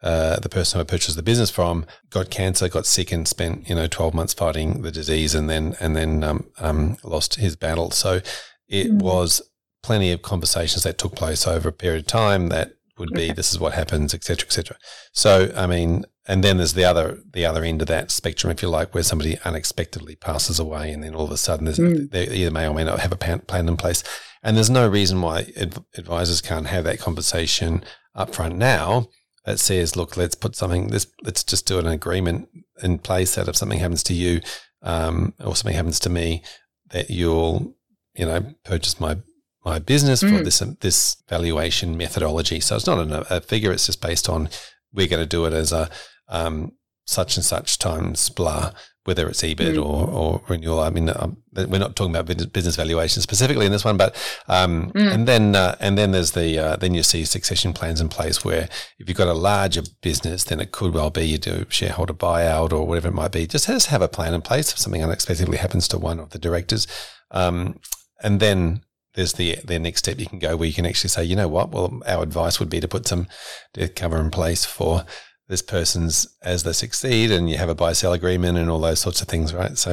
Uh, 0.03 0.39
the 0.41 0.49
person 0.49 0.79
who 0.79 0.83
I 0.83 0.85
purchased 0.85 1.17
the 1.17 1.23
business 1.23 1.51
from 1.51 1.87
got 2.11 2.31
cancer, 2.31 2.69
got 2.69 2.87
sick, 2.87 3.13
and 3.13 3.27
spent 3.27 3.69
you 3.69 3.75
know 3.75 3.87
twelve 3.87 4.15
months 4.15 4.35
fighting 4.35 4.83
the 4.83 4.93
disease, 4.93 5.35
and 5.35 5.49
then 5.49 5.75
and 5.81 5.97
then 5.97 6.23
um, 6.23 6.45
um, 6.59 6.97
lost 7.03 7.37
his 7.37 7.57
battle. 7.57 7.91
So 7.91 8.21
it 8.69 8.93
was 8.93 9.43
plenty 9.83 10.13
of 10.13 10.23
conversations 10.23 10.83
that 10.83 10.99
took 10.99 11.15
place 11.15 11.47
over 11.47 11.69
a 11.69 11.73
period 11.73 12.01
of 12.01 12.07
time 12.09 12.49
that 12.49 12.73
would 12.99 13.13
be 13.13 13.25
Okay. 13.25 13.33
this 13.33 13.53
is 13.53 13.61
what 13.61 13.75
happens, 13.75 14.15
etc., 14.15 14.25
cetera, 14.25 14.49
et 14.49 14.53
cetera. 14.53 14.77
So, 15.13 15.53
I 15.57 15.67
mean, 15.67 16.05
and 16.27 16.43
then 16.43 16.57
there's 16.57 16.73
the 16.75 16.85
other 16.85 17.21
the 17.33 17.47
other 17.47 17.63
end 17.63 17.83
of 17.83 17.89
that 17.89 18.11
spectrum, 18.11 18.51
if 18.51 18.63
you 18.63 18.69
like, 18.69 18.95
where 18.95 19.03
somebody 19.03 19.39
unexpectedly 19.45 20.17
passes 20.17 20.59
away, 20.59 20.93
and 20.93 21.03
then 21.03 21.15
all 21.15 21.25
of 21.25 21.31
a 21.31 21.37
sudden 21.37 21.69
mm. 21.69 22.11
they 22.11 22.29
either 22.29 22.51
may 22.51 22.67
or 22.67 22.75
may 22.75 22.85
not 22.85 23.01
have 23.01 23.13
a 23.13 23.17
plan 23.17 23.69
in 23.69 23.77
place. 23.77 24.03
And 24.43 24.57
there's 24.57 24.71
no 24.71 24.89
reason 24.89 25.21
why 25.21 25.53
advisors 25.95 26.41
can't 26.41 26.67
have 26.67 26.85
that 26.85 26.99
conversation 27.01 27.85
up 28.15 28.35
front 28.35 28.57
now 28.57 29.09
that 29.47 29.59
says, 29.61 29.97
look, 29.97 30.17
let's 30.17 30.35
put 30.35 30.55
something, 30.55 30.89
let's, 30.89 31.07
let's 31.23 31.43
just 31.43 31.67
do 31.67 31.79
an 31.79 31.87
agreement 31.87 32.49
in 32.83 32.99
place 32.99 33.37
that 33.37 33.49
if 33.49 33.57
something 33.57 33.79
happens 33.79 34.03
to 34.03 34.15
you 34.15 34.41
um, 34.83 35.33
or 35.43 35.57
something 35.57 35.77
happens 35.77 36.01
to 36.01 36.11
me, 36.11 36.43
that 36.91 37.09
you'll, 37.09 37.75
you 38.15 38.27
know, 38.27 38.55
purchase 38.65 39.01
my 39.01 39.17
my 39.65 39.81
business 39.81 40.23
mm. 40.23 40.39
for 40.39 40.45
this 40.45 40.61
this 40.81 41.17
valuation 41.29 41.97
methodology. 41.97 42.61
So 42.61 42.77
it's 42.77 42.87
not 42.87 42.99
a, 42.99 43.37
a 43.37 43.41
figure; 43.41 43.73
it's 43.73 43.87
just 43.87 44.01
based 44.01 44.29
on 44.29 44.49
we're 44.93 45.09
going 45.09 45.23
to 45.23 45.27
do 45.27 45.45
it 45.45 45.53
as 45.53 45.73
a 45.73 45.91
um, 46.29 46.73
such 47.07 47.37
and 47.37 47.45
such 47.45 47.79
times 47.79 48.29
blah, 48.29 48.73
whether 49.05 49.29
it's 49.29 49.43
EBIT 49.43 49.77
mm. 49.77 49.85
or, 49.85 50.09
or 50.09 50.43
renewal. 50.49 50.81
I 50.81 50.91
mean, 50.91 51.11
um, 51.15 51.37
we're 51.55 51.79
not 51.79 51.95
talking 51.95 52.15
about 52.15 52.53
business 52.53 52.77
valuation 52.77 53.23
specifically 53.23 53.65
in 53.65 53.73
this 53.73 53.85
one, 53.85 53.97
but 53.97 54.15
um, 54.49 54.91
mm. 54.91 55.13
and 55.13 55.27
then 55.29 55.55
uh, 55.55 55.77
and 55.81 55.97
then 55.97 56.11
there's 56.11 56.33
the 56.33 56.59
uh, 56.59 56.77
then 56.77 56.95
you 56.95 57.03
see 57.03 57.25
succession 57.25 57.73
plans 57.73 58.01
in 58.01 58.09
place 58.09 58.45
where 58.45 58.69
if 58.99 59.09
you've 59.09 59.17
got 59.17 59.29
a 59.29 59.35
larger 59.35 59.83
business, 60.03 60.45
then 60.45 60.61
it 60.61 60.73
could 60.73 60.93
well 60.93 61.11
be 61.11 61.27
you 61.27 61.39
do 61.39 61.65
shareholder 61.69 62.15
buyout 62.15 62.73
or 62.73 62.87
whatever 62.87 63.09
it 63.09 63.15
might 63.15 63.33
be. 63.33 63.47
Just 63.47 63.67
has 63.67 63.87
have 63.87 64.03
a 64.03 64.09
plan 64.09 64.35
in 64.35 64.43
place 64.43 64.73
if 64.73 64.79
something 64.79 65.03
unexpectedly 65.03 65.59
happens 65.59 65.87
to 65.89 65.99
one 65.99 66.19
of 66.19 66.31
the 66.31 66.39
directors, 66.39 66.87
um, 67.31 67.79
and 68.23 68.41
then 68.41 68.83
there's 69.15 69.35
the 69.35 69.57
the 69.65 69.79
next 69.79 70.01
step 70.01 70.19
you 70.19 70.27
can 70.27 70.41
go 70.41 70.57
where 70.57 70.69
you 70.69 70.75
can 70.75 70.87
actually 70.87 71.11
say, 71.11 71.25
you 71.25 71.37
know 71.37 71.49
what, 71.49 71.71
well, 71.71 72.01
our 72.07 72.23
advice 72.23 72.59
would 72.59 72.71
be 72.71 72.81
to 72.81 72.89
put 72.89 73.07
some 73.07 73.29
death 73.73 73.95
cover 73.95 74.21
in 74.21 74.31
place 74.31 74.65
for 74.65 75.05
this 75.49 75.63
person's 75.63 76.27
as 76.43 76.65
they 76.65 76.73
succeed 76.73 77.31
and 77.31 77.49
you 77.49 77.57
have 77.57 77.69
a 77.69 77.75
buy 77.75 77.93
sell 77.93 78.13
agreement 78.13 78.59
and 78.59 78.71
all 78.71 78.81
those 78.81 79.01
sorts 79.01 79.23
of 79.23 79.29
things, 79.29 79.55
right? 79.55 79.79
So, 79.79 79.93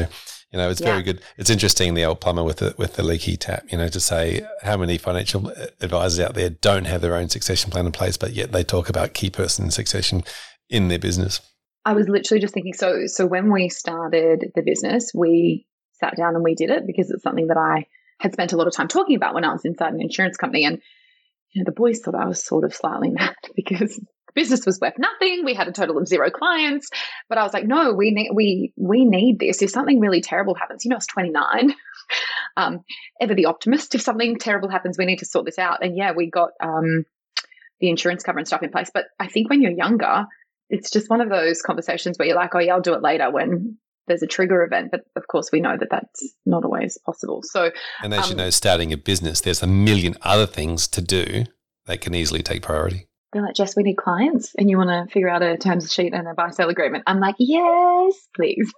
you 0.52 0.58
know, 0.58 0.70
it's 0.70 0.82
yeah. 0.82 0.88
very 0.88 1.04
good. 1.04 1.22
It's 1.38 1.50
interesting 1.50 1.94
the 1.94 2.06
old 2.06 2.22
plumber 2.22 2.44
with 2.44 2.58
the 2.58 2.76
with 2.78 2.96
the 2.96 3.04
leaky 3.04 3.38
tap, 3.38 3.66
you 3.72 3.78
know, 3.78 3.88
to 3.88 4.00
say 4.00 4.46
how 4.62 4.78
many 4.78 4.98
financial 4.98 5.52
advisors 5.82 6.20
out 6.20 6.34
there 6.34 6.50
don't 6.50 6.86
have 6.86 7.02
their 7.02 7.16
own 7.16 7.30
succession 7.30 7.72
plan 7.72 7.86
in 7.86 7.92
place, 7.92 8.18
but 8.18 8.34
yet 8.34 8.52
they 8.52 8.64
talk 8.64 8.90
about 8.90 9.14
key 9.14 9.30
person 9.30 9.70
succession 9.72 10.24
in 10.70 10.88
their 10.88 11.00
business. 11.00 11.40
I 11.86 11.94
was 11.94 12.08
literally 12.08 12.42
just 12.42 12.54
thinking 12.54 12.74
so 12.74 13.06
so 13.08 13.26
when 13.26 13.52
we 13.52 13.70
started 13.70 14.52
the 14.56 14.64
business, 14.64 15.12
we 15.14 15.68
sat 15.94 16.16
down 16.16 16.36
and 16.36 16.44
we 16.44 16.56
did 16.56 16.70
it 16.70 16.88
because 16.88 17.10
it's 17.12 17.24
something 17.24 17.48
that 17.48 17.58
I 17.58 17.86
had 18.20 18.34
spent 18.34 18.54
a 18.54 18.58
lot 18.58 18.68
of 18.68 18.74
time 18.74 18.88
talking 18.88 19.16
about 19.16 19.34
when 19.34 19.44
I 19.44 19.52
was 19.52 19.66
inside 19.66 19.94
an 19.94 20.02
insurance 20.02 20.38
company 20.38 20.66
and 20.66 20.82
you 21.52 21.62
know, 21.62 21.66
the 21.66 21.72
boys 21.72 22.00
thought 22.00 22.16
I 22.16 22.26
was 22.26 22.44
sort 22.44 22.64
of 22.64 22.74
slightly 22.74 23.10
mad 23.12 23.36
because 23.56 24.00
business 24.34 24.66
was 24.66 24.80
worth 24.80 24.98
nothing. 24.98 25.44
We 25.46 25.54
had 25.54 25.68
a 25.68 25.72
total 25.72 25.98
of 25.98 26.08
zero 26.08 26.30
clients. 26.30 26.90
But 27.30 27.38
I 27.38 27.44
was 27.44 27.54
like, 27.54 27.66
no, 27.66 27.94
we 27.94 28.12
need 28.12 28.32
we 28.34 28.74
we 28.78 29.06
need 29.06 29.40
this. 29.40 29.62
If 29.62 29.70
something 29.70 30.00
really 30.00 30.22
terrible 30.22 30.56
happens, 30.56 30.86
you 30.86 30.90
know, 30.90 30.98
it's 30.98 31.08
29. 31.08 31.74
um, 32.58 32.82
ever 33.22 33.34
the 33.34 33.46
optimist. 33.46 33.96
If 33.96 34.02
something 34.02 34.38
terrible 34.38 34.70
happens, 34.70 34.98
we 34.98 35.06
need 35.06 35.20
to 35.20 35.26
sort 35.26 35.46
this 35.46 35.60
out. 35.60 35.84
And 35.84 35.98
yeah, 35.98 36.12
we 36.12 36.30
got 36.30 36.52
um, 36.62 37.06
the 37.80 37.90
insurance 37.90 38.24
cover 38.24 38.40
and 38.40 38.48
stuff 38.48 38.64
in 38.64 38.72
place. 38.72 38.92
But 38.94 39.06
I 39.20 39.28
think 39.28 39.50
when 39.50 39.62
you're 39.62 39.72
younger, 39.72 40.26
it's 40.70 40.90
just 40.92 41.10
one 41.10 41.22
of 41.22 41.30
those 41.30 41.62
conversations 41.62 42.18
where 42.18 42.28
you're 42.28 42.38
like, 42.38 42.56
oh 42.56 42.60
yeah, 42.60 42.74
I'll 42.74 42.82
do 42.82 42.94
it 42.94 43.02
later 43.02 43.32
when 43.32 43.78
there's 44.08 44.24
a 44.24 44.28
trigger 44.28 44.64
event, 44.64 44.92
but 44.92 45.02
of 45.16 45.28
course 45.28 45.50
we 45.52 45.62
know 45.62 45.78
that 45.78 45.90
that's 45.90 46.34
not 46.46 46.66
always 46.66 46.98
possible. 47.06 47.42
So, 47.44 47.72
and 48.02 48.14
as 48.14 48.26
um, 48.26 48.32
you 48.32 48.36
know, 48.36 48.50
starting 48.50 48.92
a 48.92 48.98
business, 48.98 49.42
there's 49.42 49.64
a 49.64 49.68
million 49.68 50.16
other 50.24 50.46
things 50.46 50.88
to 50.90 51.02
do 51.02 51.46
that 51.86 52.02
can 52.02 52.14
easily 52.14 52.44
take 52.44 52.64
priority 52.64 53.08
they're 53.34 53.42
like, 53.42 53.56
Jess, 53.56 53.76
we 53.76 53.84
need 53.84 53.98
clients 53.98 54.54
and 54.58 54.70
you 54.70 54.78
want 54.78 54.90
to 54.90 55.12
figure 55.12 55.30
out 55.30 55.42
a 55.42 55.58
terms 55.58 55.92
sheet 55.92 56.14
and 56.14 56.28
a 56.28 56.34
buy 56.34 56.50
sell 56.52 56.70
agreement. 56.70 57.04
I'm 57.08 57.20
like, 57.20 57.36
yes, 57.40 58.28
please. 58.36 58.72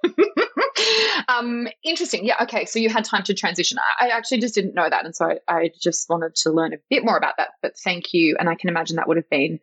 um, 1.27 1.67
interesting. 1.83 2.25
Yeah. 2.25 2.35
Okay. 2.41 2.65
So 2.65 2.79
you 2.79 2.89
had 2.89 3.05
time 3.05 3.23
to 3.23 3.33
transition. 3.33 3.77
I, 3.99 4.07
I 4.07 4.09
actually 4.09 4.39
just 4.39 4.55
didn't 4.55 4.73
know 4.73 4.89
that. 4.89 5.05
And 5.05 5.15
so 5.15 5.25
I, 5.25 5.37
I, 5.47 5.71
just 5.81 6.09
wanted 6.09 6.35
to 6.35 6.51
learn 6.51 6.73
a 6.73 6.77
bit 6.89 7.03
more 7.03 7.17
about 7.17 7.35
that. 7.37 7.49
But 7.61 7.73
thank 7.83 8.13
you. 8.13 8.37
And 8.39 8.49
I 8.49 8.55
can 8.55 8.69
imagine 8.69 8.95
that 8.95 9.07
would 9.07 9.17
have 9.17 9.29
been 9.29 9.59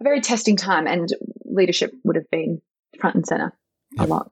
a 0.00 0.04
very 0.04 0.20
testing 0.20 0.56
time 0.56 0.86
and 0.86 1.12
leadership 1.44 1.92
would 2.04 2.16
have 2.16 2.30
been 2.30 2.60
front 3.00 3.16
and 3.16 3.26
center 3.26 3.52
a 3.98 4.06
lot. 4.06 4.30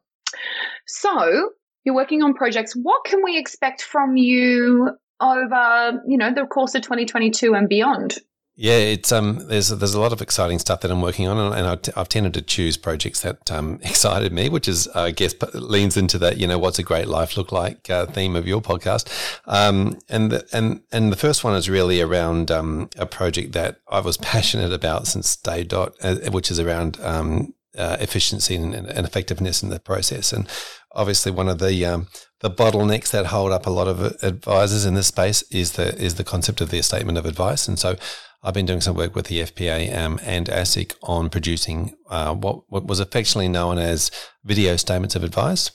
So 0.86 1.50
you're 1.84 1.94
working 1.94 2.22
on 2.22 2.34
projects. 2.34 2.74
What 2.74 3.04
can 3.04 3.22
we 3.24 3.38
expect 3.38 3.82
from 3.82 4.16
you 4.16 4.90
over, 5.20 6.02
you 6.06 6.18
know, 6.18 6.32
the 6.32 6.46
course 6.46 6.74
of 6.74 6.82
2022 6.82 7.54
and 7.54 7.68
beyond? 7.68 8.18
Yeah, 8.58 8.78
it's 8.78 9.12
um, 9.12 9.46
there's 9.48 9.68
there's 9.68 9.92
a 9.92 10.00
lot 10.00 10.14
of 10.14 10.22
exciting 10.22 10.58
stuff 10.58 10.80
that 10.80 10.90
I'm 10.90 11.02
working 11.02 11.28
on, 11.28 11.52
and 11.52 11.66
I've, 11.66 11.82
t- 11.82 11.92
I've 11.94 12.08
tended 12.08 12.32
to 12.34 12.42
choose 12.42 12.78
projects 12.78 13.20
that 13.20 13.50
um, 13.52 13.78
excited 13.82 14.32
me, 14.32 14.48
which 14.48 14.66
is 14.66 14.88
I 14.88 15.10
guess 15.10 15.34
leans 15.52 15.98
into 15.98 16.16
that 16.20 16.38
you 16.38 16.46
know 16.46 16.58
what's 16.58 16.78
a 16.78 16.82
great 16.82 17.06
life 17.06 17.36
look 17.36 17.52
like 17.52 17.90
uh, 17.90 18.06
theme 18.06 18.34
of 18.34 18.48
your 18.48 18.62
podcast, 18.62 19.08
um, 19.44 19.98
and 20.08 20.32
the, 20.32 20.48
and 20.54 20.80
and 20.90 21.12
the 21.12 21.16
first 21.16 21.44
one 21.44 21.54
is 21.54 21.68
really 21.68 22.00
around 22.00 22.50
um, 22.50 22.88
a 22.96 23.04
project 23.04 23.52
that 23.52 23.80
I 23.88 24.00
was 24.00 24.16
passionate 24.32 24.72
about 24.72 25.06
since 25.06 25.36
day 25.36 25.62
dot, 25.62 25.92
uh, 26.00 26.16
which 26.30 26.50
is 26.50 26.58
around 26.58 26.98
um, 27.02 27.52
uh, 27.76 27.98
efficiency 28.00 28.56
and, 28.56 28.74
and, 28.74 29.04
effectiveness 29.06 29.62
in 29.62 29.68
the 29.68 29.78
process, 29.78 30.32
and 30.32 30.48
obviously 30.92 31.30
one 31.30 31.50
of 31.50 31.58
the 31.58 31.84
um, 31.84 32.06
the 32.40 32.50
bottlenecks 32.50 33.10
that 33.10 33.26
hold 33.26 33.52
up 33.52 33.66
a 33.66 33.70
lot 33.70 33.86
of 33.86 34.00
advisors 34.22 34.86
in 34.86 34.94
this 34.94 35.08
space 35.08 35.42
is 35.50 35.72
the 35.72 35.94
is 36.02 36.14
the 36.14 36.24
concept 36.24 36.62
of 36.62 36.70
the 36.70 36.80
statement 36.80 37.18
of 37.18 37.26
advice, 37.26 37.68
and 37.68 37.78
so 37.78 37.96
I've 38.42 38.54
been 38.54 38.66
doing 38.66 38.80
some 38.80 38.96
work 38.96 39.14
with 39.14 39.26
the 39.26 39.40
FPA 39.40 39.96
um, 39.96 40.20
and 40.22 40.46
ASIC 40.46 40.94
on 41.02 41.30
producing 41.30 41.96
uh, 42.08 42.34
what, 42.34 42.62
what 42.68 42.86
was 42.86 43.00
affectionately 43.00 43.48
known 43.48 43.78
as 43.78 44.10
video 44.44 44.76
statements 44.76 45.16
of 45.16 45.24
advice 45.24 45.70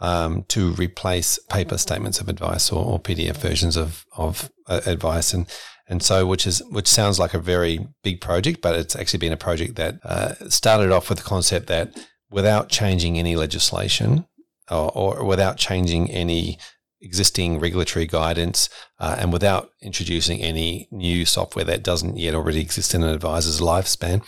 um, 0.00 0.44
to 0.48 0.72
replace 0.72 1.38
paper 1.50 1.78
statements 1.78 2.20
of 2.20 2.28
advice 2.28 2.70
or, 2.70 2.84
or 2.84 3.00
PDF 3.00 3.36
versions 3.36 3.76
of, 3.76 4.04
of 4.16 4.50
uh, 4.66 4.80
advice. 4.86 5.32
And, 5.32 5.46
and 5.88 6.02
so, 6.02 6.26
which 6.26 6.46
is 6.46 6.62
which 6.70 6.88
sounds 6.88 7.18
like 7.18 7.32
a 7.32 7.38
very 7.38 7.86
big 8.02 8.20
project, 8.20 8.60
but 8.60 8.74
it's 8.76 8.96
actually 8.96 9.20
been 9.20 9.32
a 9.32 9.36
project 9.36 9.76
that 9.76 9.96
uh, 10.04 10.34
started 10.48 10.90
off 10.90 11.08
with 11.08 11.18
the 11.18 11.24
concept 11.24 11.68
that 11.68 11.96
without 12.30 12.68
changing 12.68 13.18
any 13.18 13.36
legislation 13.36 14.26
or, 14.70 14.90
or 14.96 15.24
without 15.24 15.56
changing 15.56 16.10
any 16.10 16.58
existing 17.00 17.58
regulatory 17.60 18.06
guidance 18.06 18.68
uh, 18.98 19.16
and 19.18 19.32
without 19.32 19.70
introducing 19.82 20.40
any 20.40 20.88
new 20.90 21.24
software 21.24 21.64
that 21.64 21.82
doesn't 21.82 22.16
yet 22.16 22.34
already 22.34 22.60
exist 22.60 22.94
in 22.94 23.02
an 23.02 23.10
advisor's 23.10 23.60
lifespan 23.60 24.22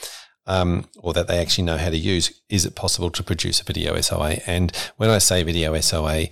um, 0.46 0.86
or 0.98 1.12
that 1.12 1.28
they 1.28 1.38
actually 1.38 1.64
know 1.64 1.76
how 1.76 1.90
to 1.90 1.96
use, 1.96 2.40
is 2.48 2.64
it 2.64 2.74
possible 2.74 3.10
to 3.10 3.22
produce 3.22 3.60
a 3.60 3.64
video 3.64 3.98
SOA? 4.00 4.38
And 4.46 4.74
when 4.96 5.10
I 5.10 5.18
say 5.18 5.42
video 5.42 5.78
SOA, 5.80 6.26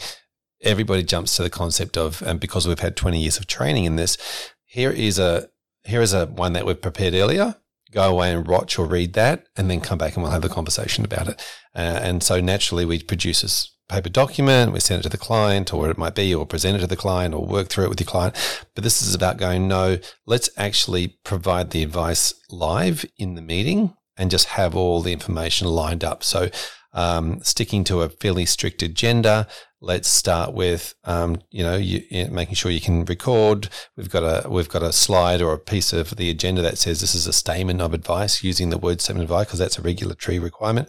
everybody 0.62 1.02
jumps 1.02 1.36
to 1.36 1.42
the 1.42 1.50
concept 1.50 1.96
of, 1.96 2.22
and 2.22 2.40
because 2.40 2.66
we've 2.66 2.78
had 2.78 2.96
20 2.96 3.20
years 3.20 3.36
of 3.36 3.46
training 3.46 3.84
in 3.84 3.96
this, 3.96 4.16
here 4.64 4.90
is 4.90 5.18
a 5.18 5.48
here 5.84 6.02
is 6.02 6.12
a 6.12 6.26
one 6.26 6.52
that 6.54 6.66
we've 6.66 6.80
prepared 6.80 7.14
earlier. 7.14 7.54
Go 7.92 8.10
away 8.10 8.32
and 8.32 8.46
watch 8.46 8.78
or 8.78 8.86
read 8.86 9.12
that, 9.12 9.46
and 9.56 9.70
then 9.70 9.80
come 9.80 9.98
back 9.98 10.14
and 10.14 10.22
we'll 10.22 10.32
have 10.32 10.42
the 10.42 10.48
conversation 10.48 11.04
about 11.04 11.28
it. 11.28 11.40
Uh, 11.74 12.00
and 12.02 12.22
so 12.22 12.40
naturally, 12.40 12.84
we 12.84 13.00
produce 13.00 13.42
this 13.42 13.75
paper 13.88 14.08
document, 14.08 14.72
we 14.72 14.80
send 14.80 15.00
it 15.00 15.02
to 15.04 15.08
the 15.08 15.18
client, 15.18 15.72
or 15.72 15.88
it 15.88 15.98
might 15.98 16.14
be, 16.14 16.34
or 16.34 16.46
present 16.46 16.76
it 16.76 16.80
to 16.80 16.86
the 16.86 16.96
client, 16.96 17.34
or 17.34 17.46
work 17.46 17.68
through 17.68 17.84
it 17.84 17.88
with 17.88 18.00
your 18.00 18.06
client. 18.06 18.34
But 18.74 18.84
this 18.84 19.02
is 19.02 19.14
about 19.14 19.36
going, 19.36 19.68
no, 19.68 19.98
let's 20.26 20.50
actually 20.56 21.18
provide 21.24 21.70
the 21.70 21.82
advice 21.82 22.34
live 22.50 23.04
in 23.16 23.34
the 23.34 23.42
meeting 23.42 23.94
and 24.16 24.30
just 24.30 24.48
have 24.48 24.74
all 24.74 25.02
the 25.02 25.12
information 25.12 25.68
lined 25.68 26.02
up. 26.02 26.24
So, 26.24 26.50
um, 26.92 27.40
sticking 27.42 27.84
to 27.84 28.00
a 28.00 28.08
fairly 28.08 28.46
strict 28.46 28.82
agenda. 28.82 29.46
Let's 29.82 30.08
start 30.08 30.54
with, 30.54 30.94
um, 31.04 31.42
you 31.50 31.62
know, 31.62 31.76
you, 31.76 32.02
making 32.30 32.54
sure 32.54 32.70
you 32.70 32.80
can 32.80 33.04
record. 33.04 33.68
We've 33.96 34.10
got 34.10 34.22
a 34.22 34.48
we've 34.48 34.70
got 34.70 34.82
a 34.82 34.92
slide 34.92 35.42
or 35.42 35.52
a 35.52 35.58
piece 35.58 35.92
of 35.92 36.16
the 36.16 36.30
agenda 36.30 36.62
that 36.62 36.78
says 36.78 37.02
this 37.02 37.14
is 37.14 37.26
a 37.26 37.34
statement 37.34 37.82
of 37.82 37.92
advice 37.92 38.42
using 38.42 38.70
the 38.70 38.78
word 38.78 39.02
statement 39.02 39.24
of 39.24 39.30
advice 39.30 39.46
because 39.46 39.58
that's 39.58 39.78
a 39.78 39.82
regulatory 39.82 40.38
requirement 40.38 40.88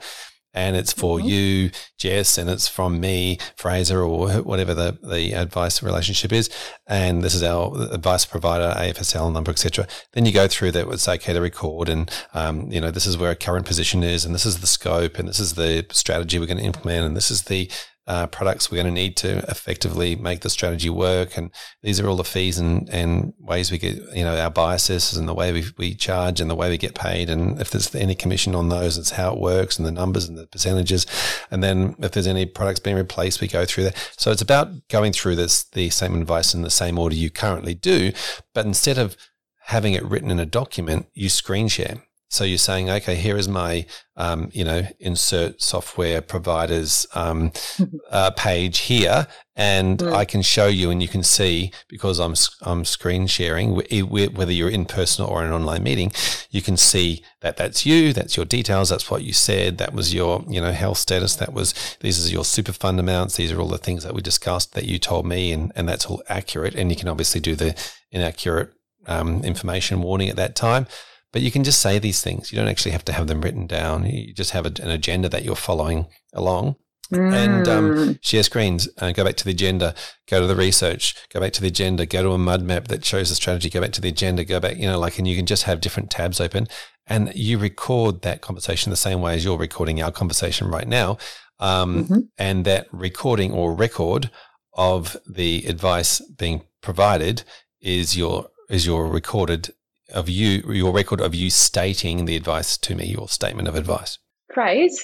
and 0.58 0.76
it's 0.76 0.92
for 0.92 1.20
mm-hmm. 1.20 1.28
you, 1.28 1.72
Jess, 2.00 2.38
and 2.40 2.50
it's 2.50 2.68
from 2.68 3.00
me, 3.00 3.38
Fraser, 3.58 4.02
or 4.02 4.42
whatever 4.42 4.74
the, 4.74 4.98
the 5.04 5.34
advice 5.34 5.84
relationship 5.84 6.34
is. 6.34 6.50
And 6.88 7.22
this 7.22 7.36
is 7.36 7.44
our 7.44 7.72
advice 7.92 8.26
provider, 8.26 8.74
AFSL 8.76 9.32
number, 9.32 9.52
etc. 9.52 9.88
Then 10.14 10.26
you 10.26 10.32
go 10.32 10.48
through 10.48 10.72
that. 10.72 10.88
It's 10.88 11.08
okay 11.08 11.34
to 11.34 11.42
record, 11.42 11.90
and 11.90 12.10
um, 12.34 12.72
you 12.72 12.82
know 12.82 12.90
this 12.90 13.06
is 13.06 13.18
where 13.18 13.30
our 13.30 13.36
current 13.36 13.68
position 13.68 14.04
is, 14.04 14.26
and 14.26 14.34
this 14.34 14.48
is 14.48 14.60
the 14.60 14.68
scope, 14.68 15.20
and 15.20 15.30
this 15.30 15.40
is 15.40 15.54
the 15.54 15.86
strategy 15.92 16.40
we're 16.40 16.48
going 16.48 16.58
to 16.58 16.64
implement, 16.64 17.06
and 17.06 17.16
this 17.16 17.30
is 17.30 17.44
the 17.44 17.70
uh, 18.08 18.28
products 18.28 18.72
we're 18.72 18.82
going 18.82 18.94
to 18.94 19.02
need 19.02 19.18
to 19.18 19.40
effectively 19.50 20.16
make 20.16 20.42
the 20.42 20.50
strategy 20.50 20.90
work. 20.90 21.38
And 21.38 21.52
these 21.84 22.00
are 22.00 22.08
all 22.08 22.16
the 22.16 22.24
fees 22.24 22.58
and, 22.58 22.90
and 22.90 23.34
ways 23.40 23.72
we 23.72 23.78
get, 23.78 23.96
you 24.16 24.24
know, 24.24 24.38
our 24.38 24.50
biases 24.50 25.16
and 25.16 25.28
the 25.28 25.34
way 25.34 25.52
we, 25.52 25.66
we 25.78 25.94
charge 25.94 26.40
and 26.40 26.50
the 26.50 26.56
way 26.56 26.70
we 26.70 26.78
get 26.78 26.96
paid. 26.96 27.30
And 27.30 27.60
if 27.60 27.70
there's 27.70 27.94
any 27.94 28.16
commission 28.16 28.56
on 28.56 28.70
those, 28.70 28.98
it's 28.98 29.12
how 29.12 29.34
it 29.34 29.40
works 29.40 29.78
and 29.78 29.86
the 29.86 29.92
numbers 29.92 30.28
and 30.28 30.38
the 30.38 30.48
percentages. 30.48 31.06
And 31.52 31.64
then 31.64 31.96
if 32.00 32.12
there's 32.12 32.28
any 32.28 32.46
products 32.46 32.80
being 32.80 32.96
replaced, 32.96 33.42
we 33.42 33.48
go 33.48 33.66
through 33.66 33.86
that. 33.86 34.14
So 34.18 34.32
it's 34.32 34.42
about 34.42 34.88
going 34.88 35.12
through 35.12 35.36
this, 35.36 35.64
the 35.64 35.90
same 35.90 36.20
advice 36.20 36.54
in 36.54 36.62
the 36.62 36.70
same 36.70 36.98
order 36.98 37.16
you 37.16 37.30
currently 37.30 37.74
do. 37.74 38.14
But 38.54 38.66
instead 38.66 38.98
of 38.98 39.18
having 39.66 39.94
it 39.94 40.06
written 40.06 40.32
in 40.32 40.40
a 40.40 40.46
document, 40.46 41.08
you 41.14 41.28
screen 41.28 41.68
share. 41.68 42.07
So 42.30 42.44
you're 42.44 42.58
saying, 42.58 42.90
okay, 42.90 43.16
here 43.16 43.38
is 43.38 43.48
my, 43.48 43.86
um, 44.18 44.50
you 44.52 44.66
know, 44.66 44.86
insert 45.00 45.62
software 45.62 46.22
providers 46.22 47.08
um, 47.16 47.54
uh, 48.12 48.32
page 48.32 48.80
here, 48.80 49.28
and 49.56 50.00
mm. 50.00 50.14
I 50.14 50.26
can 50.26 50.42
show 50.42 50.68
you, 50.68 50.90
and 50.90 51.02
you 51.02 51.08
can 51.08 51.24
see 51.24 51.72
because 51.88 52.20
I'm 52.20 52.36
I'm 52.64 52.84
screen 52.84 53.28
sharing, 53.28 53.76
whether 53.76 54.52
you're 54.52 54.70
in 54.70 54.86
person 54.86 55.26
or 55.26 55.42
in 55.42 55.48
an 55.48 55.54
online 55.54 55.84
meeting, 55.84 56.12
you 56.52 56.62
can 56.62 56.76
see 56.76 57.24
that 57.42 57.56
that's 57.56 57.86
you, 57.86 58.12
that's 58.12 58.36
your 58.36 58.46
details, 58.46 58.90
that's 58.90 59.10
what 59.10 59.24
you 59.24 59.32
said, 59.32 59.78
that 59.78 59.94
was 59.94 60.14
your, 60.14 60.44
you 60.50 60.60
know, 60.60 60.74
health 60.74 60.98
status, 60.98 61.36
that 61.38 61.54
was 61.54 61.74
these 62.02 62.28
are 62.28 62.32
your 62.32 62.46
super 62.46 62.74
fund 62.74 63.00
amounts, 63.00 63.38
these 63.38 63.54
are 63.54 63.62
all 63.62 63.70
the 63.70 63.78
things 63.78 64.04
that 64.04 64.14
we 64.14 64.22
discussed 64.22 64.74
that 64.74 64.86
you 64.86 65.00
told 65.00 65.26
me, 65.26 65.54
and 65.54 65.72
and 65.76 65.88
that's 65.88 66.06
all 66.06 66.22
accurate, 66.28 66.76
and 66.76 66.90
you 66.90 66.98
can 66.98 67.08
obviously 67.08 67.40
do 67.40 67.56
the 67.56 67.74
inaccurate 68.12 68.74
um, 69.08 69.44
information 69.46 70.02
warning 70.02 70.28
at 70.30 70.36
that 70.36 70.56
time. 70.56 70.88
But 71.34 71.42
you 71.42 71.52
can 71.52 71.64
just 71.64 71.82
say 71.82 72.00
these 72.00 72.22
things. 72.22 72.52
You 72.52 72.58
don't 72.58 72.70
actually 72.70 72.92
have 72.92 73.06
to 73.06 73.14
have 73.14 73.28
them 73.28 73.42
written 73.42 73.68
down. 73.68 74.06
You 74.06 74.34
just 74.34 74.52
have 74.52 74.66
a, 74.66 74.72
an 74.82 74.90
agenda 74.90 75.30
that 75.30 75.44
you're 75.44 75.56
following 75.56 76.08
along. 76.34 76.76
Mm. 77.12 77.34
And 77.34 77.68
um, 77.68 77.92
mm. 77.92 78.20
share 78.22 78.44
screens, 78.44 78.90
uh, 78.98 79.12
go 79.12 79.24
back 79.24 79.36
to 79.38 79.46
the 79.46 79.52
agenda, 79.52 79.96
go 80.30 80.42
to 80.42 80.48
the 80.48 80.56
research, 80.56 81.16
go 81.34 81.40
back 81.40 81.54
to 81.54 81.62
the 81.62 81.68
agenda, 81.68 82.06
go 82.06 82.22
to 82.22 82.32
a 82.32 82.38
mud 82.38 82.64
map 82.64 82.90
that 82.90 83.06
shows 83.06 83.30
the 83.30 83.36
strategy, 83.36 83.70
go 83.70 83.80
back 83.80 83.94
to 83.94 84.02
the 84.02 84.10
agenda, 84.10 84.44
go 84.44 84.60
back, 84.60 84.78
you 84.78 84.86
know, 84.88 85.00
like, 85.00 85.18
and 85.18 85.28
you 85.28 85.36
can 85.36 85.46
just 85.46 85.64
have 85.64 85.80
different 85.80 86.10
tabs 86.10 86.42
open 86.42 86.68
and 87.08 87.34
you 87.34 87.58
record 87.58 88.22
that 88.22 88.42
conversation 88.42 88.90
the 88.90 88.98
same 88.98 89.22
way 89.22 89.36
as 89.36 89.46
you're 89.46 89.58
recording 89.58 90.02
our 90.02 90.12
conversation 90.12 90.68
right 90.68 90.88
now. 90.88 91.18
Um, 91.60 92.04
mm-hmm. 92.04 92.20
And 92.38 92.66
that 92.66 92.88
recording 92.92 93.52
or 93.52 93.74
record 93.74 94.30
of 94.74 95.18
the 95.26 95.66
advice 95.66 96.20
being 96.20 96.64
provided 96.82 97.44
is 97.82 98.16
your 98.16 98.50
is 98.70 98.86
your 98.86 99.08
recorded 99.08 99.74
of 100.10 100.30
you, 100.30 100.64
your 100.72 100.94
record 100.94 101.22
of 101.22 101.36
you 101.36 101.50
stating 101.50 102.26
the 102.26 102.36
advice 102.36 102.78
to 102.78 102.96
me, 102.96 103.06
your 103.06 103.28
statement 103.28 103.68
of 103.68 103.76
advice. 103.76 104.20
Fraser, 104.54 105.04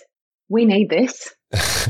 we 0.49 0.65
need 0.65 0.89
this. 0.89 1.33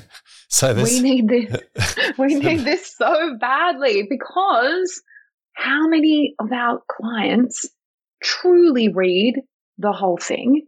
so 0.49 0.73
this, 0.73 1.01
we 1.01 1.01
need 1.01 1.27
this. 1.27 2.11
we 2.17 2.35
need 2.35 2.61
this 2.61 2.95
so 2.95 3.37
badly 3.39 4.07
because 4.09 5.01
how 5.53 5.87
many 5.87 6.35
of 6.39 6.51
our 6.51 6.81
clients 6.89 7.69
truly 8.21 8.89
read 8.89 9.35
the 9.77 9.91
whole 9.91 10.17
thing 10.17 10.63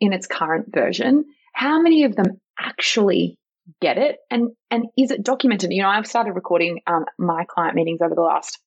in 0.00 0.12
its 0.12 0.26
current 0.26 0.72
version? 0.72 1.24
How 1.52 1.80
many 1.80 2.04
of 2.04 2.16
them 2.16 2.40
actually 2.58 3.38
get 3.80 3.98
it? 3.98 4.16
And 4.30 4.50
and 4.70 4.86
is 4.96 5.10
it 5.10 5.22
documented? 5.22 5.72
You 5.72 5.82
know, 5.82 5.88
I've 5.88 6.06
started 6.06 6.32
recording 6.32 6.80
um, 6.86 7.04
my 7.18 7.44
client 7.48 7.74
meetings 7.74 8.00
over 8.02 8.14
the 8.14 8.22
last 8.22 8.58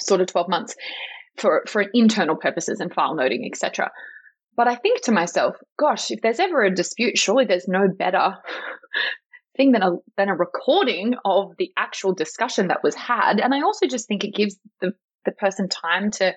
sort 0.00 0.20
of 0.20 0.26
12 0.26 0.48
months 0.48 0.74
for, 1.36 1.64
for 1.66 1.84
internal 1.94 2.36
purposes 2.36 2.80
and 2.80 2.92
file 2.92 3.14
noting, 3.14 3.48
etc. 3.50 3.90
But 4.56 4.68
I 4.68 4.76
think 4.76 5.02
to 5.02 5.12
myself, 5.12 5.56
gosh, 5.78 6.10
if 6.10 6.20
there's 6.20 6.40
ever 6.40 6.62
a 6.62 6.74
dispute, 6.74 7.18
surely 7.18 7.44
there's 7.44 7.68
no 7.68 7.88
better 7.88 8.36
thing 9.56 9.72
than 9.72 9.82
a 9.82 9.92
than 10.16 10.28
a 10.28 10.36
recording 10.36 11.14
of 11.24 11.52
the 11.58 11.72
actual 11.76 12.14
discussion 12.14 12.68
that 12.68 12.82
was 12.82 12.94
had. 12.94 13.40
And 13.40 13.54
I 13.54 13.62
also 13.62 13.86
just 13.86 14.06
think 14.06 14.24
it 14.24 14.34
gives 14.34 14.56
the, 14.80 14.92
the 15.24 15.32
person 15.32 15.68
time 15.68 16.10
to 16.12 16.34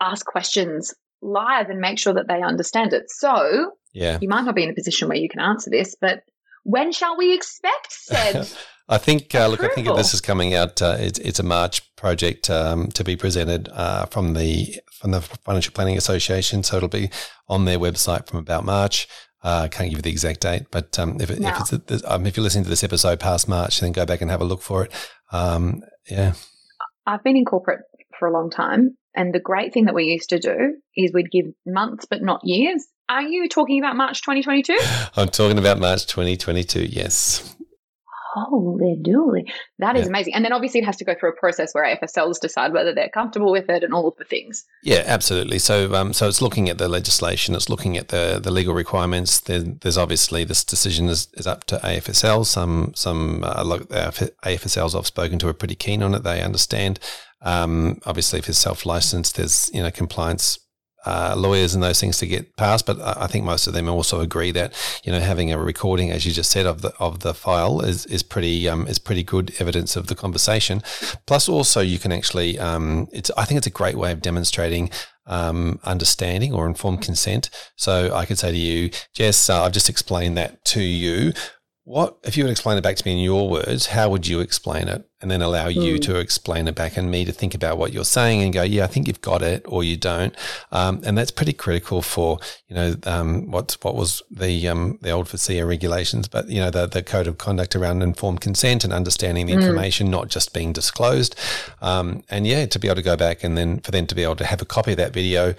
ask 0.00 0.24
questions 0.24 0.94
live 1.20 1.68
and 1.68 1.80
make 1.80 1.98
sure 1.98 2.14
that 2.14 2.26
they 2.28 2.42
understand 2.42 2.92
it. 2.92 3.04
So 3.08 3.72
yeah. 3.92 4.18
you 4.20 4.28
might 4.28 4.44
not 4.44 4.54
be 4.54 4.64
in 4.64 4.70
a 4.70 4.74
position 4.74 5.08
where 5.08 5.18
you 5.18 5.28
can 5.28 5.40
answer 5.40 5.70
this, 5.70 5.94
but 6.00 6.22
when 6.64 6.92
shall 6.92 7.16
we 7.16 7.34
expect 7.34 7.92
said 7.92 8.48
I 8.92 8.98
think, 8.98 9.34
uh, 9.34 9.46
look, 9.46 9.64
I 9.64 9.68
think 9.68 9.86
this 9.96 10.12
is 10.12 10.20
coming 10.20 10.52
out. 10.52 10.82
Uh, 10.82 10.96
it's, 10.98 11.18
it's 11.20 11.38
a 11.38 11.42
March 11.42 11.80
project 11.96 12.50
um, 12.50 12.88
to 12.88 13.02
be 13.02 13.16
presented 13.16 13.70
uh, 13.72 14.04
from 14.06 14.34
the 14.34 14.78
from 14.92 15.12
the 15.12 15.22
Financial 15.22 15.72
Planning 15.72 15.96
Association. 15.96 16.62
So 16.62 16.76
it'll 16.76 16.90
be 16.90 17.08
on 17.48 17.64
their 17.64 17.78
website 17.78 18.26
from 18.26 18.38
about 18.38 18.66
March. 18.66 19.08
I 19.42 19.64
uh, 19.64 19.68
can't 19.68 19.88
give 19.88 19.98
you 19.98 20.02
the 20.02 20.10
exact 20.10 20.42
date, 20.42 20.66
but 20.70 20.98
um, 20.98 21.18
if, 21.22 21.30
it, 21.30 21.40
no. 21.40 21.48
if 21.48 21.72
it's 21.72 22.04
um, 22.04 22.26
if 22.26 22.36
you're 22.36 22.44
listening 22.44 22.64
to 22.64 22.70
this 22.70 22.84
episode 22.84 23.18
past 23.18 23.48
March, 23.48 23.80
then 23.80 23.92
go 23.92 24.04
back 24.04 24.20
and 24.20 24.30
have 24.30 24.42
a 24.42 24.44
look 24.44 24.60
for 24.60 24.84
it. 24.84 24.92
Um, 25.32 25.80
yeah, 26.10 26.34
I've 27.06 27.24
been 27.24 27.38
in 27.38 27.46
corporate 27.46 27.80
for 28.18 28.28
a 28.28 28.32
long 28.32 28.50
time, 28.50 28.98
and 29.16 29.32
the 29.32 29.40
great 29.40 29.72
thing 29.72 29.86
that 29.86 29.94
we 29.94 30.04
used 30.04 30.28
to 30.28 30.38
do 30.38 30.76
is 30.98 31.12
we'd 31.14 31.30
give 31.30 31.46
months 31.66 32.04
but 32.04 32.20
not 32.20 32.42
years. 32.44 32.86
Are 33.08 33.22
you 33.22 33.48
talking 33.48 33.80
about 33.80 33.96
March 33.96 34.20
2022? 34.20 34.78
I'm 35.16 35.28
talking 35.28 35.58
about 35.58 35.78
March 35.78 36.06
2022. 36.06 36.84
Yes 36.84 37.56
holy 38.32 38.96
dooly. 38.96 39.50
That 39.78 39.96
is 39.96 40.02
yeah. 40.02 40.08
amazing. 40.08 40.34
And 40.34 40.44
then 40.44 40.52
obviously 40.52 40.80
it 40.80 40.84
has 40.86 40.96
to 40.96 41.04
go 41.04 41.14
through 41.18 41.30
a 41.30 41.36
process 41.36 41.74
where 41.74 41.84
AFSLs 41.84 42.40
decide 42.40 42.72
whether 42.72 42.94
they're 42.94 43.10
comfortable 43.10 43.52
with 43.52 43.68
it 43.68 43.84
and 43.84 43.92
all 43.92 44.08
of 44.08 44.16
the 44.16 44.24
things. 44.24 44.64
Yeah, 44.82 45.02
absolutely. 45.06 45.58
So 45.58 45.94
um, 45.94 46.12
so 46.12 46.28
it's 46.28 46.42
looking 46.42 46.68
at 46.68 46.78
the 46.78 46.88
legislation, 46.88 47.54
it's 47.54 47.68
looking 47.68 47.96
at 47.96 48.08
the, 48.08 48.40
the 48.42 48.50
legal 48.50 48.74
requirements. 48.74 49.40
There, 49.40 49.60
there's 49.60 49.98
obviously 49.98 50.44
this 50.44 50.64
decision 50.64 51.08
is, 51.08 51.28
is 51.34 51.46
up 51.46 51.64
to 51.64 51.76
AFSL. 51.78 52.46
Some 52.46 52.92
some 52.94 53.44
uh, 53.44 53.62
AFSLs 53.64 54.98
I've 54.98 55.06
spoken 55.06 55.38
to 55.40 55.48
are 55.48 55.54
pretty 55.54 55.74
keen 55.74 56.02
on 56.02 56.14
it. 56.14 56.22
They 56.22 56.42
understand. 56.42 56.98
Um, 57.42 58.00
obviously, 58.06 58.38
if 58.38 58.48
it's 58.48 58.58
self 58.58 58.86
licensed, 58.86 59.36
there's 59.36 59.70
you 59.72 59.82
know 59.82 59.90
compliance 59.90 60.58
uh, 61.04 61.34
lawyers 61.36 61.74
and 61.74 61.82
those 61.82 62.00
things 62.00 62.18
to 62.18 62.26
get 62.26 62.56
passed, 62.56 62.86
but 62.86 63.00
I 63.00 63.26
think 63.26 63.44
most 63.44 63.66
of 63.66 63.74
them 63.74 63.88
also 63.88 64.20
agree 64.20 64.50
that 64.52 64.72
you 65.04 65.12
know 65.12 65.20
having 65.20 65.52
a 65.52 65.58
recording, 65.58 66.10
as 66.10 66.24
you 66.24 66.32
just 66.32 66.50
said, 66.50 66.66
of 66.66 66.82
the 66.82 66.92
of 66.98 67.20
the 67.20 67.34
file 67.34 67.80
is 67.80 68.06
is 68.06 68.22
pretty 68.22 68.68
um, 68.68 68.86
is 68.86 68.98
pretty 68.98 69.22
good 69.22 69.52
evidence 69.58 69.96
of 69.96 70.06
the 70.06 70.14
conversation. 70.14 70.82
Plus, 71.26 71.48
also 71.48 71.80
you 71.80 71.98
can 71.98 72.12
actually 72.12 72.58
um, 72.58 73.08
it's 73.12 73.30
I 73.36 73.44
think 73.44 73.58
it's 73.58 73.66
a 73.66 73.70
great 73.70 73.96
way 73.96 74.12
of 74.12 74.22
demonstrating 74.22 74.90
um, 75.26 75.78
understanding 75.84 76.52
or 76.52 76.66
informed 76.66 77.02
consent. 77.02 77.50
So 77.76 78.14
I 78.14 78.26
could 78.26 78.38
say 78.38 78.50
to 78.50 78.58
you, 78.58 78.90
Jess, 79.14 79.48
uh, 79.48 79.62
I've 79.64 79.72
just 79.72 79.88
explained 79.88 80.36
that 80.36 80.64
to 80.66 80.82
you. 80.82 81.32
What 81.84 82.18
if 82.22 82.36
you 82.36 82.44
would 82.44 82.52
explain 82.52 82.78
it 82.78 82.82
back 82.82 82.94
to 82.94 83.04
me 83.04 83.12
in 83.12 83.18
your 83.18 83.48
words? 83.48 83.86
How 83.86 84.08
would 84.08 84.28
you 84.28 84.38
explain 84.38 84.86
it? 84.86 85.04
And 85.20 85.28
then 85.28 85.42
allow 85.42 85.66
you 85.66 85.96
mm. 85.96 86.02
to 86.02 86.16
explain 86.16 86.68
it 86.68 86.76
back 86.76 86.96
and 86.96 87.10
me 87.10 87.24
to 87.24 87.32
think 87.32 87.54
about 87.54 87.76
what 87.76 87.92
you're 87.92 88.04
saying 88.04 88.40
and 88.40 88.52
go, 88.52 88.62
yeah, 88.62 88.84
I 88.84 88.86
think 88.86 89.08
you've 89.08 89.20
got 89.20 89.42
it, 89.42 89.64
or 89.66 89.82
you 89.82 89.96
don't. 89.96 90.34
Um, 90.70 91.00
and 91.04 91.18
that's 91.18 91.32
pretty 91.32 91.52
critical 91.52 92.00
for 92.00 92.38
you 92.68 92.76
know 92.76 92.94
um, 93.02 93.50
what 93.50 93.76
what 93.82 93.96
was 93.96 94.22
the 94.30 94.68
um, 94.68 95.00
the 95.02 95.10
old 95.10 95.26
FASEA 95.26 95.66
regulations, 95.66 96.28
but 96.28 96.48
you 96.48 96.60
know 96.60 96.70
the 96.70 96.86
the 96.86 97.02
code 97.02 97.26
of 97.26 97.38
conduct 97.38 97.74
around 97.74 98.00
informed 98.02 98.40
consent 98.40 98.84
and 98.84 98.92
understanding 98.92 99.46
the 99.46 99.54
mm. 99.54 99.62
information, 99.62 100.08
not 100.08 100.28
just 100.28 100.54
being 100.54 100.72
disclosed. 100.72 101.34
Um, 101.80 102.22
and 102.30 102.46
yeah, 102.46 102.66
to 102.66 102.78
be 102.78 102.86
able 102.86 102.96
to 102.96 103.02
go 103.02 103.16
back 103.16 103.42
and 103.42 103.58
then 103.58 103.80
for 103.80 103.90
them 103.90 104.06
to 104.06 104.14
be 104.14 104.22
able 104.22 104.36
to 104.36 104.46
have 104.46 104.62
a 104.62 104.66
copy 104.66 104.92
of 104.92 104.98
that 104.98 105.12
video 105.12 105.54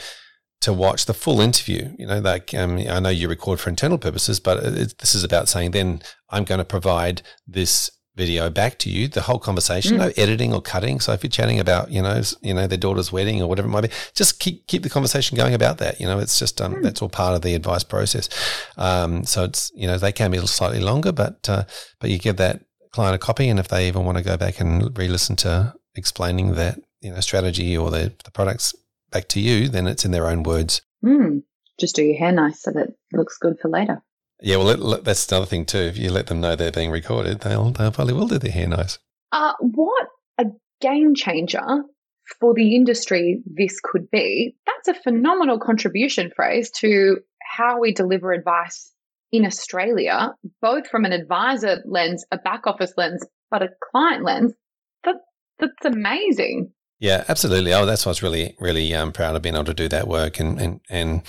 to 0.63 0.71
watch 0.71 1.05
the 1.05 1.13
full 1.13 1.41
interview. 1.41 1.93
You 1.97 2.07
know, 2.07 2.19
like 2.19 2.53
um, 2.53 2.77
I 2.77 2.99
know 2.99 3.09
you 3.09 3.27
record 3.27 3.59
for 3.59 3.69
internal 3.69 3.97
purposes, 3.97 4.39
but 4.39 4.63
it, 4.63 4.97
this 4.99 5.13
is 5.13 5.23
about 5.23 5.49
saying 5.49 5.71
then 5.71 6.01
I'm 6.29 6.45
going 6.45 6.59
to 6.59 6.65
provide 6.65 7.21
this 7.45 7.91
video 8.15 8.49
back 8.49 8.77
to 8.79 8.89
you, 8.89 9.07
the 9.09 9.23
whole 9.23 9.39
conversation, 9.39 9.97
mm. 9.97 9.99
no 9.99 10.11
editing 10.15 10.53
or 10.53 10.61
cutting. 10.61 10.99
So 10.99 11.11
if 11.13 11.23
you're 11.23 11.31
chatting 11.31 11.59
about, 11.59 11.91
you 11.91 12.01
know, 12.01 12.21
you 12.41 12.53
know, 12.53 12.67
their 12.67 12.77
daughter's 12.77 13.11
wedding 13.11 13.41
or 13.41 13.49
whatever 13.49 13.67
it 13.67 13.71
might 13.71 13.81
be, 13.81 13.89
just 14.13 14.39
keep 14.39 14.65
keep 14.67 14.83
the 14.83 14.89
conversation 14.89 15.35
going 15.35 15.53
about 15.53 15.79
that. 15.79 15.99
You 15.99 16.05
know, 16.05 16.19
it's 16.19 16.39
just 16.39 16.61
um, 16.61 16.75
mm. 16.75 16.83
that's 16.83 17.01
all 17.01 17.09
part 17.09 17.35
of 17.35 17.41
the 17.41 17.55
advice 17.55 17.83
process. 17.83 18.29
Um, 18.77 19.25
so 19.25 19.43
it's 19.43 19.69
you 19.75 19.87
know 19.87 19.97
they 19.97 20.13
can 20.13 20.31
be 20.31 20.39
slightly 20.47 20.79
longer, 20.79 21.11
but 21.11 21.49
uh, 21.49 21.63
but 21.99 22.09
you 22.09 22.19
give 22.19 22.37
that 22.37 22.61
client 22.91 23.15
a 23.15 23.19
copy, 23.19 23.49
and 23.49 23.59
if 23.59 23.67
they 23.67 23.89
even 23.89 24.05
want 24.05 24.17
to 24.17 24.23
go 24.23 24.37
back 24.37 24.61
and 24.61 24.97
re-listen 24.97 25.35
to 25.37 25.73
explaining 25.95 26.53
that 26.53 26.79
you 27.01 27.11
know 27.11 27.19
strategy 27.19 27.75
or 27.75 27.91
the, 27.91 28.13
the 28.23 28.31
products 28.31 28.73
back 29.13 29.27
to 29.29 29.39
you, 29.39 29.69
then 29.69 29.87
it's 29.87 30.03
in 30.03 30.11
their 30.11 30.27
own 30.27 30.43
words. 30.43 30.81
Mm. 31.05 31.43
Just 31.79 31.95
do 31.95 32.03
your 32.03 32.17
hair 32.17 32.31
nice 32.31 32.61
so 32.61 32.71
that 32.71 32.89
it 32.89 32.95
looks 33.13 33.37
good 33.37 33.57
for 33.61 33.69
later. 33.69 34.01
Yeah, 34.41 34.57
well, 34.57 34.75
let, 34.75 35.05
that's 35.05 35.31
another 35.31 35.45
thing 35.45 35.65
too. 35.65 35.79
If 35.79 35.97
you 35.97 36.11
let 36.11 36.27
them 36.27 36.41
know 36.41 36.55
they're 36.55 36.71
being 36.71 36.91
recorded, 36.91 37.41
they'll 37.41 37.71
they 37.71 37.89
probably 37.91 38.13
will 38.13 38.27
do 38.27 38.37
their 38.37 38.51
hair 38.51 38.67
nice. 38.67 38.99
Uh, 39.31 39.53
what 39.59 40.07
a 40.37 40.45
game 40.81 41.15
changer 41.15 41.83
for 42.39 42.53
the 42.53 42.75
industry 42.75 43.41
this 43.45 43.79
could 43.81 44.09
be. 44.11 44.55
That's 44.65 44.97
a 44.97 45.01
phenomenal 45.01 45.59
contribution 45.59 46.31
Fraser 46.35 46.71
to 46.79 47.17
how 47.41 47.79
we 47.79 47.93
deliver 47.93 48.33
advice 48.33 48.91
in 49.31 49.45
Australia, 49.45 50.33
both 50.61 50.87
from 50.87 51.05
an 51.05 51.11
advisor 51.11 51.81
lens, 51.85 52.25
a 52.31 52.37
back 52.37 52.67
office 52.67 52.93
lens, 52.97 53.25
but 53.49 53.63
a 53.63 53.69
client 53.91 54.23
lens. 54.23 54.53
That 55.03 55.15
that's 55.59 55.85
amazing. 55.85 56.71
Yeah, 56.99 57.25
absolutely. 57.27 57.73
Oh, 57.73 57.85
that's 57.85 58.05
was 58.05 58.23
really, 58.23 58.55
really 58.59 58.93
um, 58.95 59.11
proud 59.11 59.35
of 59.35 59.41
being 59.41 59.55
able 59.55 59.65
to 59.65 59.73
do 59.73 59.89
that 59.89 60.07
work 60.07 60.39
and, 60.39 60.59
and, 60.61 60.79
and, 60.89 61.21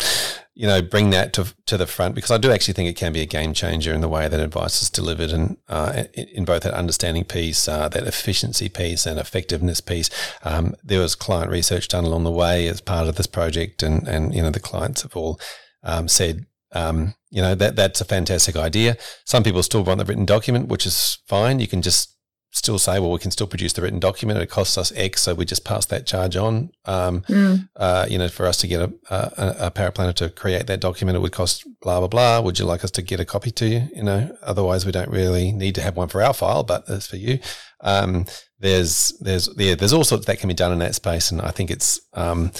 you 0.55 0.68
know, 0.68 0.81
bring 0.81 1.11
that 1.11 1.33
to, 1.33 1.53
to 1.66 1.77
the 1.77 1.87
front 1.87 2.14
because 2.14 2.31
I 2.31 2.38
do 2.38 2.53
actually 2.53 2.74
think 2.74 2.88
it 2.88 2.96
can 2.96 3.12
be 3.12 3.22
a 3.22 3.27
game 3.27 3.53
changer 3.55 3.92
in 3.92 4.00
the 4.00 4.09
way 4.09 4.29
that 4.29 4.38
advice 4.38 4.83
is 4.83 4.90
delivered 4.90 5.31
and 5.31 5.57
uh, 5.68 6.05
in 6.14 6.44
both 6.44 6.62
that 6.62 6.74
understanding 6.74 7.24
piece, 7.24 7.66
uh, 7.66 7.88
that 7.88 8.07
efficiency 8.07 8.68
piece 8.68 9.05
and 9.05 9.18
effectiveness 9.18 9.81
piece. 9.81 10.11
Um, 10.44 10.77
there 10.85 11.00
was 11.00 11.16
client 11.16 11.50
research 11.50 11.88
done 11.88 12.05
along 12.05 12.22
the 12.22 12.31
way 12.31 12.68
as 12.68 12.81
part 12.81 13.09
of 13.09 13.16
this 13.16 13.27
project 13.27 13.83
and, 13.83 14.07
and, 14.07 14.33
you 14.33 14.42
know, 14.42 14.50
the 14.50 14.61
clients 14.61 15.03
have 15.03 15.16
all 15.16 15.40
um, 15.83 16.07
said, 16.07 16.46
um, 16.70 17.14
you 17.31 17.42
know, 17.42 17.57
that 17.57 17.74
that's 17.74 18.00
a 18.00 18.05
fantastic 18.05 18.55
idea. 18.55 18.96
Some 19.24 19.42
people 19.42 19.62
still 19.64 19.83
want 19.83 19.98
the 19.98 20.05
written 20.05 20.24
document, 20.24 20.68
which 20.68 20.87
is 20.87 21.18
fine. 21.27 21.59
You 21.59 21.66
can 21.66 21.83
just 21.83 22.13
still 22.55 22.79
say, 22.79 23.01
well, 23.01 23.11
we 23.11 23.19
can 23.19 23.33
still 23.33 23.49
produce 23.49 23.73
the 23.73 23.83
written 23.83 23.99
document. 23.99 24.38
It 24.38 24.47
costs 24.47 24.79
us 24.79 24.93
X, 24.95 25.23
so 25.23 25.35
we 25.35 25.45
just 25.45 25.64
pass 25.64 25.87
that 25.87 26.07
charge 26.07 26.37
on. 26.37 26.71
Um, 26.85 27.23
mm. 27.23 27.69
uh, 27.75 28.07
you 28.09 28.17
know, 28.17 28.29
for 28.29 28.47
us 28.47 28.57
to 28.59 28.69
get 28.69 28.81
a, 28.81 28.93
a, 29.11 29.67
a 29.67 29.71
paraplanner 29.73 30.14
to 30.14 30.29
create 30.31 30.69
that 30.69 30.81
document, 30.81 31.17
it 31.17 31.21
would 31.21 31.33
cost 31.33 31.67
blah 31.83 31.99
blah 31.99 32.09
blah. 32.09 32.40
Would 32.40 32.61
you 32.61 32.64
like 32.64 32.85
us 32.85 32.93
to 32.93 33.03
get 33.03 33.19
a 33.19 33.25
copy 33.25 33.51
to 33.51 33.67
you? 33.67 33.88
You 33.95 34.05
know, 34.05 34.37
otherwise 34.40 34.87
we 34.87 34.93
don't 34.93 35.11
really 35.11 35.51
need 35.51 35.75
to 35.75 35.83
have 35.83 35.97
one 35.97 36.09
for 36.09 36.23
our 36.23 36.33
file, 36.33 36.62
but 36.62 36.85
it's 36.88 37.09
for 37.09 37.17
you. 37.17 37.40
Um, 37.81 38.25
there's 38.61 39.12
there's 39.21 39.49
yeah, 39.57 39.75
there's 39.75 39.93
all 39.93 40.05
sorts 40.05 40.27
that 40.27 40.38
can 40.38 40.49
be 40.49 40.55
done 40.55 40.73
in 40.73 40.79
that 40.79 40.95
space, 40.95 41.33
and 41.33 41.40
I 41.40 41.51
think 41.51 41.73
it's 41.73 42.01
um, 42.12 42.53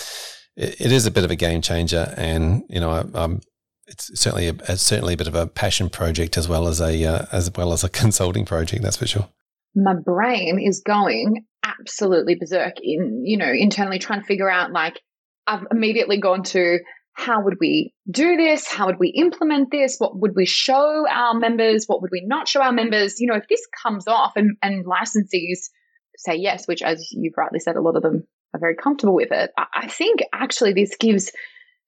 it, 0.57 0.81
it 0.81 0.93
is 0.93 1.07
a 1.07 1.13
bit 1.13 1.25
of 1.25 1.31
a 1.31 1.37
game 1.37 1.63
changer. 1.63 2.13
And 2.17 2.65
you 2.69 2.81
know, 2.81 2.91
I, 2.91 3.05
I'm 3.15 3.43
it's 3.87 4.11
certainly 4.21 4.49
a, 4.49 4.55
it's 4.69 4.83
certainly 4.83 5.15
a 5.15 5.17
bit 5.17 5.29
of 5.29 5.37
a 5.37 5.47
passion 5.47 5.89
project 5.89 6.37
as 6.37 6.49
well 6.49 6.67
as 6.67 6.81
a 6.81 7.05
uh, 7.05 7.27
as 7.31 7.49
well 7.55 7.73
as 7.73 7.85
a 7.85 7.89
consulting 8.01 8.45
project. 8.45 8.83
That's 8.83 8.97
for 8.97 9.07
sure 9.07 9.29
my 9.75 9.95
brain 9.95 10.61
is 10.61 10.83
going 10.85 11.45
absolutely 11.65 12.37
berserk 12.37 12.75
in, 12.83 13.23
you 13.25 13.37
know, 13.37 13.51
internally 13.51 13.99
trying 13.99 14.21
to 14.21 14.27
figure 14.27 14.51
out 14.51 14.73
like, 14.73 15.01
I've 15.47 15.67
immediately 15.71 16.19
gone 16.19 16.43
to 16.45 16.79
how 17.15 17.43
would 17.43 17.59
we 17.61 17.95
do 18.11 18.37
this? 18.37 18.67
How 18.67 18.87
would 18.87 18.99
we 18.99 19.09
implement 19.09 19.71
this? 19.71 19.97
What 19.99 20.19
would 20.19 20.35
we 20.35 20.47
show 20.47 21.07
our 21.09 21.35
members? 21.35 21.85
What 21.87 22.03
would 22.03 22.11
we 22.11 22.25
not 22.27 22.49
show 22.49 22.61
our 22.61 22.73
members? 22.73 23.21
You 23.21 23.29
know, 23.29 23.37
if 23.37 23.47
this 23.49 23.65
comes 23.83 24.09
off 24.09 24.33
and, 24.37 24.57
and 24.63 24.85
licensees 24.85 25.69
say 26.17 26.35
yes, 26.37 26.67
which 26.67 26.83
as 26.83 27.09
you've 27.13 27.37
rightly 27.37 27.61
said, 27.61 27.77
a 27.77 27.81
lot 27.81 27.97
of 27.97 28.03
them 28.03 28.25
are 28.53 28.61
very 28.61 28.75
comfortable 28.75 29.15
with 29.15 29.31
it. 29.31 29.53
I, 29.57 29.89
think 29.89 30.21
actually 30.33 30.73
this 30.73 30.97
gives 30.97 31.31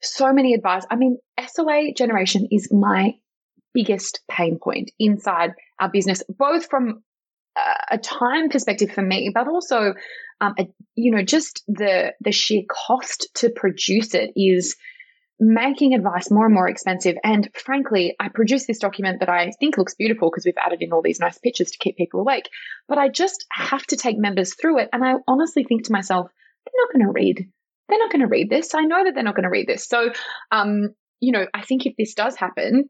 so 0.03 0.33
many 0.33 0.55
advice. 0.55 0.85
I 0.91 0.97
mean, 0.97 1.19
SOA 1.49 1.93
generation 1.97 2.47
is 2.51 2.73
my 2.73 3.15
biggest 3.75 4.21
pain 4.31 4.59
point 4.63 4.91
inside 4.99 5.53
our 5.81 5.91
business, 5.91 6.23
both 6.29 6.69
from 6.69 7.03
a 7.91 7.99
time 7.99 8.49
perspective 8.49 8.91
for 8.91 9.03
me, 9.03 9.31
but 9.33 9.49
also, 9.49 9.95
um, 10.41 10.55
a, 10.59 10.69
you 10.95 11.11
know, 11.11 11.23
just 11.23 11.63
the 11.67 12.13
the 12.21 12.33
sheer 12.33 12.63
cost 12.69 13.29
to 13.35 13.51
produce 13.51 14.15
it 14.15 14.33
is 14.37 14.77
making 15.39 15.95
advice 15.95 16.31
more 16.31 16.47
and 16.47 16.55
more 16.55 16.69
expensive. 16.69 17.17
And 17.23 17.49
frankly, 17.55 18.17
I 18.19 18.29
produced 18.29 18.67
this 18.67 18.79
document 18.79 19.21
that 19.21 19.29
I 19.29 19.51
think 19.61 19.77
looks 19.77 19.95
beautiful 19.95 20.31
because 20.31 20.47
we've 20.47 20.55
added 20.65 20.81
in 20.81 20.93
all 20.93 21.03
these 21.03 21.21
nice 21.21 21.39
pictures 21.39 21.71
to 21.73 21.79
keep 21.79 21.97
people 21.97 22.21
awake. 22.21 22.49
But 22.89 22.99
I 22.99 23.09
just 23.09 23.45
have 23.51 23.87
to 23.89 23.97
take 23.97 24.19
members 24.19 24.55
through 24.55 24.81
it, 24.81 24.89
and 24.93 25.05
I 25.05 25.15
honestly 25.29 25.65
think 25.65 25.85
to 25.85 25.93
myself, 25.93 26.31
they're 26.65 26.83
not 26.85 26.93
going 26.93 27.07
to 27.07 27.13
read. 27.13 27.49
They're 27.89 27.99
not 27.99 28.11
going 28.11 28.23
to 28.23 28.29
read 28.29 28.51
this. 28.51 28.75
I 28.75 28.83
know 28.83 29.05
that 29.05 29.15
they're 29.15 29.23
not 29.23 29.37
going 29.37 29.45
to 29.45 29.51
read 29.51 29.69
this. 29.69 29.87
So, 29.87 30.11
um, 30.51 30.89
you 31.21 31.33
know, 31.33 31.47
I 31.55 31.63
think 31.63 31.87
if 31.87 31.95
this 31.97 32.15
does 32.15 32.35
happen, 32.35 32.89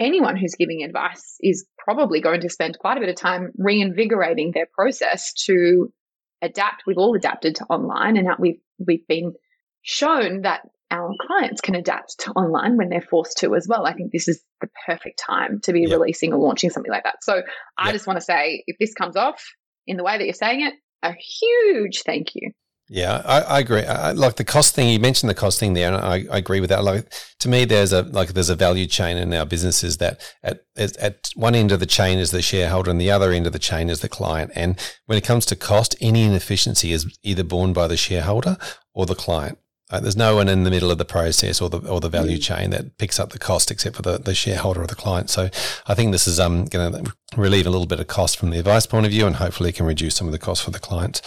anyone 0.00 0.36
who's 0.36 0.54
giving 0.54 0.82
advice 0.82 1.36
is 1.40 1.66
probably 1.78 2.20
going 2.20 2.40
to 2.40 2.48
spend 2.48 2.78
quite 2.78 2.96
a 2.96 3.00
bit 3.00 3.08
of 3.08 3.16
time 3.16 3.52
reinvigorating 3.56 4.52
their 4.52 4.66
process 4.72 5.32
to 5.46 5.92
adapt. 6.40 6.82
We've 6.86 6.98
all 6.98 7.14
adapted 7.14 7.56
to 7.56 7.64
online 7.64 8.16
and 8.16 8.28
we've, 8.38 8.60
we've 8.78 9.06
been 9.06 9.34
shown 9.82 10.42
that 10.42 10.62
our 10.90 11.10
clients 11.26 11.60
can 11.60 11.74
adapt 11.74 12.20
to 12.20 12.30
online 12.32 12.76
when 12.76 12.90
they're 12.90 13.00
forced 13.00 13.38
to 13.38 13.54
as 13.54 13.66
well. 13.66 13.86
I 13.86 13.94
think 13.94 14.12
this 14.12 14.28
is 14.28 14.42
the 14.60 14.68
perfect 14.86 15.18
time 15.18 15.60
to 15.62 15.72
be 15.72 15.82
yep. 15.82 15.90
releasing 15.92 16.32
or 16.32 16.38
launching 16.38 16.70
something 16.70 16.92
like 16.92 17.04
that. 17.04 17.22
So 17.22 17.36
yep. 17.36 17.44
I 17.78 17.92
just 17.92 18.06
want 18.06 18.18
to 18.18 18.24
say 18.24 18.62
if 18.66 18.76
this 18.78 18.92
comes 18.92 19.16
off 19.16 19.42
in 19.86 19.96
the 19.96 20.04
way 20.04 20.18
that 20.18 20.24
you're 20.24 20.34
saying 20.34 20.66
it, 20.66 20.74
a 21.02 21.14
huge 21.14 22.02
thank 22.02 22.34
you. 22.34 22.52
Yeah, 22.94 23.22
I, 23.24 23.40
I 23.40 23.58
agree. 23.60 23.86
I, 23.86 24.12
like 24.12 24.36
the 24.36 24.44
cost 24.44 24.74
thing, 24.74 24.90
you 24.90 24.98
mentioned 24.98 25.30
the 25.30 25.34
cost 25.34 25.58
thing 25.58 25.72
there, 25.72 25.90
and 25.90 25.96
I, 25.96 26.26
I, 26.30 26.36
agree 26.36 26.60
with 26.60 26.68
that. 26.68 26.84
Like 26.84 27.10
to 27.38 27.48
me, 27.48 27.64
there's 27.64 27.90
a 27.90 28.02
like 28.02 28.34
there's 28.34 28.50
a 28.50 28.54
value 28.54 28.86
chain 28.86 29.16
in 29.16 29.32
our 29.32 29.46
businesses 29.46 29.96
that 29.96 30.20
at 30.42 30.66
at 30.76 31.30
one 31.34 31.54
end 31.54 31.72
of 31.72 31.80
the 31.80 31.86
chain 31.86 32.18
is 32.18 32.32
the 32.32 32.42
shareholder, 32.42 32.90
and 32.90 33.00
the 33.00 33.10
other 33.10 33.32
end 33.32 33.46
of 33.46 33.54
the 33.54 33.58
chain 33.58 33.88
is 33.88 34.00
the 34.00 34.10
client. 34.10 34.52
And 34.54 34.78
when 35.06 35.16
it 35.16 35.24
comes 35.24 35.46
to 35.46 35.56
cost, 35.56 35.96
any 36.02 36.24
inefficiency 36.24 36.92
is 36.92 37.18
either 37.22 37.42
borne 37.42 37.72
by 37.72 37.86
the 37.86 37.96
shareholder 37.96 38.58
or 38.92 39.06
the 39.06 39.14
client. 39.14 39.56
Uh, 39.88 40.00
there's 40.00 40.16
no 40.16 40.36
one 40.36 40.50
in 40.50 40.64
the 40.64 40.70
middle 40.70 40.90
of 40.90 40.98
the 40.98 41.06
process 41.06 41.62
or 41.62 41.70
the 41.70 41.78
or 41.88 41.98
the 41.98 42.10
value 42.10 42.36
mm. 42.36 42.42
chain 42.42 42.68
that 42.72 42.98
picks 42.98 43.18
up 43.18 43.30
the 43.30 43.38
cost 43.38 43.70
except 43.70 43.96
for 43.96 44.02
the, 44.02 44.18
the 44.18 44.34
shareholder 44.34 44.82
or 44.82 44.86
the 44.86 44.94
client. 44.94 45.30
So 45.30 45.48
I 45.86 45.94
think 45.94 46.12
this 46.12 46.28
is 46.28 46.38
um, 46.38 46.66
going 46.66 46.92
to 46.92 47.12
relieve 47.38 47.66
a 47.66 47.70
little 47.70 47.86
bit 47.86 48.00
of 48.00 48.06
cost 48.06 48.36
from 48.36 48.50
the 48.50 48.58
advice 48.58 48.84
point 48.84 49.06
of 49.06 49.12
view, 49.12 49.26
and 49.26 49.36
hopefully 49.36 49.72
can 49.72 49.86
reduce 49.86 50.14
some 50.14 50.28
of 50.28 50.32
the 50.32 50.38
cost 50.38 50.62
for 50.62 50.72
the 50.72 50.78
clients 50.78 51.22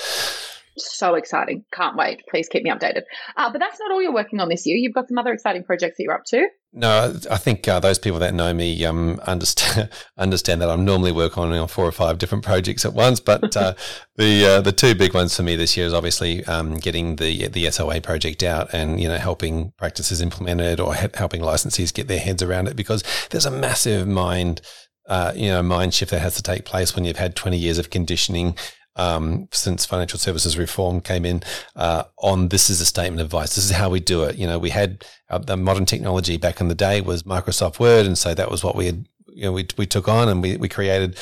so 0.77 1.15
exciting. 1.15 1.63
Can't 1.71 1.95
wait. 1.95 2.23
Please 2.29 2.47
keep 2.49 2.63
me 2.63 2.69
updated. 2.69 3.03
Uh, 3.37 3.51
but 3.51 3.59
that's 3.59 3.79
not 3.79 3.91
all 3.91 4.01
you're 4.01 4.13
working 4.13 4.39
on 4.39 4.49
this 4.49 4.65
year. 4.65 4.77
You've 4.77 4.93
got 4.93 5.07
some 5.07 5.17
other 5.17 5.33
exciting 5.33 5.63
projects 5.63 5.97
that 5.97 6.03
you're 6.03 6.13
up 6.13 6.25
to. 6.25 6.47
No, 6.77 7.15
I 7.31 7.37
think 7.37 7.65
uh, 7.69 7.79
those 7.79 7.97
people 7.97 8.19
that 8.19 8.33
know 8.33 8.53
me 8.53 8.83
um, 8.83 9.21
understand 9.25 9.89
understand 10.17 10.61
that 10.61 10.69
I'm 10.69 10.83
normally 10.83 11.13
working 11.13 11.41
on 11.41 11.67
four 11.69 11.85
or 11.85 11.91
five 11.93 12.17
different 12.17 12.43
projects 12.43 12.83
at 12.83 12.93
once. 12.93 13.21
But 13.21 13.55
uh, 13.55 13.75
the 14.17 14.45
uh, 14.45 14.61
the 14.61 14.73
two 14.73 14.93
big 14.93 15.13
ones 15.13 15.35
for 15.35 15.43
me 15.43 15.55
this 15.55 15.77
year 15.77 15.85
is 15.85 15.93
obviously 15.93 16.43
um, 16.45 16.75
getting 16.75 17.15
the 17.15 17.47
the 17.47 17.71
SOA 17.71 18.01
project 18.01 18.43
out 18.43 18.73
and 18.73 18.99
you 18.99 19.07
know 19.07 19.17
helping 19.17 19.71
practices 19.77 20.21
implement 20.21 20.59
it 20.59 20.81
or 20.81 20.93
helping 20.93 21.41
licensees 21.41 21.93
get 21.93 22.09
their 22.09 22.19
heads 22.19 22.43
around 22.43 22.67
it 22.67 22.75
because 22.75 23.03
there's 23.29 23.45
a 23.45 23.51
massive 23.51 24.07
mind. 24.07 24.61
Uh, 25.07 25.31
you 25.35 25.49
know, 25.49 25.61
mind 25.61 25.93
shift 25.93 26.09
that 26.09 26.19
has 26.19 26.33
to 26.33 26.41
take 26.41 26.65
place 26.65 26.95
when 26.95 27.05
you've 27.05 27.15
had 27.15 27.35
20 27.35 27.55
years 27.55 27.77
of 27.77 27.91
conditioning 27.91 28.57
um, 28.95 29.47
since 29.51 29.85
financial 29.85 30.19
services 30.19 30.57
reform 30.57 31.01
came 31.01 31.25
in 31.25 31.43
uh, 31.75 32.03
on 32.17 32.49
this 32.49 32.69
is 32.69 32.81
a 32.81 32.85
statement 32.85 33.21
of 33.21 33.25
advice. 33.27 33.55
This 33.55 33.65
is 33.65 33.71
how 33.71 33.89
we 33.89 33.99
do 33.99 34.23
it. 34.23 34.37
You 34.37 34.47
know, 34.47 34.59
we 34.59 34.69
had 34.69 35.05
uh, 35.29 35.37
the 35.37 35.57
modern 35.57 35.85
technology 35.85 36.37
back 36.37 36.61
in 36.61 36.67
the 36.67 36.75
day 36.75 37.01
was 37.01 37.23
Microsoft 37.23 37.79
Word, 37.79 38.05
and 38.05 38.17
so 38.17 38.33
that 38.33 38.51
was 38.51 38.63
what 38.63 38.75
we 38.75 38.85
had. 38.85 39.07
You 39.27 39.45
know, 39.45 39.51
we 39.51 39.67
we 39.77 39.85
took 39.85 40.07
on 40.07 40.29
and 40.29 40.41
we 40.41 40.57
we 40.57 40.69
created. 40.69 41.17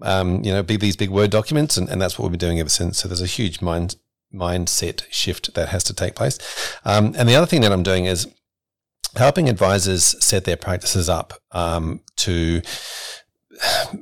Um, 0.00 0.44
you 0.44 0.52
know, 0.52 0.62
big, 0.62 0.78
these 0.78 0.94
big 0.94 1.10
Word 1.10 1.32
documents, 1.32 1.76
and, 1.76 1.88
and 1.88 2.00
that's 2.00 2.16
what 2.16 2.26
we've 2.26 2.38
been 2.38 2.48
doing 2.48 2.60
ever 2.60 2.68
since. 2.68 2.98
So 2.98 3.08
there's 3.08 3.20
a 3.20 3.26
huge 3.26 3.60
mind 3.60 3.96
mindset 4.32 5.02
shift 5.10 5.54
that 5.54 5.70
has 5.70 5.82
to 5.84 5.94
take 5.94 6.14
place. 6.14 6.38
Um, 6.84 7.14
and 7.18 7.28
the 7.28 7.34
other 7.34 7.46
thing 7.46 7.62
that 7.62 7.72
I'm 7.72 7.82
doing 7.82 8.04
is 8.04 8.28
helping 9.16 9.48
advisors 9.48 10.14
set 10.24 10.44
their 10.44 10.56
practices 10.56 11.08
up 11.08 11.34
um, 11.52 12.00
to 12.16 12.62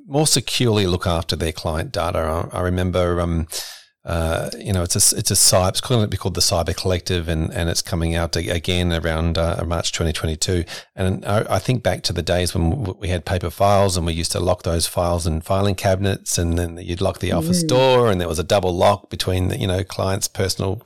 more 0.06 0.26
securely 0.26 0.86
look 0.86 1.06
after 1.06 1.36
their 1.36 1.52
client 1.52 1.92
data. 1.92 2.18
I, 2.52 2.58
I 2.58 2.60
remember, 2.62 3.20
um, 3.20 3.46
uh, 4.04 4.50
you 4.56 4.72
know, 4.72 4.84
it's 4.84 4.94
a 4.94 5.18
it's 5.18 5.32
a 5.32 5.34
cyber, 5.34 5.70
it's 5.70 5.80
going 5.80 6.00
to 6.00 6.06
be 6.06 6.16
called 6.16 6.34
the 6.34 6.40
Cyber 6.40 6.76
Collective, 6.76 7.28
and, 7.28 7.52
and 7.52 7.68
it's 7.68 7.82
coming 7.82 8.14
out 8.14 8.36
again 8.36 8.92
around 8.92 9.36
uh, 9.36 9.64
March 9.66 9.90
2022. 9.90 10.64
And 10.94 11.24
I, 11.24 11.56
I, 11.56 11.58
think 11.58 11.82
back 11.82 12.02
to 12.04 12.12
the 12.12 12.22
days 12.22 12.54
when 12.54 12.84
we 13.00 13.08
had 13.08 13.24
paper 13.24 13.50
files, 13.50 13.96
and 13.96 14.06
we 14.06 14.12
used 14.12 14.30
to 14.32 14.40
lock 14.40 14.62
those 14.62 14.86
files 14.86 15.26
in 15.26 15.40
filing 15.40 15.74
cabinets, 15.74 16.38
and 16.38 16.56
then 16.56 16.76
you'd 16.76 17.00
lock 17.00 17.18
the 17.18 17.32
office 17.32 17.64
mm. 17.64 17.68
door, 17.68 18.08
and 18.08 18.20
there 18.20 18.28
was 18.28 18.38
a 18.38 18.44
double 18.44 18.76
lock 18.76 19.10
between 19.10 19.48
the 19.48 19.58
you 19.58 19.66
know 19.66 19.82
client's 19.82 20.28
personal. 20.28 20.82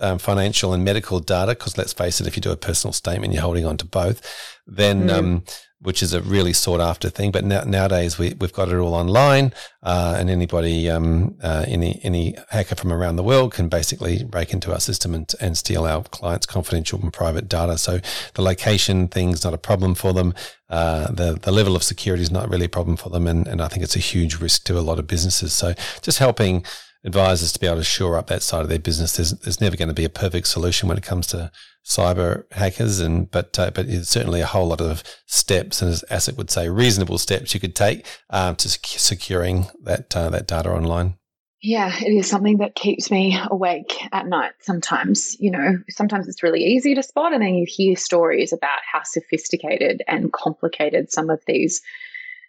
Um, 0.00 0.18
financial 0.18 0.72
and 0.72 0.84
medical 0.84 1.20
data, 1.20 1.52
because 1.52 1.78
let's 1.78 1.92
face 1.92 2.20
it, 2.20 2.26
if 2.26 2.34
you 2.34 2.40
do 2.40 2.50
a 2.50 2.56
personal 2.56 2.92
statement, 2.92 3.32
you're 3.32 3.42
holding 3.42 3.66
on 3.66 3.76
to 3.76 3.84
both. 3.84 4.20
Then 4.66 5.08
mm. 5.08 5.12
um, 5.12 5.44
which 5.82 6.02
is 6.02 6.14
a 6.14 6.20
really 6.20 6.52
sought 6.52 6.80
after 6.80 7.10
thing. 7.10 7.30
But 7.30 7.44
now, 7.44 7.64
nowadays 7.64 8.18
we, 8.18 8.34
we've 8.38 8.52
got 8.52 8.68
it 8.68 8.76
all 8.76 8.94
online, 8.94 9.52
uh, 9.82 10.16
and 10.18 10.30
anybody, 10.30 10.88
um, 10.88 11.36
uh, 11.42 11.64
any 11.66 12.00
any 12.02 12.36
hacker 12.50 12.76
from 12.76 12.92
around 12.92 13.16
the 13.16 13.22
world 13.22 13.52
can 13.52 13.68
basically 13.68 14.24
break 14.24 14.52
into 14.52 14.72
our 14.72 14.80
system 14.80 15.14
and, 15.14 15.32
and 15.40 15.58
steal 15.58 15.84
our 15.84 16.02
clients' 16.04 16.46
confidential 16.46 17.00
and 17.02 17.12
private 17.12 17.48
data. 17.48 17.78
So 17.78 18.00
the 18.34 18.42
location 18.42 19.08
thing's 19.08 19.44
not 19.44 19.54
a 19.54 19.58
problem 19.58 19.94
for 19.94 20.12
them. 20.12 20.34
Uh, 20.70 21.10
the 21.12 21.38
the 21.40 21.52
level 21.52 21.76
of 21.76 21.82
security 21.82 22.22
is 22.22 22.30
not 22.30 22.48
really 22.48 22.66
a 22.66 22.70
problem 22.70 22.96
for 22.96 23.10
them, 23.10 23.26
and, 23.26 23.46
and 23.46 23.60
I 23.60 23.68
think 23.68 23.82
it's 23.82 23.96
a 23.96 24.00
huge 24.00 24.40
risk 24.40 24.64
to 24.64 24.78
a 24.78 24.80
lot 24.80 24.98
of 24.98 25.06
businesses. 25.06 25.52
So 25.52 25.74
just 26.00 26.18
helping 26.18 26.64
advisors 27.04 27.52
to 27.52 27.58
be 27.58 27.66
able 27.66 27.78
to 27.78 27.84
shore 27.84 28.16
up 28.16 28.28
that 28.28 28.42
side 28.42 28.62
of 28.62 28.68
their 28.68 28.78
business. 28.78 29.16
There's, 29.16 29.32
there's 29.32 29.60
never 29.60 29.76
going 29.76 29.88
to 29.88 29.94
be 29.94 30.04
a 30.04 30.10
perfect 30.10 30.46
solution 30.46 30.88
when 30.88 30.98
it 30.98 31.04
comes 31.04 31.26
to 31.28 31.50
cyber 31.84 32.44
hackers, 32.52 33.00
and 33.00 33.30
but 33.30 33.58
uh, 33.58 33.70
but 33.74 33.86
it's 33.86 34.08
certainly 34.08 34.40
a 34.40 34.46
whole 34.46 34.68
lot 34.68 34.80
of 34.80 35.02
steps, 35.26 35.82
and 35.82 35.90
as 35.90 36.04
ASIC 36.10 36.36
would 36.36 36.50
say, 36.50 36.68
reasonable 36.68 37.18
steps 37.18 37.54
you 37.54 37.60
could 37.60 37.74
take 37.74 38.06
um, 38.30 38.56
to 38.56 38.68
sec- 38.68 38.86
securing 38.86 39.66
that 39.82 40.14
uh, 40.16 40.30
that 40.30 40.46
data 40.46 40.70
online. 40.70 41.16
Yeah, 41.60 41.92
it 42.00 42.10
is 42.10 42.28
something 42.28 42.58
that 42.58 42.74
keeps 42.74 43.08
me 43.08 43.38
awake 43.50 43.94
at 44.12 44.26
night 44.26 44.52
sometimes. 44.60 45.36
You 45.38 45.52
know, 45.52 45.78
sometimes 45.90 46.26
it's 46.28 46.42
really 46.42 46.62
easy 46.64 46.94
to 46.94 47.02
spot, 47.02 47.32
and 47.32 47.42
then 47.42 47.54
you 47.54 47.66
hear 47.68 47.96
stories 47.96 48.52
about 48.52 48.80
how 48.90 49.02
sophisticated 49.04 50.02
and 50.08 50.32
complicated 50.32 51.12
some 51.12 51.30
of 51.30 51.40
these 51.46 51.80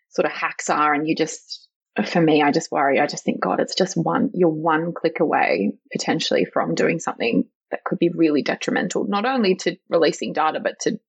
sort 0.09 0.25
of 0.25 0.31
hacks 0.31 0.69
are, 0.69 0.93
and 0.93 1.07
you 1.07 1.15
just 1.15 1.62
for 2.05 2.21
me, 2.21 2.41
I 2.41 2.51
just 2.51 2.71
worry. 2.71 2.99
I 2.99 3.07
just 3.07 3.23
think, 3.23 3.39
God, 3.39 3.59
it's 3.59 3.75
just 3.75 3.95
one, 3.95 4.31
you're 4.33 4.49
one 4.49 4.93
click 4.93 5.19
away 5.19 5.73
potentially 5.91 6.45
from 6.45 6.75
doing 6.75 6.99
something 6.99 7.45
that 7.71 7.83
could 7.83 7.99
be 7.99 8.09
really 8.09 8.41
detrimental, 8.41 9.05
not 9.05 9.25
only 9.25 9.55
to 9.55 9.77
releasing 9.89 10.33
data, 10.33 10.59
but 10.59 10.79
to 10.81 10.99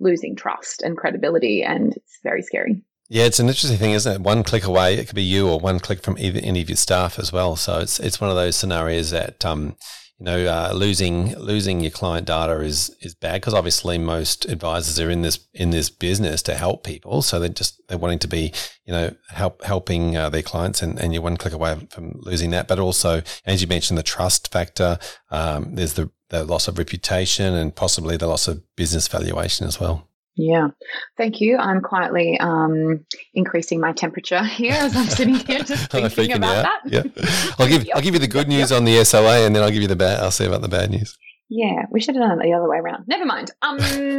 losing 0.00 0.36
trust 0.36 0.82
and 0.82 0.96
credibility. 0.96 1.62
And 1.62 1.96
it's 1.96 2.18
very 2.22 2.42
scary. 2.42 2.82
Yeah, 3.10 3.24
it's 3.24 3.40
an 3.40 3.48
interesting 3.48 3.78
thing, 3.78 3.92
isn't 3.92 4.12
it? 4.12 4.20
One 4.20 4.44
click 4.44 4.64
away, 4.64 4.94
it 4.94 5.06
could 5.06 5.16
be 5.16 5.22
you, 5.22 5.48
or 5.48 5.58
one 5.58 5.80
click 5.80 6.02
from 6.02 6.18
either 6.18 6.40
any 6.42 6.60
of 6.60 6.68
your 6.68 6.76
staff 6.76 7.18
as 7.18 7.32
well. 7.32 7.56
So 7.56 7.78
it's 7.78 7.98
it's 7.98 8.20
one 8.20 8.28
of 8.28 8.36
those 8.36 8.54
scenarios 8.54 9.10
that 9.10 9.46
um, 9.46 9.76
you 10.18 10.24
know, 10.24 10.46
uh, 10.46 10.72
losing 10.74 11.36
losing 11.38 11.80
your 11.80 11.92
client 11.92 12.26
data 12.26 12.60
is 12.60 12.90
is 13.00 13.14
bad 13.14 13.40
because 13.40 13.54
obviously 13.54 13.98
most 13.98 14.46
advisors 14.46 14.98
are 14.98 15.10
in 15.10 15.22
this 15.22 15.46
in 15.54 15.70
this 15.70 15.90
business 15.90 16.42
to 16.42 16.54
help 16.54 16.82
people, 16.82 17.22
so 17.22 17.38
they're 17.38 17.48
just 17.48 17.80
they're 17.86 17.98
wanting 17.98 18.18
to 18.20 18.28
be, 18.28 18.52
you 18.84 18.92
know, 18.92 19.14
help 19.28 19.62
helping 19.64 20.16
uh, 20.16 20.28
their 20.28 20.42
clients, 20.42 20.82
and, 20.82 20.98
and 20.98 21.12
you're 21.12 21.22
one 21.22 21.36
click 21.36 21.54
away 21.54 21.86
from 21.90 22.14
losing 22.16 22.50
that. 22.50 22.66
But 22.66 22.80
also, 22.80 23.22
as 23.46 23.62
you 23.62 23.68
mentioned, 23.68 23.96
the 23.96 24.02
trust 24.02 24.52
factor. 24.52 24.98
Um, 25.30 25.76
there's 25.76 25.94
the 25.94 26.10
the 26.30 26.44
loss 26.44 26.66
of 26.66 26.78
reputation 26.78 27.54
and 27.54 27.74
possibly 27.74 28.16
the 28.16 28.26
loss 28.26 28.48
of 28.48 28.62
business 28.76 29.08
valuation 29.08 29.66
as 29.66 29.80
well. 29.80 30.07
Yeah, 30.38 30.68
thank 31.16 31.40
you. 31.40 31.58
I'm 31.58 31.80
quietly 31.80 32.38
um, 32.38 33.04
increasing 33.34 33.80
my 33.80 33.92
temperature 33.92 34.42
here 34.44 34.72
as 34.72 34.96
I'm 34.96 35.06
sitting 35.06 35.34
here 35.34 35.64
just 35.64 35.90
thinking 35.90 36.32
about 36.32 36.62
that. 36.62 36.80
Yeah, 36.86 37.54
I'll 37.58 37.68
give 37.68 37.86
I'll 37.92 38.00
give 38.00 38.14
you 38.14 38.20
the 38.20 38.28
good 38.28 38.48
news 38.54 38.70
on 38.70 38.84
the 38.84 39.04
SOA, 39.04 39.44
and 39.44 39.54
then 39.54 39.64
I'll 39.64 39.70
give 39.70 39.82
you 39.82 39.88
the 39.88 39.96
bad. 39.96 40.20
I'll 40.20 40.30
say 40.30 40.46
about 40.46 40.62
the 40.62 40.68
bad 40.68 40.90
news. 40.90 41.18
Yeah, 41.50 41.86
we 41.90 42.00
should 42.00 42.14
have 42.14 42.22
done 42.22 42.40
it 42.40 42.44
the 42.44 42.52
other 42.52 42.68
way 42.68 42.76
around. 42.76 43.04
Never 43.08 43.24
mind. 43.24 43.50
Um, 43.62 43.78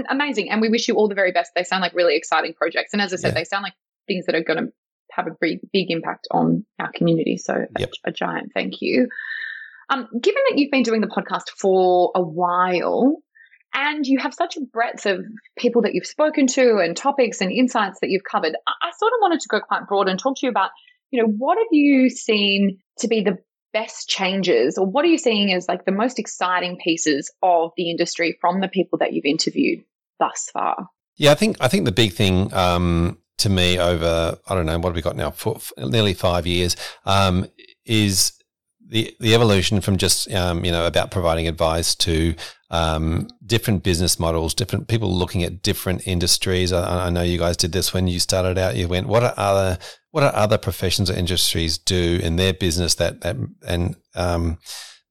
amazing, 0.10 0.50
and 0.50 0.62
we 0.62 0.68
wish 0.68 0.88
you 0.90 0.96
all 0.96 1.08
the 1.08 1.16
very 1.16 1.32
best. 1.32 1.52
They 1.56 1.64
sound 1.64 1.82
like 1.82 1.94
really 1.94 2.18
exciting 2.18 2.54
projects, 2.54 2.92
and 2.92 3.02
as 3.02 3.14
I 3.14 3.16
said, 3.16 3.30
yeah. 3.30 3.36
they 3.36 3.44
sound 3.46 3.64
like 3.64 3.74
things 4.08 4.26
that 4.26 4.36
are 4.36 4.44
going 4.44 4.58
to 4.58 4.74
have 5.12 5.28
a 5.28 5.36
big, 5.40 5.60
big 5.72 5.90
impact 5.90 6.28
on 6.32 6.66
our 6.80 6.92
community. 6.92 7.38
So, 7.38 7.66
yep. 7.78 7.92
a, 8.06 8.10
a 8.10 8.12
giant 8.12 8.52
thank 8.54 8.82
you. 8.82 9.08
Um, 9.90 10.08
given 10.22 10.42
that 10.50 10.58
you've 10.58 10.72
been 10.72 10.84
doing 10.84 11.02
the 11.02 11.08
podcast 11.08 11.50
for 11.58 12.12
a 12.14 12.22
while, 12.22 13.18
and 13.74 14.06
you 14.06 14.20
have 14.20 14.34
such 14.34 14.58
a 14.58 14.62
breadth 14.62 15.06
of 15.06 15.24
people 15.58 15.82
that 15.84 15.94
you've 15.94 16.06
spoken 16.06 16.48
to 16.48 16.78
and 16.78 16.96
topics 16.96 17.42
and 17.42 17.52
insights 17.52 18.00
that 18.02 18.10
you've 18.10 18.24
covered. 18.24 18.56
I 18.68 18.92
sort 18.98 19.14
of 19.14 19.20
wanted 19.22 19.40
to 19.42 19.48
go 19.48 19.60
quite 19.60 19.88
broad 19.88 20.10
and 20.10 20.20
talk 20.20 20.38
to 20.38 20.46
you 20.46 20.50
about, 20.50 20.72
you 21.12 21.22
know, 21.22 21.28
what 21.28 21.58
have 21.58 21.68
you 21.72 22.10
seen 22.10 22.80
to 23.00 23.08
be 23.08 23.22
the 23.22 23.38
best 23.72 24.10
changes 24.10 24.78
or 24.78 24.86
what 24.86 25.06
are 25.06 25.10
you 25.10 25.18
seeing 25.18 25.54
as 25.54 25.68
like 25.68 25.86
the 25.86 25.92
most 25.92 26.20
exciting 26.20 26.78
pieces 26.84 27.32
of 27.44 27.72
the 27.78 27.90
industry 27.90 28.38
from 28.42 28.62
the 28.62 28.68
people 28.68 28.98
that 29.00 29.14
you've 29.14 29.26
interviewed 29.26 29.84
thus 30.20 30.50
far? 30.52 30.88
Yeah, 31.18 31.32
I 31.32 31.36
think 31.36 31.58
I 31.60 31.68
think 31.68 31.86
the 31.86 31.92
big 31.92 32.14
thing 32.14 32.54
um, 32.54 33.18
to 33.40 33.50
me 33.50 33.78
over 33.78 34.38
I 34.48 34.56
don't 34.56 34.66
know 34.66 34.80
what 34.80 34.90
have 34.90 34.96
we 34.96 35.02
got 35.02 35.16
now 35.16 35.32
for 35.32 35.60
nearly 35.78 36.14
five 36.14 36.48
years 36.48 36.76
um, 37.06 37.46
is 37.86 38.39
the 38.90 39.16
the 39.20 39.36
evolution 39.36 39.82
from 39.82 39.98
just 39.98 40.32
um, 40.34 40.66
you 40.66 40.72
know 40.72 40.86
about 40.86 41.12
providing 41.12 41.48
advice 41.48 41.96
to 41.96 42.36
um, 42.72 43.28
different 43.46 43.84
business 43.84 44.20
models, 44.20 44.54
different 44.54 44.88
people 44.88 45.14
looking 45.14 45.44
at 45.44 45.62
different 45.62 46.06
industries. 46.08 46.74
I, 46.74 47.08
I, 47.08 47.10
know 47.10 47.22
you 47.24 47.40
guys 47.40 47.58
did 47.58 47.72
this 47.72 47.94
when 47.94 48.08
you 48.08 48.20
started 48.20 48.58
out. 48.58 48.76
You 48.76 48.88
went, 48.88 49.08
what 49.08 49.24
are 49.24 49.34
other 49.38 49.78
what 50.12 50.24
are 50.24 50.36
other 50.36 50.58
professions 50.58 51.10
or 51.10 51.14
industries 51.14 51.78
do 51.78 52.20
in 52.22 52.36
their 52.36 52.54
business 52.54 52.96
that 52.96 53.22
that 53.22 53.38
and 53.68 53.96
um, 54.16 54.58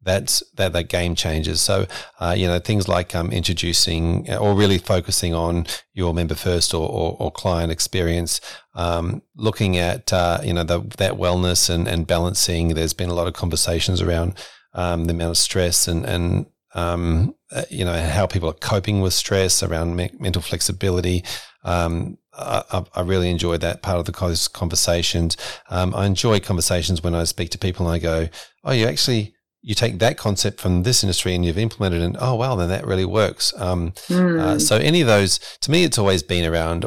that's 0.02 0.42
that 0.54 0.72
that 0.72 0.88
game 0.88 1.14
changes. 1.14 1.60
So 1.60 1.86
uh, 2.20 2.34
you 2.36 2.46
know 2.46 2.58
things 2.58 2.88
like 2.88 3.14
um, 3.14 3.30
introducing 3.30 4.30
or 4.30 4.54
really 4.54 4.78
focusing 4.78 5.34
on 5.34 5.66
your 5.92 6.14
member 6.14 6.34
first 6.34 6.72
or, 6.72 6.88
or, 6.88 7.16
or 7.18 7.30
client 7.30 7.72
experience, 7.72 8.40
um, 8.74 9.22
looking 9.36 9.76
at 9.76 10.12
uh, 10.12 10.40
you 10.42 10.52
know 10.52 10.64
the, 10.64 10.80
that 10.98 11.14
wellness 11.14 11.68
and, 11.68 11.88
and 11.88 12.06
balancing. 12.06 12.68
There's 12.68 12.94
been 12.94 13.10
a 13.10 13.14
lot 13.14 13.26
of 13.26 13.34
conversations 13.34 14.00
around 14.00 14.34
um, 14.74 15.06
the 15.06 15.12
amount 15.12 15.30
of 15.30 15.38
stress 15.38 15.88
and 15.88 16.04
and 16.06 16.46
um, 16.74 17.34
uh, 17.50 17.64
you 17.70 17.84
know 17.84 18.00
how 18.00 18.26
people 18.26 18.48
are 18.48 18.54
coping 18.54 19.00
with 19.00 19.14
stress 19.14 19.62
around 19.62 19.96
me- 19.96 20.10
mental 20.18 20.42
flexibility. 20.42 21.24
Um, 21.64 22.18
I, 22.32 22.84
I, 22.94 23.00
really 23.00 23.30
enjoy 23.30 23.56
that 23.58 23.82
part 23.82 23.98
of 23.98 24.04
the 24.04 24.12
conversations. 24.52 25.36
Um, 25.70 25.92
I 25.92 26.06
enjoy 26.06 26.38
conversations 26.38 27.02
when 27.02 27.14
I 27.14 27.24
speak 27.24 27.50
to 27.50 27.58
people 27.58 27.86
and 27.86 27.94
I 27.94 27.98
go, 27.98 28.28
"Oh, 28.64 28.72
you 28.72 28.86
actually." 28.86 29.34
You 29.68 29.74
take 29.74 29.98
that 29.98 30.16
concept 30.16 30.58
from 30.60 30.82
this 30.82 31.04
industry 31.04 31.34
and 31.34 31.44
you've 31.44 31.58
implemented 31.58 32.00
it 32.00 32.04
and 32.04 32.16
oh 32.20 32.34
wow 32.34 32.56
then 32.56 32.70
that 32.70 32.86
really 32.86 33.04
works 33.04 33.52
um, 33.58 33.92
mm. 34.08 34.40
uh, 34.40 34.52
hmm. 34.54 34.58
so 34.58 34.76
any 34.76 35.02
of 35.02 35.06
those 35.06 35.38
to 35.60 35.70
me 35.70 35.84
it's 35.84 35.98
always 35.98 36.22
been 36.22 36.46
around 36.50 36.86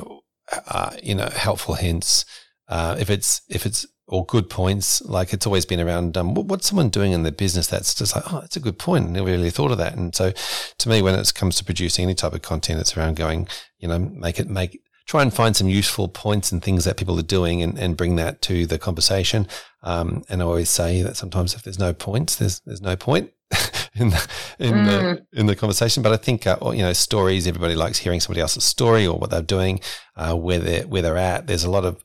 uh, 0.67 0.89
you 1.02 1.13
know 1.13 1.30
helpful 1.36 1.76
hints 1.76 2.26
uh, 2.70 2.96
if 3.00 3.10
it's 3.10 3.41
if 3.50 3.67
it's 3.67 3.86
or 4.08 4.26
good 4.26 4.50
points 4.50 5.00
like 5.04 5.32
it's 5.32 5.46
always 5.46 5.63
been 5.65 5.80
around 5.80 6.17
um, 6.17 6.34
what, 6.34 6.48
what's 6.48 6.67
someone 6.67 6.89
doing 6.89 7.12
in 7.12 7.22
their 7.22 7.32
business 7.32 7.67
that's 7.67 7.94
just 7.94 8.15
like 8.15 8.34
oh 8.34 8.41
that's 8.41 8.58
a 8.58 8.60
good 8.60 8.80
point 8.80 9.06
I 9.06 9.12
never 9.12 9.28
really 9.28 9.52
thought 9.52 9.72
of 9.72 9.78
that 9.78 9.96
and 9.96 10.15
so 10.15 10.32
to 10.80 10.89
me 10.89 11.04
when 11.04 11.13
it 11.13 11.34
comes 11.36 11.58
to 11.58 11.63
producing 11.63 12.04
any 12.04 12.15
type 12.15 12.34
of 12.34 12.41
content 12.41 12.80
it's 12.80 12.98
around 12.98 13.15
going 13.15 13.48
you 13.78 13.88
know 13.88 14.00
make 14.00 14.39
it 14.39 14.50
make 14.50 14.82
try 15.12 15.21
and 15.21 15.34
find 15.34 15.58
some 15.58 15.67
useful 15.67 16.08
points 16.08 16.54
and 16.54 16.63
things 16.63 16.86
that 16.86 16.95
people 16.95 17.19
are 17.19 17.34
doing 17.38 17.62
and, 17.62 17.78
and 17.78 17.97
bring 17.97 18.15
that 18.15 18.41
to 18.41 18.65
the 18.65 18.80
conversation. 18.80 19.45
Um, 19.84 20.24
and 20.30 20.41
I 20.41 20.45
always 20.45 20.69
say 20.69 21.02
that 21.02 21.17
sometimes 21.17 21.54
if 21.54 21.63
there's 21.63 21.78
no 21.78 21.91
points, 21.91 22.38
there's 22.38 22.62
there's 22.62 22.82
no 22.82 22.95
point 22.95 23.30
in 23.95 24.12
the, 24.12 24.28
in 24.58 24.74
mm. 24.74 24.86
the 24.86 25.26
in 25.38 25.47
the 25.47 25.56
conversation. 25.58 26.02
But 26.02 26.13
I 26.13 26.17
think 26.17 26.47
uh, 26.47 26.58
you 26.63 26.82
know 26.82 26.93
stories. 26.93 27.45
Everybody 27.45 27.76
likes 27.76 27.97
hearing 27.97 28.21
somebody 28.21 28.39
else's 28.39 28.63
story 28.63 29.06
or 29.06 29.19
what 29.19 29.32
they're 29.32 29.41
doing, 29.41 29.82
uh, 30.15 30.34
where 30.34 30.60
they 30.60 30.86
where 30.86 31.02
they're 31.02 31.17
at. 31.17 31.45
There's 31.45 31.65
a 31.65 31.69
lot 31.69 31.84
of 31.84 32.02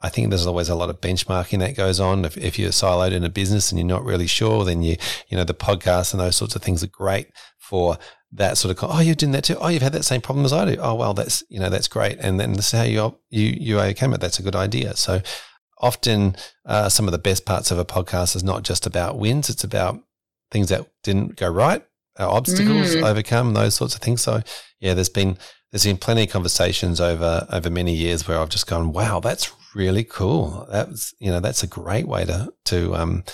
I 0.00 0.08
think 0.08 0.30
there's 0.30 0.46
always 0.46 0.68
a 0.68 0.74
lot 0.74 0.90
of 0.90 1.00
benchmarking 1.00 1.60
that 1.60 1.76
goes 1.76 2.00
on. 2.00 2.24
If, 2.24 2.36
if 2.36 2.58
you're 2.58 2.70
siloed 2.70 3.12
in 3.12 3.22
a 3.22 3.28
business 3.28 3.70
and 3.70 3.78
you're 3.78 3.86
not 3.86 4.04
really 4.04 4.26
sure, 4.26 4.64
then 4.64 4.82
you, 4.82 4.96
you 5.28 5.36
know, 5.36 5.44
the 5.44 5.54
podcast 5.54 6.12
and 6.12 6.20
those 6.20 6.36
sorts 6.36 6.56
of 6.56 6.62
things 6.62 6.82
are 6.82 6.88
great 6.88 7.28
for 7.58 7.98
that 8.32 8.58
sort 8.58 8.76
of, 8.76 8.90
oh, 8.90 9.00
you're 9.00 9.14
doing 9.14 9.32
that 9.32 9.44
too. 9.44 9.56
Oh, 9.58 9.68
you've 9.68 9.82
had 9.82 9.92
that 9.92 10.04
same 10.04 10.20
problem 10.20 10.44
as 10.44 10.52
I 10.52 10.64
do. 10.66 10.78
Oh, 10.80 10.94
well, 10.94 11.14
that's, 11.14 11.42
you 11.48 11.58
know, 11.58 11.70
that's 11.70 11.88
great. 11.88 12.18
And 12.18 12.38
then 12.38 12.52
this 12.52 12.74
is 12.74 12.78
how 12.78 12.84
you, 12.84 13.18
you, 13.30 13.56
you 13.58 13.80
overcame 13.80 14.12
it. 14.12 14.20
That's 14.20 14.38
a 14.38 14.42
good 14.42 14.54
idea. 14.54 14.96
So 14.96 15.22
often 15.78 16.36
uh, 16.66 16.90
some 16.90 17.06
of 17.06 17.12
the 17.12 17.18
best 17.18 17.46
parts 17.46 17.70
of 17.70 17.78
a 17.78 17.84
podcast 17.84 18.36
is 18.36 18.44
not 18.44 18.64
just 18.64 18.86
about 18.86 19.18
wins. 19.18 19.48
It's 19.48 19.64
about 19.64 20.02
things 20.50 20.68
that 20.68 20.86
didn't 21.02 21.36
go 21.36 21.48
right, 21.48 21.82
obstacles 22.18 22.94
mm. 22.94 23.02
overcome, 23.02 23.54
those 23.54 23.74
sorts 23.74 23.94
of 23.94 24.02
things. 24.02 24.20
So 24.20 24.42
yeah, 24.80 24.92
there's 24.92 25.08
been, 25.08 25.38
there's 25.70 25.84
been 25.84 25.96
plenty 25.96 26.24
of 26.24 26.30
conversations 26.30 27.00
over, 27.00 27.46
over 27.50 27.70
many 27.70 27.94
years 27.94 28.28
where 28.28 28.38
I've 28.38 28.48
just 28.50 28.66
gone, 28.66 28.92
wow, 28.92 29.20
that's 29.20 29.52
really 29.74 30.04
cool. 30.04 30.66
That's, 30.70 31.14
you 31.18 31.30
know, 31.30 31.40
that's 31.40 31.62
a 31.62 31.66
great 31.66 32.06
way 32.06 32.24
to, 32.26 32.52
to, 32.66 32.94
um, 32.94 33.24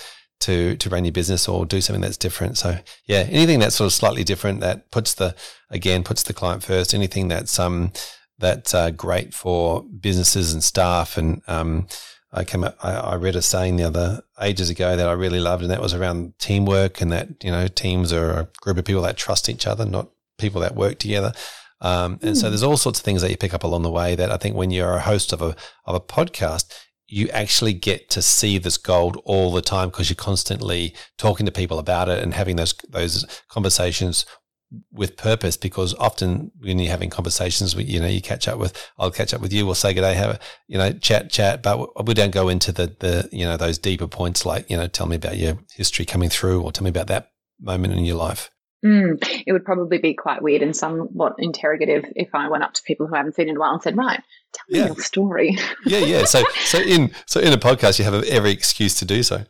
to 0.45 0.75
to 0.77 0.89
run 0.89 1.05
your 1.05 1.11
business 1.11 1.47
or 1.47 1.65
do 1.65 1.81
something 1.81 2.01
that's 2.01 2.17
different. 2.17 2.57
So 2.57 2.79
yeah, 3.05 3.27
anything 3.29 3.59
that's 3.59 3.75
sort 3.75 3.87
of 3.87 3.93
slightly 3.93 4.23
different 4.23 4.61
that 4.61 4.91
puts 4.91 5.13
the 5.13 5.35
again 5.69 6.03
puts 6.03 6.23
the 6.23 6.33
client 6.33 6.63
first. 6.63 6.93
Anything 6.93 7.27
that's 7.27 7.59
um 7.59 7.91
that's 8.37 8.73
uh, 8.73 8.91
great 8.91 9.33
for 9.33 9.83
businesses 9.83 10.53
and 10.53 10.63
staff. 10.63 11.17
And 11.17 11.41
um, 11.47 11.87
I 12.31 12.43
came 12.43 12.63
up, 12.63 12.77
I, 12.83 12.93
I 12.93 13.15
read 13.15 13.35
a 13.35 13.41
saying 13.41 13.77
the 13.77 13.83
other 13.83 14.21
ages 14.41 14.69
ago 14.69 14.95
that 14.95 15.07
I 15.07 15.13
really 15.13 15.39
loved, 15.39 15.63
and 15.63 15.71
that 15.71 15.81
was 15.81 15.93
around 15.93 16.37
teamwork 16.37 17.01
and 17.01 17.11
that 17.11 17.43
you 17.43 17.51
know 17.51 17.67
teams 17.67 18.11
are 18.11 18.31
a 18.31 18.47
group 18.61 18.77
of 18.77 18.85
people 18.85 19.03
that 19.03 19.17
trust 19.17 19.49
each 19.49 19.65
other, 19.65 19.85
not 19.85 20.09
people 20.37 20.61
that 20.61 20.75
work 20.75 20.99
together. 20.99 21.33
Um, 21.81 22.13
and 22.21 22.35
mm. 22.35 22.37
so 22.37 22.47
hmm. 22.47 22.51
there's 22.51 22.63
all 22.63 22.77
sorts 22.77 22.99
of 22.99 23.05
things 23.05 23.21
that 23.21 23.29
you 23.29 23.37
pick 23.37 23.53
up 23.53 23.63
along 23.63 23.83
the 23.83 23.91
way 23.91 24.15
that 24.15 24.31
I 24.31 24.37
think 24.37 24.55
when 24.55 24.71
you're 24.71 24.93
a 24.93 25.01
host 25.01 25.33
of 25.33 25.41
a 25.41 25.55
of 25.85 25.95
a 25.95 25.99
podcast, 25.99 26.73
you 27.07 27.29
actually 27.29 27.73
get 27.73 28.09
to 28.09 28.21
see 28.21 28.57
this 28.57 28.77
gold 28.77 29.21
all 29.25 29.51
the 29.51 29.61
time 29.61 29.89
because 29.89 30.09
you're 30.09 30.15
constantly 30.15 30.93
talking 31.17 31.45
to 31.45 31.51
people 31.51 31.79
about 31.79 32.09
it 32.09 32.23
and 32.23 32.33
having 32.33 32.55
those 32.55 32.73
those 32.89 33.25
conversations 33.47 34.25
with 34.91 35.15
purpose 35.15 35.55
because 35.55 35.93
often 35.95 36.51
when 36.59 36.79
you're 36.79 36.89
having 36.89 37.09
conversations 37.09 37.75
with 37.75 37.87
you 37.87 37.99
know 37.99 38.07
you 38.07 38.21
catch 38.21 38.47
up 38.47 38.57
with 38.57 38.91
I'll 38.97 39.11
catch 39.11 39.33
up 39.33 39.41
with 39.41 39.53
you 39.53 39.65
we'll 39.65 39.75
say 39.75 39.93
good 39.93 40.01
day 40.01 40.15
have 40.15 40.31
a 40.31 40.39
you 40.67 40.77
know 40.77 40.91
chat 40.91 41.29
chat 41.29 41.61
but 41.61 42.05
we 42.05 42.13
don't 42.13 42.31
go 42.31 42.49
into 42.49 42.71
the 42.71 42.87
the 42.99 43.29
you 43.31 43.45
know 43.45 43.57
those 43.57 43.77
deeper 43.77 44.07
points 44.07 44.45
like 44.45 44.69
you 44.69 44.75
know 44.75 44.87
tell 44.87 45.05
me 45.05 45.15
about 45.15 45.37
your 45.37 45.59
history 45.73 46.05
coming 46.05 46.29
through 46.29 46.61
or 46.61 46.71
tell 46.71 46.83
me 46.83 46.89
about 46.89 47.07
that 47.07 47.31
moment 47.61 47.93
in 47.93 48.03
your 48.03 48.17
life. 48.17 48.49
Mm, 48.83 49.17
it 49.47 49.51
would 49.51 49.65
probably 49.65 49.97
be 49.97 50.13
quite 50.13 50.43
weird 50.43 50.61
and 50.61 50.75
somewhat 50.75 51.33
interrogative 51.39 52.05
if 52.15 52.29
I 52.35 52.49
went 52.49 52.63
up 52.63 52.73
to 52.73 52.83
people 52.83 53.07
who 53.07 53.15
haven't 53.15 53.35
seen 53.35 53.49
in 53.49 53.57
a 53.57 53.59
while 53.59 53.73
and 53.73 53.81
said, 53.81 53.97
"Right, 53.97 54.19
tell 54.55 54.65
me 54.69 54.79
yeah. 54.79 54.85
your 54.87 54.95
story." 54.97 55.57
yeah, 55.85 55.99
yeah. 55.99 56.25
So, 56.35 56.43
so 56.63 56.79
in 56.79 57.11
so 57.27 57.39
in 57.39 57.53
a 57.53 57.57
podcast, 57.57 57.99
you 57.99 58.05
have 58.05 58.23
every 58.23 58.51
excuse 58.51 58.95
to 58.99 59.05
do 59.05 59.21
so. 59.23 59.45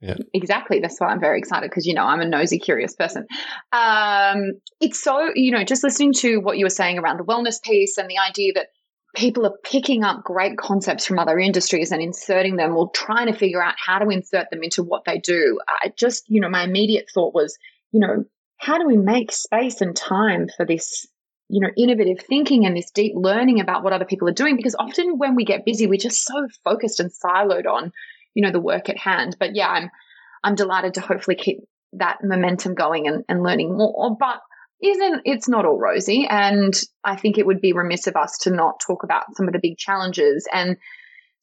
Yeah, 0.00 0.16
exactly. 0.34 0.80
That's 0.80 1.00
why 1.00 1.08
I'm 1.08 1.20
very 1.20 1.38
excited 1.38 1.70
because 1.70 1.86
you 1.86 1.94
know 1.94 2.04
I'm 2.04 2.20
a 2.20 2.26
nosy, 2.26 2.58
curious 2.58 2.94
person. 2.94 3.26
Um, 3.72 4.52
it's 4.80 5.02
so 5.02 5.30
you 5.34 5.50
know 5.50 5.64
just 5.64 5.82
listening 5.82 6.12
to 6.14 6.38
what 6.38 6.58
you 6.58 6.66
were 6.66 6.70
saying 6.70 6.98
around 6.98 7.18
the 7.18 7.24
wellness 7.24 7.62
piece 7.62 7.96
and 7.96 8.08
the 8.08 8.18
idea 8.18 8.52
that 8.54 8.68
people 9.14 9.46
are 9.46 9.54
picking 9.64 10.04
up 10.04 10.22
great 10.22 10.58
concepts 10.58 11.06
from 11.06 11.18
other 11.18 11.38
industries 11.38 11.90
and 11.90 12.02
inserting 12.02 12.56
them 12.56 12.76
or 12.76 12.90
trying 12.90 13.26
to 13.26 13.32
figure 13.32 13.62
out 13.62 13.74
how 13.78 13.98
to 13.98 14.10
insert 14.10 14.50
them 14.50 14.62
into 14.62 14.82
what 14.82 15.04
they 15.06 15.18
do. 15.18 15.58
I 15.82 15.92
just 15.96 16.24
you 16.28 16.40
know 16.40 16.50
my 16.50 16.64
immediate 16.64 17.06
thought 17.12 17.34
was 17.34 17.56
you 17.92 18.00
know 18.00 18.24
how 18.58 18.78
do 18.78 18.86
we 18.86 18.98
make 18.98 19.32
space 19.32 19.80
and 19.80 19.96
time 19.96 20.48
for 20.56 20.66
this 20.66 21.06
you 21.48 21.60
know 21.60 21.70
innovative 21.76 22.20
thinking 22.20 22.66
and 22.66 22.76
this 22.76 22.90
deep 22.90 23.12
learning 23.14 23.60
about 23.60 23.82
what 23.82 23.92
other 23.92 24.04
people 24.04 24.28
are 24.28 24.32
doing 24.32 24.56
because 24.56 24.76
often 24.78 25.18
when 25.18 25.34
we 25.34 25.44
get 25.44 25.64
busy 25.64 25.86
we're 25.86 25.98
just 25.98 26.24
so 26.24 26.48
focused 26.64 27.00
and 27.00 27.10
siloed 27.10 27.66
on 27.66 27.92
you 28.34 28.42
know 28.42 28.50
the 28.50 28.60
work 28.60 28.88
at 28.88 28.98
hand 28.98 29.36
but 29.38 29.54
yeah 29.54 29.68
i'm 29.68 29.90
i'm 30.44 30.54
delighted 30.54 30.94
to 30.94 31.00
hopefully 31.00 31.36
keep 31.36 31.58
that 31.92 32.18
momentum 32.22 32.74
going 32.74 33.06
and, 33.06 33.24
and 33.28 33.42
learning 33.42 33.76
more 33.76 34.16
but 34.18 34.40
isn't 34.82 35.22
it's 35.24 35.48
not 35.48 35.64
all 35.64 35.78
rosy 35.78 36.26
and 36.28 36.74
i 37.04 37.16
think 37.16 37.38
it 37.38 37.46
would 37.46 37.60
be 37.60 37.72
remiss 37.72 38.06
of 38.06 38.16
us 38.16 38.36
to 38.38 38.50
not 38.50 38.80
talk 38.86 39.02
about 39.02 39.24
some 39.36 39.46
of 39.46 39.52
the 39.52 39.60
big 39.62 39.78
challenges 39.78 40.46
and 40.52 40.76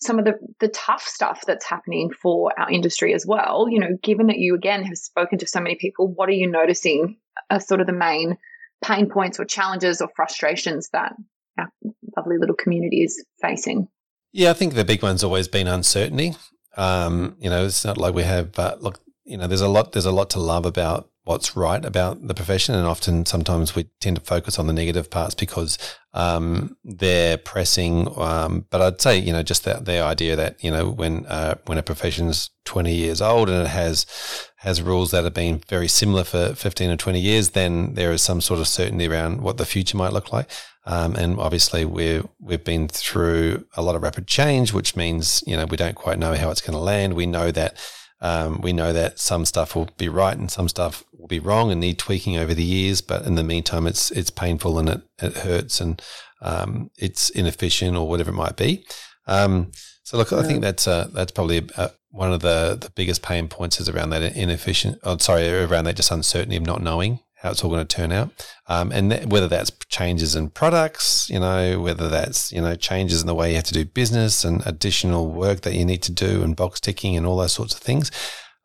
some 0.04 0.20
of 0.20 0.26
the, 0.26 0.34
the 0.60 0.68
tough 0.68 1.02
stuff 1.02 1.44
that's 1.48 1.66
happening 1.66 2.12
for 2.12 2.52
our 2.60 2.70
industry 2.70 3.14
as 3.14 3.26
well. 3.26 3.68
You 3.70 3.80
know, 3.80 3.98
given 4.04 4.28
that 4.28 4.38
you 4.38 4.54
again 4.54 4.84
have 4.84 4.98
spoken 4.98 5.38
to 5.40 5.48
so 5.48 5.62
many 5.62 5.76
people, 5.76 6.08
what 6.08 6.28
are 6.28 6.34
you 6.34 6.50
noticing 6.50 7.18
are 7.50 7.62
sort 7.62 7.80
of 7.80 7.88
the 7.88 7.94
main 7.94 8.38
pain 8.84 9.10
points 9.10 9.40
or 9.40 9.46
challenges 9.46 10.02
or 10.02 10.10
frustrations 10.16 10.90
that 10.94 11.14
our 11.58 11.70
lovely 12.18 12.38
little 12.38 12.56
community 12.56 13.04
is 13.04 13.24
facing? 13.42 13.88
Yeah, 14.32 14.50
I 14.50 14.54
think 14.54 14.74
the 14.74 14.86
big 14.86 15.04
one's 15.04 15.24
always 15.24 15.48
been 15.48 15.68
uncertainty. 15.68 16.36
Um, 16.76 17.36
you 17.40 17.50
know, 17.50 17.66
it's 17.66 17.86
not 17.86 17.98
like 17.98 18.16
we 18.16 18.24
have, 18.24 18.52
but 18.52 18.82
look, 18.82 19.00
you 19.26 19.38
know, 19.38 19.48
there's 19.48 19.62
a 19.62 19.68
lot, 19.68 19.92
there's 19.92 20.06
a 20.06 20.12
lot 20.12 20.32
to 20.32 20.40
love 20.40 20.66
about 20.66 21.10
what's 21.26 21.56
right 21.56 21.84
about 21.84 22.28
the 22.28 22.34
profession, 22.34 22.76
and 22.76 22.86
often 22.86 23.26
sometimes 23.26 23.76
we 23.76 23.86
tend 24.00 24.18
to 24.18 24.22
focus 24.22 24.60
on 24.60 24.68
the 24.68 24.74
negative 24.74 25.10
parts 25.10 25.34
because 25.36 25.78
um, 26.14 26.76
they're 26.84 27.38
pressing. 27.38 28.08
Um, 28.18 28.66
but 28.70 28.82
I'd 28.82 29.02
say, 29.02 29.18
you 29.18 29.32
know, 29.32 29.44
just 29.44 29.64
that 29.64 29.86
the 29.86 30.02
idea 30.02 30.36
that 30.36 30.64
you 30.64 30.72
know 30.72 30.90
when 30.90 31.26
uh, 31.28 31.56
when 31.66 31.78
a 31.78 31.84
profession's 31.84 32.50
20 32.66 32.94
years 32.94 33.22
old 33.22 33.50
and 33.50 33.64
it 33.66 33.70
has 33.70 34.06
has 34.58 34.82
rules 34.82 35.12
that 35.12 35.24
have 35.24 35.34
been 35.34 35.62
very 35.68 35.88
similar 35.88 36.24
for 36.24 36.54
15 36.56 36.92
or 36.92 36.96
20 36.96 37.20
years, 37.20 37.50
then 37.50 37.96
there 37.96 38.12
is 38.12 38.22
some 38.22 38.40
sort 38.40 38.60
of 38.60 38.68
certainty 38.68 39.08
around 39.08 39.42
what 39.42 39.58
the 39.58 39.66
future 39.66 39.98
might 39.98 40.14
look 40.14 40.32
like. 40.32 40.50
Um, 40.86 41.16
and 41.16 41.40
obviously, 41.40 41.86
we've 41.86 42.28
we've 42.40 42.64
been 42.64 42.90
through 42.90 43.66
a 43.76 43.82
lot 43.82 43.96
of 43.96 44.04
rapid 44.04 44.28
change, 44.28 44.74
which 44.74 44.96
means 44.96 45.42
you 45.48 45.56
know 45.56 45.66
we 45.66 45.78
don't 45.78 45.96
quite 45.96 46.20
know 46.20 46.34
how 46.34 46.52
it's 46.52 46.62
going 46.62 46.74
to 46.74 46.80
land. 46.80 47.14
We 47.14 47.26
know 47.26 47.52
that 47.52 47.78
um, 48.24 48.62
we 48.62 48.72
know 48.72 48.94
that 48.94 49.20
some 49.20 49.46
stuff 49.46 49.76
will 49.76 49.90
be 49.98 50.08
right 50.08 50.38
and 50.38 50.50
some 50.50 50.70
stuff 50.70 51.04
will 51.24 51.30
be 51.30 51.40
wrong 51.40 51.72
and 51.72 51.80
need 51.80 51.98
tweaking 51.98 52.38
over 52.38 52.54
the 52.54 52.64
years. 52.64 53.00
But 53.00 53.26
in 53.26 53.36
the 53.36 53.44
meantime, 53.44 53.88
it's 53.88 54.12
it's 54.12 54.30
painful 54.30 54.78
and 54.78 54.90
it, 54.90 55.02
it 55.22 55.38
hurts 55.38 55.80
and 55.80 56.02
um, 56.42 56.92
it's 56.98 57.30
inefficient 57.30 57.96
or 57.96 58.10
whatever 58.10 58.32
it 58.32 58.36
might 58.36 58.58
be. 58.58 58.86
Um, 59.26 59.72
so 60.04 60.18
look, 60.18 60.34
I 60.34 60.44
think 60.44 60.62
that's 60.62 60.86
uh, 60.86 61.08
that's 61.14 61.32
probably 61.32 61.60
a, 61.60 61.64
a, 61.78 61.92
one 62.10 62.34
of 62.34 62.42
the, 62.42 62.78
the 62.80 62.90
biggest 62.90 63.22
pain 63.24 63.48
points 63.48 63.80
is 63.80 63.88
around 63.88 64.10
that 64.10 64.36
inefficient. 64.36 65.00
Oh, 65.04 65.18
sorry, 65.18 65.48
around 65.50 65.86
that 65.86 65.96
just 65.96 66.12
uncertainty 66.12 66.58
of 66.58 66.66
not 66.66 66.84
knowing 66.84 67.22
how 67.38 67.52
it's 67.52 67.64
all 67.64 67.70
going 67.70 67.86
to 67.88 67.96
turn 67.96 68.12
out. 68.12 68.30
Um, 68.68 68.92
and 68.92 69.12
th- 69.12 69.28
whether 69.28 69.48
that's 69.48 69.72
changes 69.88 70.36
in 70.36 70.50
products, 70.50 71.30
you 71.30 71.40
know, 71.40 71.80
whether 71.80 72.10
that's, 72.10 72.52
you 72.52 72.62
know, 72.62 72.76
changes 72.76 73.22
in 73.22 73.28
the 73.28 73.36
way 73.36 73.50
you 73.50 73.56
have 73.56 73.66
to 73.66 73.74
do 73.74 73.86
business 73.86 74.44
and 74.44 74.66
additional 74.66 75.30
work 75.30 75.62
that 75.62 75.74
you 75.74 75.86
need 75.86 76.04
to 76.04 76.12
do 76.12 76.44
and 76.44 76.56
box 76.56 76.82
ticking 76.82 77.16
and 77.16 77.26
all 77.26 77.38
those 77.38 77.54
sorts 77.54 77.74
of 77.74 77.80
things. 77.80 78.12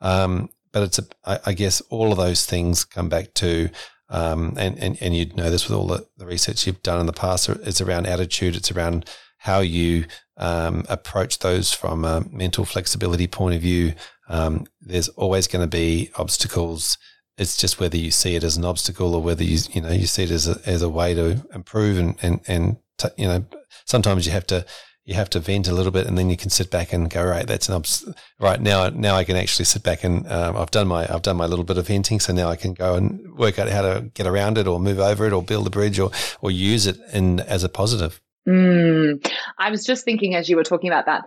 Um, 0.01 0.49
but 0.73 0.83
it's, 0.83 0.99
a, 0.99 1.05
I, 1.25 1.39
I 1.47 1.53
guess 1.53 1.81
all 1.91 2.12
of 2.12 2.19
those 2.19 2.47
things 2.47 2.85
come 2.85 3.09
back 3.09 3.35
to, 3.35 3.71
um, 4.09 4.55
and, 4.57 4.79
and, 4.79 4.99
and 5.01 5.16
you'd 5.16 5.37
know 5.37 5.51
this 5.51 5.69
with 5.69 5.79
all 5.79 5.87
the, 5.87 6.07
the 6.16 6.27
research 6.27 6.66
you've 6.66 6.83
done 6.83 7.01
in 7.01 7.07
the 7.07 7.12
past, 7.12 7.49
it's 7.49 7.81
around 7.81 8.07
attitude. 8.07 8.57
It's 8.57 8.73
around 8.73 9.09
how 9.39 9.61
you 9.61 10.07
um, 10.37 10.85
approach 10.89 11.39
those 11.39 11.73
from 11.73 12.05
a 12.05 12.25
mental 12.31 12.64
flexibility 12.64 13.27
point 13.27 13.55
of 13.55 13.62
view. 13.62 13.95
Um, 14.29 14.66
there's 14.81 15.09
always 15.11 15.47
going 15.47 15.62
to 15.62 15.71
be 15.71 16.11
obstacles 16.16 16.99
it's 17.39 17.57
just 17.57 17.79
whether 17.79 17.97
you 17.97 18.11
see 18.11 18.35
it 18.35 18.45
as 18.45 18.57
an 18.57 18.64
obstacle 18.64 19.14
or 19.14 19.23
whether 19.23 19.45
you 19.45 19.59
you 19.71 19.81
know 19.81 19.91
you 19.93 20.07
see 20.07 20.25
it 20.25 20.31
as 20.31 20.49
a, 20.49 20.61
as 20.66 20.83
a 20.83 20.89
way 20.89 21.14
to 21.14 21.47
improve 21.55 21.97
and 21.99 22.16
and 22.21 22.41
and 22.49 22.77
t- 22.99 23.09
you 23.16 23.27
know 23.27 23.45
sometimes 23.87 24.27
you 24.27 24.33
have 24.33 24.47
to 24.47 24.66
you 25.09 25.15
have 25.15 25.31
to 25.31 25.41
vent 25.41 25.67
a 25.69 25.73
little 25.73 25.91
bit 25.91 26.07
and 26.07 26.19
then 26.19 26.29
you 26.29 26.37
can 26.37 26.51
sit 26.51 26.71
back 26.71 26.93
and 26.93 27.09
go 27.09 27.25
right 27.25 27.47
that's 27.47 27.67
an 27.67 27.75
obs- 27.75 28.07
right 28.39 28.61
now 28.61 28.91
now 28.91 29.17
I 29.17 29.25
can 29.25 29.37
actually 29.37 29.65
sit 29.65 29.83
back 29.83 30.05
and 30.05 30.31
um, 30.31 30.55
I've 30.55 30.71
done 30.71 30.87
my 30.87 31.13
I've 31.13 31.23
done 31.23 31.39
my 31.39 31.47
little 31.47 31.65
bit 31.65 31.79
of 31.79 31.87
venting 31.87 32.21
so 32.21 32.35
now 32.35 32.51
I 32.51 32.57
can 32.57 32.75
go 32.75 32.95
and 32.95 33.35
work 33.35 33.59
out 33.59 33.71
how 33.71 33.81
to 33.81 34.11
get 34.13 34.27
around 34.27 34.59
it 34.59 34.67
or 34.67 34.79
move 34.79 35.01
over 35.01 35.27
it 35.27 35.33
or 35.33 35.43
build 35.43 35.67
a 35.67 35.71
bridge 35.71 35.99
or 35.99 36.11
or 36.43 36.51
use 36.51 36.87
it 36.87 36.99
in 37.15 37.41
as 37.41 37.65
a 37.65 37.71
positive. 37.71 38.21
Mm, 38.47 39.27
I 39.59 39.71
was 39.71 39.85
just 39.85 40.05
thinking 40.05 40.35
as 40.35 40.51
you 40.51 40.57
were 40.57 40.65
talking 40.65 40.91
about 40.91 41.07
that 41.07 41.25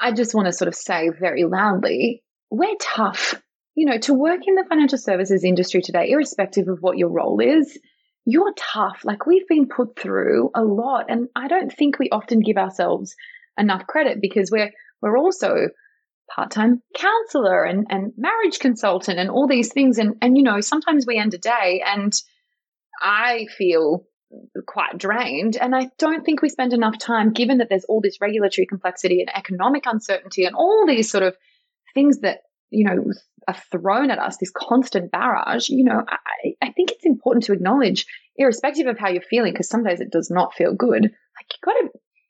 I 0.00 0.12
just 0.12 0.34
want 0.34 0.46
to 0.46 0.52
sort 0.52 0.68
of 0.68 0.74
say 0.74 1.10
very 1.10 1.44
loudly 1.44 2.22
we're 2.50 2.76
tough 2.80 3.34
you 3.74 3.86
know, 3.86 3.98
to 3.98 4.12
work 4.12 4.40
in 4.46 4.54
the 4.54 4.64
financial 4.68 4.98
services 4.98 5.44
industry 5.44 5.80
today, 5.80 6.10
irrespective 6.10 6.68
of 6.68 6.82
what 6.82 6.98
your 6.98 7.08
role 7.08 7.40
is, 7.40 7.78
you're 8.24 8.52
tough. 8.56 9.00
Like 9.04 9.26
we've 9.26 9.48
been 9.48 9.68
put 9.68 9.98
through 9.98 10.50
a 10.54 10.62
lot. 10.62 11.06
And 11.08 11.28
I 11.34 11.48
don't 11.48 11.72
think 11.72 11.98
we 11.98 12.08
often 12.10 12.40
give 12.40 12.56
ourselves 12.56 13.14
enough 13.58 13.86
credit 13.86 14.18
because 14.20 14.50
we're, 14.50 14.70
we're 15.00 15.18
also 15.18 15.68
part-time 16.34 16.82
counselor 16.96 17.64
and, 17.64 17.86
and 17.90 18.12
marriage 18.16 18.58
consultant 18.58 19.18
and 19.18 19.30
all 19.30 19.48
these 19.48 19.72
things. 19.72 19.98
And, 19.98 20.16
and, 20.22 20.36
you 20.36 20.42
know, 20.42 20.60
sometimes 20.60 21.04
we 21.06 21.18
end 21.18 21.34
a 21.34 21.38
day 21.38 21.82
and 21.84 22.12
I 23.00 23.46
feel 23.58 24.04
quite 24.66 24.96
drained. 24.96 25.56
And 25.56 25.74
I 25.74 25.90
don't 25.98 26.24
think 26.24 26.40
we 26.40 26.48
spend 26.48 26.72
enough 26.72 26.98
time, 26.98 27.32
given 27.32 27.58
that 27.58 27.68
there's 27.68 27.84
all 27.84 28.00
this 28.00 28.20
regulatory 28.20 28.66
complexity 28.66 29.20
and 29.20 29.36
economic 29.36 29.84
uncertainty 29.86 30.44
and 30.44 30.54
all 30.54 30.86
these 30.86 31.10
sort 31.10 31.24
of 31.24 31.36
things 31.94 32.20
that 32.20 32.40
you 32.72 32.84
know, 32.84 33.04
are 33.48 33.56
thrown 33.70 34.10
at 34.10 34.18
us, 34.18 34.36
this 34.38 34.52
constant 34.54 35.10
barrage, 35.10 35.68
you 35.68 35.84
know, 35.84 36.04
I, 36.08 36.54
I 36.62 36.72
think 36.72 36.90
it's 36.90 37.06
important 37.06 37.44
to 37.44 37.52
acknowledge, 37.52 38.06
irrespective 38.36 38.86
of 38.86 38.98
how 38.98 39.08
you're 39.08 39.22
feeling, 39.22 39.52
because 39.52 39.68
some 39.68 39.84
days 39.84 40.00
it 40.00 40.10
does 40.10 40.30
not 40.30 40.54
feel 40.54 40.74
good. 40.74 41.02
Like 41.02 41.46
you 41.50 41.58
got 41.64 41.72
to, 41.72 41.88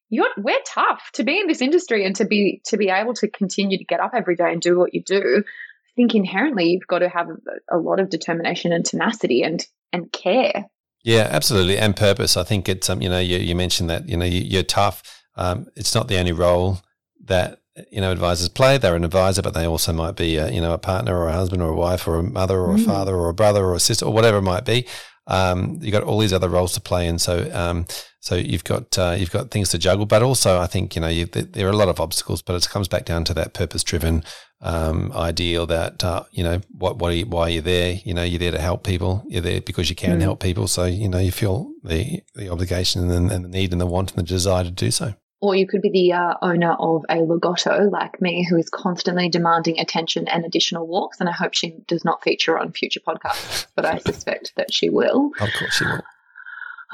you're, 0.08 0.28
we're 0.36 0.60
tough 0.66 1.10
to 1.14 1.24
be 1.24 1.38
in 1.38 1.46
this 1.46 1.62
industry 1.62 2.04
and 2.04 2.14
to 2.16 2.24
be 2.24 2.60
to 2.66 2.76
be 2.76 2.88
able 2.88 3.14
to 3.14 3.28
continue 3.28 3.78
to 3.78 3.84
get 3.84 4.00
up 4.00 4.12
every 4.14 4.36
day 4.36 4.52
and 4.52 4.60
do 4.60 4.78
what 4.78 4.94
you 4.94 5.02
do. 5.02 5.42
I 5.46 5.92
think 5.96 6.14
inherently 6.14 6.70
you've 6.70 6.86
got 6.86 7.00
to 7.00 7.08
have 7.08 7.28
a, 7.28 7.76
a 7.76 7.78
lot 7.78 8.00
of 8.00 8.10
determination 8.10 8.72
and 8.72 8.84
tenacity 8.84 9.42
and 9.42 9.66
and 9.92 10.12
care. 10.12 10.66
Yeah, 11.04 11.28
absolutely, 11.30 11.78
and 11.78 11.96
purpose. 11.96 12.36
I 12.36 12.44
think 12.44 12.68
it's 12.68 12.88
um, 12.88 13.02
you 13.02 13.08
know, 13.08 13.18
you, 13.18 13.38
you 13.38 13.56
mentioned 13.56 13.90
that 13.90 14.08
you 14.08 14.16
know 14.16 14.24
you, 14.24 14.60
are 14.60 14.64
tough. 14.64 15.22
Um, 15.36 15.66
it's 15.76 15.94
not 15.94 16.08
the 16.08 16.18
only 16.18 16.32
role 16.32 16.78
that 17.24 17.61
you 17.90 18.00
know 18.00 18.12
advisors 18.12 18.48
play. 18.48 18.78
They're 18.78 18.96
an 18.96 19.04
advisor, 19.04 19.42
but 19.42 19.54
they 19.54 19.66
also 19.66 19.92
might 19.92 20.16
be 20.16 20.36
a, 20.36 20.50
you 20.50 20.60
know 20.60 20.72
a 20.72 20.78
partner 20.78 21.16
or 21.18 21.28
a 21.28 21.32
husband 21.32 21.62
or 21.62 21.70
a 21.70 21.76
wife 21.76 22.06
or 22.06 22.16
a 22.16 22.22
mother 22.22 22.58
or 22.58 22.74
a 22.74 22.78
mm. 22.78 22.84
father 22.84 23.14
or 23.14 23.28
a 23.28 23.34
brother 23.34 23.64
or 23.64 23.74
a 23.74 23.80
sister 23.80 24.06
or 24.06 24.12
whatever 24.12 24.38
it 24.38 24.42
might 24.42 24.64
be. 24.64 24.86
Um, 25.26 25.78
you've 25.80 25.92
got 25.92 26.02
all 26.02 26.18
these 26.18 26.32
other 26.32 26.48
roles 26.48 26.72
to 26.72 26.80
play, 26.80 27.06
and 27.06 27.20
so 27.20 27.48
um, 27.52 27.86
so 28.20 28.34
you've 28.34 28.64
got 28.64 28.98
uh, 28.98 29.14
you've 29.18 29.30
got 29.30 29.50
things 29.50 29.70
to 29.70 29.78
juggle. 29.78 30.06
But 30.06 30.22
also, 30.22 30.60
I 30.60 30.66
think 30.66 30.94
you 30.94 31.00
know 31.00 31.08
you, 31.08 31.26
there 31.26 31.66
are 31.66 31.70
a 31.70 31.76
lot 31.76 31.88
of 31.88 32.00
obstacles, 32.00 32.42
but 32.42 32.54
it 32.54 32.68
comes 32.68 32.88
back 32.88 33.04
down 33.04 33.24
to 33.24 33.34
that 33.34 33.54
purpose 33.54 33.84
driven 33.84 34.24
um, 34.60 35.12
ideal 35.12 35.66
that 35.66 36.02
uh, 36.04 36.24
you 36.32 36.42
know 36.42 36.60
what 36.76 36.98
what 36.98 37.12
are 37.12 37.14
you, 37.14 37.26
why 37.26 37.42
are 37.42 37.50
you 37.50 37.60
there? 37.60 38.00
You 38.04 38.14
know, 38.14 38.22
you're 38.22 38.38
there 38.38 38.50
to 38.52 38.60
help 38.60 38.84
people. 38.84 39.24
You're 39.28 39.42
there 39.42 39.60
because 39.60 39.88
you 39.88 39.96
can 39.96 40.18
mm. 40.18 40.22
help 40.22 40.40
people. 40.40 40.66
So 40.66 40.84
you 40.84 41.08
know 41.08 41.18
you 41.18 41.32
feel 41.32 41.72
the 41.82 42.22
the 42.34 42.48
obligation 42.48 43.10
and, 43.10 43.30
and 43.30 43.44
the 43.44 43.48
need 43.48 43.72
and 43.72 43.80
the 43.80 43.86
want 43.86 44.10
and 44.10 44.18
the 44.18 44.28
desire 44.28 44.64
to 44.64 44.70
do 44.70 44.90
so. 44.90 45.14
Or 45.42 45.56
you 45.56 45.66
could 45.66 45.82
be 45.82 45.90
the 45.90 46.12
uh, 46.12 46.34
owner 46.40 46.74
of 46.78 47.04
a 47.10 47.16
Lagotto 47.16 47.90
like 47.90 48.22
me, 48.22 48.46
who 48.48 48.56
is 48.56 48.68
constantly 48.68 49.28
demanding 49.28 49.80
attention 49.80 50.28
and 50.28 50.44
additional 50.44 50.86
walks. 50.86 51.18
And 51.18 51.28
I 51.28 51.32
hope 51.32 51.52
she 51.52 51.74
does 51.88 52.04
not 52.04 52.22
feature 52.22 52.56
on 52.58 52.72
future 52.72 53.00
podcasts, 53.00 53.66
but 53.74 53.84
I 53.84 53.98
suspect 54.06 54.52
that 54.56 54.72
she 54.72 54.88
will. 54.88 55.32
Of 55.40 55.50
course, 55.58 55.74
she 55.74 55.84
will. 55.84 56.02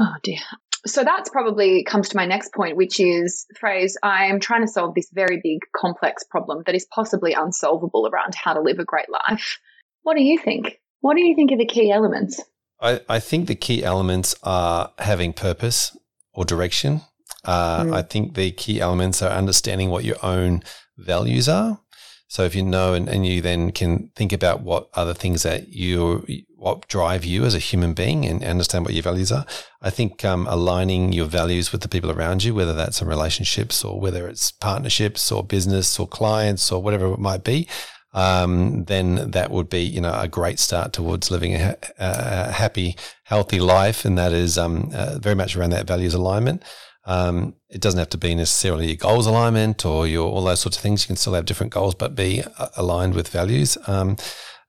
Oh 0.01 0.15
dear. 0.23 0.39
So 0.87 1.05
that's 1.05 1.29
probably 1.29 1.85
comes 1.85 2.09
to 2.09 2.17
my 2.17 2.25
next 2.25 2.55
point, 2.55 2.77
which 2.77 2.99
is 2.99 3.47
Fraser 3.59 3.99
I 4.03 4.27
am 4.27 4.41
trying 4.41 4.63
to 4.63 4.69
solve 4.69 4.95
this 4.95 5.11
very 5.13 5.41
big, 5.43 5.61
complex 5.77 6.25
problem 6.25 6.63
that 6.67 6.75
is 6.75 6.87
possibly 6.87 7.35
unsolvable 7.35 8.09
around 8.09 8.35
how 8.35 8.55
to 8.55 8.61
live 8.61 8.79
a 8.79 8.85
great 8.85 9.11
life. 9.11 9.59
What 10.03 10.17
do 10.17 10.23
you 10.23 10.39
think? 10.39 10.81
What 11.01 11.17
do 11.17 11.23
you 11.23 11.35
think 11.35 11.53
are 11.53 11.59
the 11.59 11.67
key 11.67 11.91
elements? 11.91 12.41
I, 12.81 13.01
I 13.09 13.19
think 13.19 13.49
the 13.49 13.57
key 13.57 13.85
elements 13.85 14.35
are 14.43 14.93
having 14.99 15.33
purpose 15.33 15.97
or 16.33 16.45
direction 16.45 17.03
uh, 17.49 17.85
mm. 17.85 17.95
I 17.95 18.03
think 18.03 18.35
the 18.35 18.51
key 18.51 18.79
elements 18.79 19.23
are 19.23 19.31
understanding 19.31 19.89
what 19.89 20.05
your 20.05 20.23
own 20.23 20.63
values 20.99 21.49
are. 21.49 21.81
So 22.29 22.45
if 22.45 22.55
you 22.55 22.63
know 22.63 22.93
and, 22.93 23.09
and 23.09 23.25
you 23.25 23.41
then 23.41 23.73
can 23.73 24.11
think 24.15 24.35
about 24.35 24.61
what 24.61 24.91
other 24.93 25.15
things 25.15 25.45
that 25.45 25.69
you 25.69 26.27
what 26.57 26.87
drive 26.89 27.25
you 27.25 27.47
as 27.47 27.55
a 27.55 27.59
human 27.59 27.95
being 27.95 28.27
and 28.27 28.45
understand 28.45 28.85
what 28.85 28.93
your 28.93 29.03
values 29.03 29.33
are. 29.33 29.47
I 29.81 29.89
think 29.89 30.27
um, 30.27 30.47
aligning 30.47 31.15
your 31.15 31.25
values 31.25 31.73
with 31.73 31.81
the 31.81 31.89
people 31.89 32.11
around 32.11 32.45
you, 32.45 32.55
whether 32.55 32.75
that's 32.75 33.01
in 33.01 33.09
relationships 33.09 33.83
or 33.83 33.99
whether 33.99 34.29
it's 34.29 34.53
partnerships 34.53 35.33
or 35.33 35.43
business 35.43 35.99
or 35.99 36.07
clients 36.07 36.71
or 36.71 36.83
whatever 36.83 37.07
it 37.15 37.19
might 37.19 37.45
be, 37.45 37.67
um, 38.13 38.85
then 38.85 39.31
that 39.31 39.51
would 39.51 39.71
be 39.71 39.83
you 39.83 40.03
know 40.03 40.13
a 40.21 40.29
great 40.29 40.59
start 40.59 40.93
towards 40.93 41.31
living 41.31 41.55
a, 41.55 41.77
a 41.99 42.53
happy, 42.53 42.95
healthy 43.25 43.61
life, 43.61 44.05
and 44.05 44.19
that 44.19 44.33
is 44.35 44.59
um, 44.59 44.91
uh, 44.93 45.19
very 45.19 45.37
much 45.37 45.57
around 45.57 45.71
that 45.71 45.87
values 45.87 46.13
alignment. 46.13 46.63
Um, 47.09 47.55
it 47.71 47.81
doesn't 47.81 47.99
have 47.99 48.11
to 48.11 48.19
be 48.19 48.35
necessarily 48.35 48.89
your 48.89 48.97
goals 48.97 49.27
alignment 49.27 49.87
or 49.87 50.07
your 50.07 50.31
all 50.31 50.45
those 50.45 50.61
sorts 50.61 50.77
of 50.77 50.83
things. 50.83 51.03
You 51.03 51.07
can 51.09 51.17
still 51.17 51.33
have 51.33 51.47
different 51.47 51.73
goals, 51.73 51.95
but 51.95 52.15
be 52.15 52.43
uh, 52.59 52.69
aligned 52.77 53.15
with 53.15 53.29
values. 53.29 53.79
Um, 53.87 54.17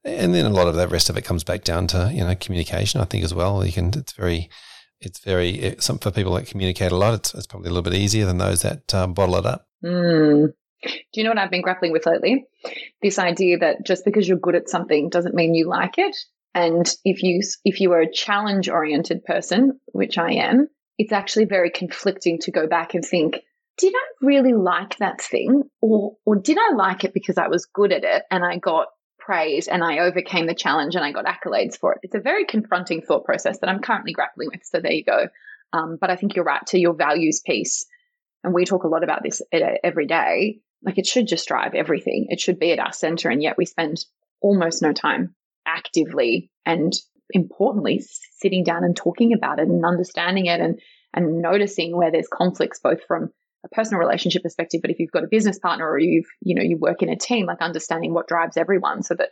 and 0.05 0.33
then 0.33 0.45
a 0.45 0.49
lot 0.49 0.67
of 0.67 0.75
that 0.75 0.89
rest 0.89 1.09
of 1.09 1.17
it 1.17 1.25
comes 1.25 1.43
back 1.43 1.65
down 1.65 1.87
to 1.87 2.09
you 2.13 2.23
know 2.23 2.33
communication. 2.35 3.01
I 3.01 3.03
think 3.03 3.25
as 3.25 3.33
well. 3.33 3.65
You 3.65 3.73
can. 3.73 3.91
It's 3.93 4.13
very. 4.13 4.49
It's 5.01 5.19
very. 5.19 5.75
Some 5.79 5.99
for 5.99 6.11
people 6.11 6.33
that 6.35 6.47
communicate 6.47 6.93
a 6.93 6.95
lot. 6.95 7.13
It's, 7.15 7.33
it's 7.33 7.45
probably 7.47 7.67
a 7.67 7.73
little 7.73 7.89
bit 7.89 7.99
easier 7.99 8.25
than 8.25 8.37
those 8.37 8.61
that 8.61 8.93
um, 8.93 9.13
bottle 9.13 9.35
it 9.35 9.45
up. 9.45 9.67
Mm. 9.83 10.53
Do 10.81 10.91
you 11.15 11.23
know 11.25 11.31
what 11.31 11.37
I've 11.37 11.51
been 11.51 11.61
grappling 11.61 11.91
with 11.91 12.05
lately? 12.05 12.45
This 13.01 13.19
idea 13.19 13.57
that 13.57 13.85
just 13.85 14.05
because 14.05 14.29
you're 14.29 14.37
good 14.37 14.55
at 14.55 14.69
something 14.69 15.09
doesn't 15.09 15.35
mean 15.35 15.55
you 15.55 15.67
like 15.67 15.97
it. 15.97 16.15
And 16.55 16.89
if 17.03 17.21
you 17.21 17.41
if 17.65 17.81
you 17.81 17.91
are 17.91 18.01
a 18.01 18.11
challenge 18.11 18.69
oriented 18.69 19.25
person, 19.25 19.79
which 19.87 20.17
I 20.17 20.31
am, 20.33 20.69
it's 20.99 21.13
actually 21.13 21.45
very 21.45 21.71
conflicting 21.71 22.37
to 22.39 22.51
go 22.51 22.67
back 22.67 22.93
and 22.93 23.03
think, 23.03 23.39
did 23.77 23.93
I 23.95 24.25
really 24.25 24.53
like 24.53 24.97
that 24.97 25.21
thing 25.21 25.63
or 25.81 26.17
or 26.25 26.35
did 26.35 26.57
I 26.59 26.75
like 26.75 27.05
it 27.05 27.13
because 27.13 27.37
I 27.37 27.47
was 27.47 27.65
good 27.65 27.93
at 27.93 28.03
it 28.03 28.23
and 28.29 28.43
I 28.43 28.57
got 28.57 28.87
praise 29.17 29.69
and 29.69 29.81
I 29.81 29.99
overcame 29.99 30.45
the 30.45 30.53
challenge 30.53 30.95
and 30.95 31.05
I 31.05 31.13
got 31.13 31.25
accolades 31.25 31.77
for 31.77 31.93
it? 31.93 31.99
It's 32.03 32.15
a 32.15 32.19
very 32.19 32.45
confronting 32.45 33.01
thought 33.01 33.23
process 33.23 33.59
that 33.59 33.69
I'm 33.69 33.79
currently 33.79 34.11
grappling 34.11 34.49
with. 34.51 34.65
So 34.65 34.81
there 34.81 34.91
you 34.91 35.05
go. 35.05 35.29
Um, 35.71 35.97
but 35.99 36.09
I 36.09 36.17
think 36.17 36.35
you're 36.35 36.43
right 36.43 36.65
to 36.67 36.79
your 36.79 36.93
values 36.93 37.39
piece. 37.39 37.85
And 38.43 38.53
we 38.53 38.65
talk 38.65 38.83
a 38.83 38.89
lot 38.89 39.03
about 39.03 39.23
this 39.23 39.41
every 39.51 40.05
day. 40.05 40.59
Like 40.83 40.97
it 40.97 41.05
should 41.05 41.27
just 41.27 41.47
drive 41.47 41.75
everything. 41.75 42.27
It 42.29 42.41
should 42.41 42.59
be 42.59 42.73
at 42.73 42.79
our 42.79 42.91
center. 42.91 43.29
And 43.29 43.41
yet 43.41 43.57
we 43.57 43.65
spend 43.65 44.03
almost 44.41 44.81
no 44.81 44.91
time 44.91 45.35
actively 45.65 46.51
and 46.65 46.91
importantly 47.31 48.03
sitting 48.37 48.63
down 48.63 48.83
and 48.83 48.95
talking 48.95 49.33
about 49.33 49.59
it 49.59 49.67
and 49.67 49.85
understanding 49.85 50.47
it 50.47 50.59
and, 50.59 50.79
and 51.13 51.41
noticing 51.41 51.95
where 51.95 52.11
there's 52.11 52.27
conflicts, 52.27 52.79
both 52.79 52.99
from 53.07 53.29
a 53.65 53.69
personal 53.69 53.99
relationship 53.99 54.43
perspective, 54.43 54.81
but 54.81 54.91
if 54.91 54.99
you've 54.99 55.11
got 55.11 55.23
a 55.23 55.29
business 55.29 55.59
partner 55.59 55.87
or 55.87 55.99
you've, 55.99 56.27
you 56.41 56.55
know, 56.55 56.61
you 56.61 56.77
work 56.77 57.01
in 57.01 57.09
a 57.09 57.17
team, 57.17 57.45
like 57.45 57.61
understanding 57.61 58.13
what 58.13 58.27
drives 58.27 58.57
everyone 58.57 59.03
so 59.03 59.15
that, 59.15 59.29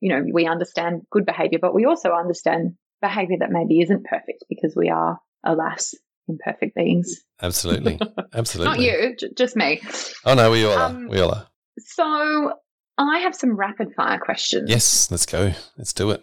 you 0.00 0.08
know, 0.08 0.24
we 0.32 0.46
understand 0.46 1.02
good 1.10 1.24
behavior, 1.24 1.58
but 1.60 1.74
we 1.74 1.84
also 1.84 2.10
understand 2.10 2.74
behavior 3.00 3.36
that 3.40 3.50
maybe 3.50 3.80
isn't 3.80 4.04
perfect 4.04 4.44
because 4.48 4.74
we 4.74 4.90
are, 4.90 5.20
alas, 5.44 5.94
imperfect 6.28 6.74
beings. 6.74 7.20
Absolutely. 7.40 8.00
Absolutely. 8.34 8.76
Not 8.76 8.80
you, 8.80 9.16
j- 9.16 9.30
just 9.36 9.56
me. 9.56 9.80
Oh, 10.24 10.34
no, 10.34 10.50
we 10.50 10.64
all 10.64 10.78
um, 10.78 11.06
are. 11.06 11.08
We 11.08 11.20
all 11.20 11.32
are. 11.32 11.46
So 11.78 12.52
I 12.98 13.20
have 13.20 13.34
some 13.34 13.56
rapid 13.56 13.94
fire 13.96 14.18
questions. 14.18 14.68
Yes, 14.68 15.10
let's 15.10 15.26
go. 15.26 15.52
Let's 15.76 15.92
do 15.92 16.10
it. 16.10 16.22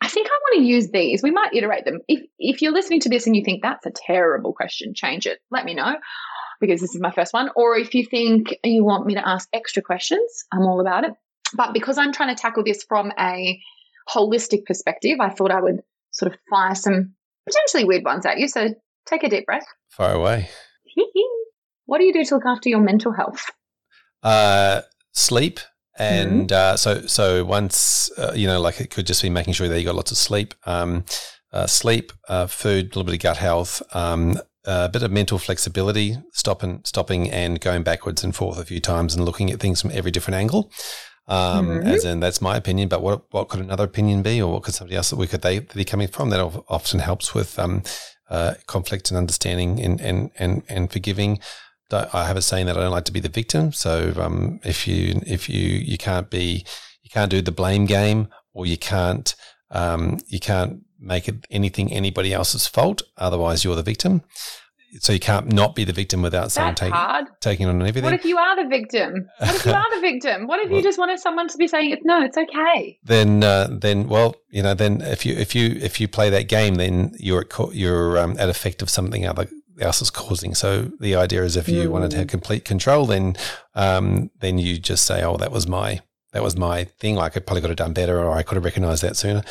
I 0.00 0.08
think 0.08 0.28
Use 0.58 0.90
these. 0.90 1.22
We 1.22 1.30
might 1.30 1.54
iterate 1.54 1.84
them. 1.84 2.00
If 2.08 2.22
if 2.38 2.62
you're 2.62 2.72
listening 2.72 3.00
to 3.00 3.08
this 3.08 3.26
and 3.26 3.36
you 3.36 3.44
think 3.44 3.62
that's 3.62 3.86
a 3.86 3.90
terrible 3.90 4.52
question, 4.52 4.94
change 4.94 5.26
it. 5.26 5.38
Let 5.50 5.64
me 5.64 5.74
know 5.74 5.96
because 6.60 6.80
this 6.80 6.94
is 6.94 7.00
my 7.00 7.10
first 7.10 7.32
one. 7.32 7.50
Or 7.56 7.76
if 7.76 7.94
you 7.94 8.04
think 8.04 8.56
you 8.64 8.84
want 8.84 9.06
me 9.06 9.14
to 9.14 9.28
ask 9.28 9.48
extra 9.52 9.82
questions, 9.82 10.44
I'm 10.52 10.62
all 10.62 10.80
about 10.80 11.04
it. 11.04 11.12
But 11.54 11.72
because 11.72 11.98
I'm 11.98 12.12
trying 12.12 12.34
to 12.34 12.40
tackle 12.40 12.64
this 12.64 12.82
from 12.82 13.12
a 13.18 13.60
holistic 14.08 14.64
perspective, 14.64 15.18
I 15.20 15.30
thought 15.30 15.50
I 15.50 15.60
would 15.60 15.82
sort 16.10 16.32
of 16.32 16.38
fire 16.50 16.74
some 16.74 17.14
potentially 17.46 17.84
weird 17.84 18.04
ones 18.04 18.26
at 18.26 18.38
you. 18.38 18.48
So 18.48 18.74
take 19.06 19.22
a 19.22 19.28
deep 19.28 19.46
breath. 19.46 19.66
Fire 19.90 20.14
away. 20.14 20.48
what 21.86 21.98
do 21.98 22.04
you 22.04 22.12
do 22.12 22.24
to 22.24 22.34
look 22.34 22.46
after 22.46 22.68
your 22.68 22.80
mental 22.80 23.12
health? 23.12 23.50
Uh, 24.22 24.82
sleep. 25.12 25.60
And 25.98 26.48
mm-hmm. 26.50 26.74
uh, 26.74 26.76
so, 26.76 27.06
so 27.06 27.44
once 27.44 28.10
uh, 28.18 28.32
you 28.34 28.46
know, 28.46 28.60
like 28.60 28.80
it 28.80 28.90
could 28.90 29.06
just 29.06 29.22
be 29.22 29.30
making 29.30 29.54
sure 29.54 29.68
that 29.68 29.78
you 29.78 29.86
got 29.86 29.94
lots 29.94 30.10
of 30.10 30.18
sleep, 30.18 30.54
um, 30.64 31.04
uh, 31.52 31.66
sleep, 31.66 32.12
uh, 32.28 32.46
food, 32.46 32.84
a 32.84 32.88
little 32.88 33.04
bit 33.04 33.14
of 33.14 33.20
gut 33.20 33.38
health, 33.38 33.82
um, 33.94 34.38
a 34.66 34.88
bit 34.88 35.02
of 35.02 35.10
mental 35.10 35.38
flexibility, 35.38 36.18
stopping, 36.32 36.82
stopping 36.84 37.30
and 37.30 37.60
going 37.60 37.82
backwards 37.82 38.24
and 38.24 38.34
forth 38.34 38.58
a 38.58 38.64
few 38.64 38.80
times 38.80 39.14
and 39.14 39.24
looking 39.24 39.50
at 39.50 39.60
things 39.60 39.80
from 39.80 39.90
every 39.92 40.10
different 40.10 40.36
angle. 40.36 40.70
Um, 41.28 41.68
mm-hmm. 41.68 41.88
As 41.88 42.04
in, 42.04 42.20
that's 42.20 42.40
my 42.40 42.56
opinion. 42.56 42.88
But 42.88 43.02
what 43.02 43.24
what 43.32 43.48
could 43.48 43.60
another 43.60 43.84
opinion 43.84 44.22
be, 44.22 44.40
or 44.40 44.52
what 44.52 44.62
could 44.62 44.74
somebody 44.74 44.96
else? 44.96 45.10
that 45.10 45.16
we 45.16 45.26
could 45.26 45.42
they 45.42 45.60
be 45.60 45.84
coming 45.84 46.08
from? 46.08 46.30
That 46.30 46.40
often 46.68 47.00
helps 47.00 47.34
with 47.34 47.58
um, 47.58 47.82
uh, 48.30 48.54
conflict 48.66 49.10
and 49.10 49.18
understanding 49.18 49.80
and 49.80 50.00
and 50.00 50.30
and 50.38 50.62
and 50.68 50.90
forgiving. 50.90 51.40
I 51.92 52.26
have 52.26 52.36
a 52.36 52.42
saying 52.42 52.66
that 52.66 52.76
I 52.76 52.80
don't 52.80 52.90
like 52.90 53.04
to 53.04 53.12
be 53.12 53.20
the 53.20 53.28
victim. 53.28 53.72
So 53.72 54.12
um, 54.18 54.60
if 54.64 54.88
you 54.88 55.20
if 55.26 55.48
you 55.48 55.68
you 55.68 55.98
can't 55.98 56.30
be 56.30 56.64
you 57.02 57.10
can't 57.10 57.30
do 57.30 57.40
the 57.40 57.52
blame 57.52 57.86
game, 57.86 58.28
or 58.52 58.66
you 58.66 58.76
can't 58.76 59.34
um, 59.70 60.18
you 60.26 60.40
can't 60.40 60.82
make 60.98 61.28
it 61.28 61.46
anything 61.50 61.92
anybody 61.92 62.32
else's 62.32 62.66
fault. 62.66 63.02
Otherwise, 63.16 63.64
you're 63.64 63.76
the 63.76 63.82
victim. 63.82 64.22
So 65.00 65.12
you 65.12 65.20
can't 65.20 65.52
not 65.52 65.74
be 65.74 65.84
the 65.84 65.92
victim 65.92 66.22
without 66.22 66.52
someone 66.52 66.74
taking 66.74 66.98
taking 67.40 67.66
on 67.66 67.80
everything. 67.82 68.04
What 68.04 68.14
if 68.14 68.24
you 68.24 68.38
are 68.38 68.62
the 68.62 68.68
victim? 68.68 69.26
What 69.38 69.54
if 69.54 69.66
you 69.66 69.72
are 69.72 69.94
the 69.94 70.00
victim? 70.00 70.46
What 70.46 70.60
if 70.60 70.66
well, 70.70 70.78
you 70.78 70.82
just 70.82 70.98
wanted 70.98 71.18
someone 71.18 71.48
to 71.48 71.58
be 71.58 71.68
saying, 71.68 71.98
"No, 72.04 72.24
it's 72.24 72.38
okay"? 72.38 72.98
Then, 73.02 73.44
uh, 73.44 73.68
then, 73.70 74.08
well, 74.08 74.36
you 74.50 74.62
know, 74.62 74.74
then 74.74 75.02
if 75.02 75.26
you 75.26 75.34
if 75.34 75.54
you 75.54 75.76
if 75.82 76.00
you 76.00 76.08
play 76.08 76.30
that 76.30 76.48
game, 76.48 76.76
then 76.76 77.12
you're 77.18 77.42
at, 77.42 77.74
you're 77.74 78.16
um, 78.16 78.36
at 78.38 78.48
effect 78.48 78.80
of 78.80 78.88
something 78.88 79.26
other 79.26 79.48
else 79.80 80.02
is 80.02 80.10
causing. 80.10 80.54
So 80.54 80.90
the 81.00 81.14
idea 81.16 81.42
is, 81.42 81.56
if 81.56 81.68
you 81.68 81.88
mm. 81.88 81.90
wanted 81.90 82.10
to 82.12 82.18
have 82.18 82.28
complete 82.28 82.64
control, 82.64 83.06
then 83.06 83.36
um, 83.74 84.30
then 84.40 84.58
you 84.58 84.78
just 84.78 85.04
say, 85.04 85.22
"Oh, 85.22 85.36
that 85.36 85.52
was 85.52 85.66
my 85.66 86.00
that 86.32 86.42
was 86.42 86.56
my 86.56 86.84
thing. 86.84 87.14
Like 87.14 87.36
I 87.36 87.40
probably 87.40 87.60
could 87.60 87.70
have 87.70 87.76
done 87.76 87.92
better, 87.92 88.18
or 88.22 88.32
I 88.32 88.42
could 88.42 88.56
have 88.56 88.64
recognized 88.64 89.02
that 89.02 89.16
sooner." 89.16 89.42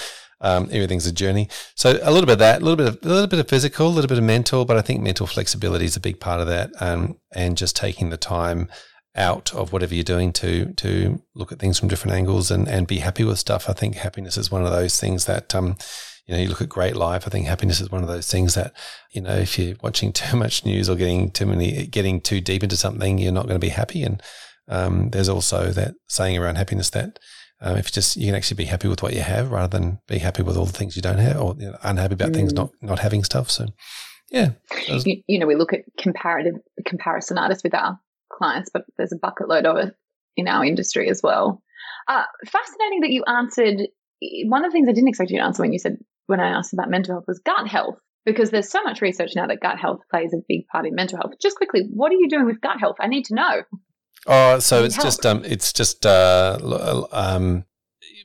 Um, 0.41 0.65
everything's 0.71 1.07
a 1.07 1.11
journey. 1.11 1.47
So 1.75 1.97
a 2.03 2.11
little 2.11 2.25
bit 2.25 2.33
of 2.33 2.39
that, 2.39 2.61
a 2.61 2.65
little 2.65 2.75
bit 2.75 2.87
of 2.87 2.99
a 3.03 3.13
little 3.13 3.27
bit 3.27 3.39
of 3.39 3.47
physical, 3.47 3.87
a 3.87 3.89
little 3.89 4.09
bit 4.09 4.17
of 4.17 4.23
mental, 4.23 4.65
but 4.65 4.77
I 4.77 4.81
think 4.81 5.01
mental 5.01 5.27
flexibility 5.27 5.85
is 5.85 5.95
a 5.95 6.01
big 6.01 6.19
part 6.19 6.41
of 6.41 6.47
that, 6.47 6.71
um, 6.79 7.17
and 7.33 7.57
just 7.57 7.75
taking 7.75 8.09
the 8.09 8.17
time 8.17 8.69
out 9.15 9.53
of 9.53 9.71
whatever 9.71 9.95
you're 9.95 10.03
doing 10.03 10.33
to 10.33 10.73
to 10.73 11.21
look 11.35 11.51
at 11.51 11.59
things 11.59 11.79
from 11.79 11.87
different 11.87 12.15
angles 12.15 12.51
and 12.51 12.67
and 12.67 12.87
be 12.87 12.97
happy 12.97 13.23
with 13.23 13.39
stuff. 13.39 13.69
I 13.69 13.73
think 13.73 13.95
happiness 13.95 14.37
is 14.37 14.51
one 14.51 14.65
of 14.65 14.71
those 14.71 14.99
things 14.99 15.25
that 15.25 15.55
um, 15.55 15.77
you 16.25 16.35
know, 16.35 16.41
you 16.41 16.49
look 16.49 16.61
at 16.61 16.69
great 16.69 16.95
life. 16.95 17.23
I 17.25 17.29
think 17.29 17.45
happiness 17.45 17.79
is 17.79 17.91
one 17.91 18.01
of 18.01 18.07
those 18.07 18.29
things 18.29 18.55
that, 18.55 18.73
you 19.11 19.21
know, 19.21 19.35
if 19.35 19.59
you're 19.59 19.75
watching 19.81 20.11
too 20.13 20.37
much 20.37 20.65
news 20.65 20.89
or 20.89 20.95
getting 20.95 21.31
too 21.31 21.45
many, 21.45 21.87
getting 21.87 22.21
too 22.21 22.41
deep 22.41 22.63
into 22.63 22.77
something, 22.77 23.17
you're 23.17 23.31
not 23.31 23.47
going 23.47 23.59
to 23.59 23.65
be 23.65 23.69
happy. 23.69 24.03
And 24.03 24.21
um, 24.67 25.09
there's 25.11 25.29
also 25.29 25.71
that 25.71 25.93
saying 26.07 26.37
around 26.37 26.55
happiness 26.55 26.89
that 26.91 27.19
um, 27.61 27.77
if 27.77 27.87
you 27.87 27.91
just 27.91 28.17
you 28.17 28.25
can 28.25 28.35
actually 28.35 28.57
be 28.57 28.65
happy 28.65 28.87
with 28.87 29.01
what 29.01 29.13
you 29.13 29.21
have 29.21 29.51
rather 29.51 29.77
than 29.77 29.99
be 30.07 30.17
happy 30.17 30.43
with 30.43 30.57
all 30.57 30.65
the 30.65 30.73
things 30.73 30.95
you 30.95 31.01
don't 31.01 31.19
have 31.19 31.39
or 31.39 31.55
you 31.57 31.67
know, 31.67 31.77
unhappy 31.83 32.13
about 32.13 32.31
mm. 32.31 32.35
things 32.35 32.53
not 32.53 32.71
not 32.81 32.99
having 32.99 33.23
stuff. 33.23 33.49
So 33.49 33.67
yeah, 34.29 34.51
was, 34.89 35.05
you, 35.05 35.21
you, 35.27 35.39
know, 35.39 35.45
we 35.45 35.55
look 35.55 35.71
at 35.71 35.81
comparative 35.97 36.55
comparison 36.85 37.37
artists 37.37 37.63
with 37.63 37.73
our 37.73 37.99
clients, 38.31 38.69
but 38.73 38.83
there's 38.97 39.13
a 39.13 39.17
bucket 39.17 39.47
load 39.47 39.65
of 39.65 39.77
it 39.77 39.95
in 40.35 40.47
our 40.47 40.65
industry 40.65 41.09
as 41.09 41.21
well. 41.23 41.61
Uh, 42.07 42.23
fascinating 42.45 43.01
that 43.01 43.11
you 43.11 43.23
answered. 43.25 43.87
One 44.45 44.65
of 44.65 44.71
the 44.71 44.73
things 44.73 44.89
I 44.89 44.93
didn't 44.93 45.09
expect 45.09 45.31
you 45.31 45.37
to 45.37 45.43
answer 45.43 45.61
when 45.61 45.73
you 45.73 45.79
said 45.79 45.97
when 46.27 46.39
I 46.39 46.49
asked 46.49 46.73
about 46.73 46.89
mental 46.89 47.15
health 47.15 47.25
was 47.27 47.39
gut 47.39 47.67
health 47.67 47.95
because 48.25 48.49
there's 48.49 48.69
so 48.69 48.81
much 48.83 49.01
research 49.01 49.31
now 49.35 49.47
that 49.47 49.61
gut 49.61 49.77
health 49.77 50.01
plays 50.09 50.33
a 50.33 50.37
big 50.47 50.67
part 50.67 50.85
in 50.85 50.95
mental 50.95 51.17
health. 51.17 51.33
Just 51.41 51.57
quickly, 51.57 51.83
what 51.93 52.11
are 52.11 52.15
you 52.15 52.27
doing 52.27 52.45
with 52.45 52.61
gut 52.61 52.79
health? 52.79 52.95
I 52.99 53.07
need 53.07 53.25
to 53.25 53.35
know. 53.35 53.63
Oh, 54.27 54.59
so 54.59 54.83
it's 54.83 54.95
help. 54.95 55.05
just 55.05 55.25
um, 55.25 55.43
it's 55.45 55.71
just 55.71 56.05
uh, 56.05 57.05
um, 57.11 57.65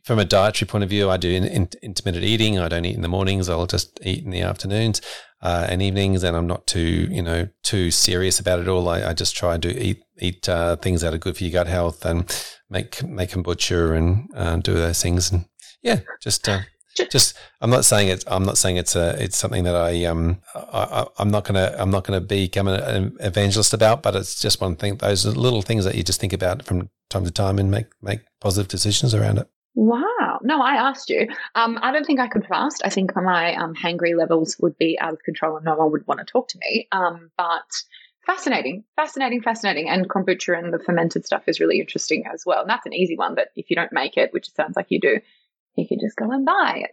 from 0.05 0.19
a 0.19 0.25
dietary 0.25 0.67
point 0.67 0.85
of 0.85 0.91
view, 0.91 1.11
I 1.11 1.19
do 1.19 1.31
in, 1.31 1.45
in, 1.45 1.69
intermittent 1.83 2.25
eating. 2.25 2.59
I 2.59 2.69
don't 2.69 2.85
eat 2.85 2.95
in 2.95 3.03
the 3.03 3.09
mornings. 3.09 3.49
I'll 3.49 3.67
just 3.67 4.01
eat 4.03 4.25
in 4.25 4.31
the 4.31 4.41
afternoons 4.41 5.03
uh, 5.43 5.67
and 5.69 5.83
evenings, 5.83 6.25
and 6.25 6.37
I'm 6.37 6.47
not 6.47 6.67
too 6.67 7.09
you 7.11 7.23
know 7.23 7.49
too 7.63 7.91
serious 7.91 8.41
about 8.41 8.61
it 8.61 8.69
all. 8.69 8.89
I, 8.89 9.11
I 9.11 9.13
just 9.13 9.37
try 9.37 9.59
to 9.59 9.83
eat 9.83 10.03
eat 10.19 10.49
uh, 10.49 10.77
things 10.77 11.03
that 11.03 11.13
are 11.13 11.19
good 11.19 11.37
for 11.37 11.45
your 11.45 11.53
gut 11.53 11.67
health 11.67 12.07
and 12.07 12.25
make 12.71 13.03
make 13.05 13.31
kombucha 13.31 13.97
and 13.97 14.31
uh, 14.35 14.57
do 14.57 14.75
those 14.75 15.03
things. 15.03 15.31
And 15.31 15.45
yeah, 15.83 16.01
just 16.23 16.49
uh, 16.49 16.61
just 16.97 17.37
I'm 17.61 17.71
not 17.71 17.85
saying 17.85 18.09
it's 18.09 18.25
I'm 18.27 18.45
not 18.45 18.59
saying 18.59 18.77
it's 18.77 18.97
a 18.97 19.23
it's 19.23 19.37
something 19.37 19.65
that 19.65 19.77
I 19.77 20.05
um 20.05 20.41
I, 20.55 21.07
am 21.19 21.31
not 21.31 21.45
gonna 21.45 21.75
I'm 21.79 21.91
not 21.91 22.05
gonna 22.05 22.21
become 22.21 22.69
an 22.69 23.17
evangelist 23.21 23.73
about, 23.73 24.03
but 24.03 24.17
it's 24.17 24.41
just 24.41 24.61
one 24.61 24.77
thing. 24.77 24.97
Those 24.97 25.25
little 25.25 25.63
things 25.63 25.85
that 25.85 25.95
you 25.95 26.03
just 26.03 26.21
think 26.21 26.33
about 26.33 26.65
from 26.65 26.91
time 27.09 27.25
to 27.25 27.31
time 27.31 27.59
and 27.59 27.71
make 27.71 27.87
make 28.03 28.21
positive 28.41 28.69
decisions 28.69 29.15
around 29.15 29.39
it. 29.39 29.49
Wow. 29.75 30.41
No, 30.43 30.61
I 30.61 30.75
asked 30.75 31.11
you. 31.11 31.29
Um, 31.55 31.79
I 31.81 31.93
don't 31.93 32.05
think 32.05 32.21
I 32.21 32.29
could 32.29 32.47
fast. 32.47 32.83
I 32.85 32.91
think 32.91 33.15
my 33.15 33.55
um, 33.55 33.75
hangry 33.75 34.17
levels 34.17 34.57
would 34.59 34.77
be 34.79 34.99
out 34.99 35.13
of 35.13 35.23
control 35.23 35.57
and 35.57 35.65
no 35.65 35.77
one 35.77 35.93
would 35.93 36.07
want 36.07 36.19
to 36.19 36.27
talk 36.27 36.49
to 36.49 36.59
me. 36.59 36.89
Um, 36.91 37.31
but 37.37 37.71
fascinating, 38.27 38.85
fascinating, 38.97 39.43
fascinating. 39.43 39.89
And 39.89 40.09
kombucha 40.09 40.59
and 40.59 40.73
the 40.73 40.79
fermented 40.79 41.25
stuff 41.25 41.45
is 41.47 41.61
really 41.61 41.81
interesting 41.81 42.25
as 42.33 42.45
well. 42.45 42.63
And 42.63 42.71
that's 42.71 42.87
an 42.87 42.95
easy 42.95 43.17
one. 43.17 43.35
But 43.35 43.49
if 43.55 43.71
you 43.71 43.77
don't 43.77 43.93
make 43.93 44.17
it, 44.17 44.33
which 44.33 44.49
it 44.49 44.57
sounds 44.57 44.77
like 44.77 44.87
you 44.91 45.01
do, 45.01 45.21
you 45.77 45.87
could 45.89 46.01
just 46.01 46.17
go 46.17 46.31
and 46.31 46.45
buy 46.45 46.83
it. 46.85 46.91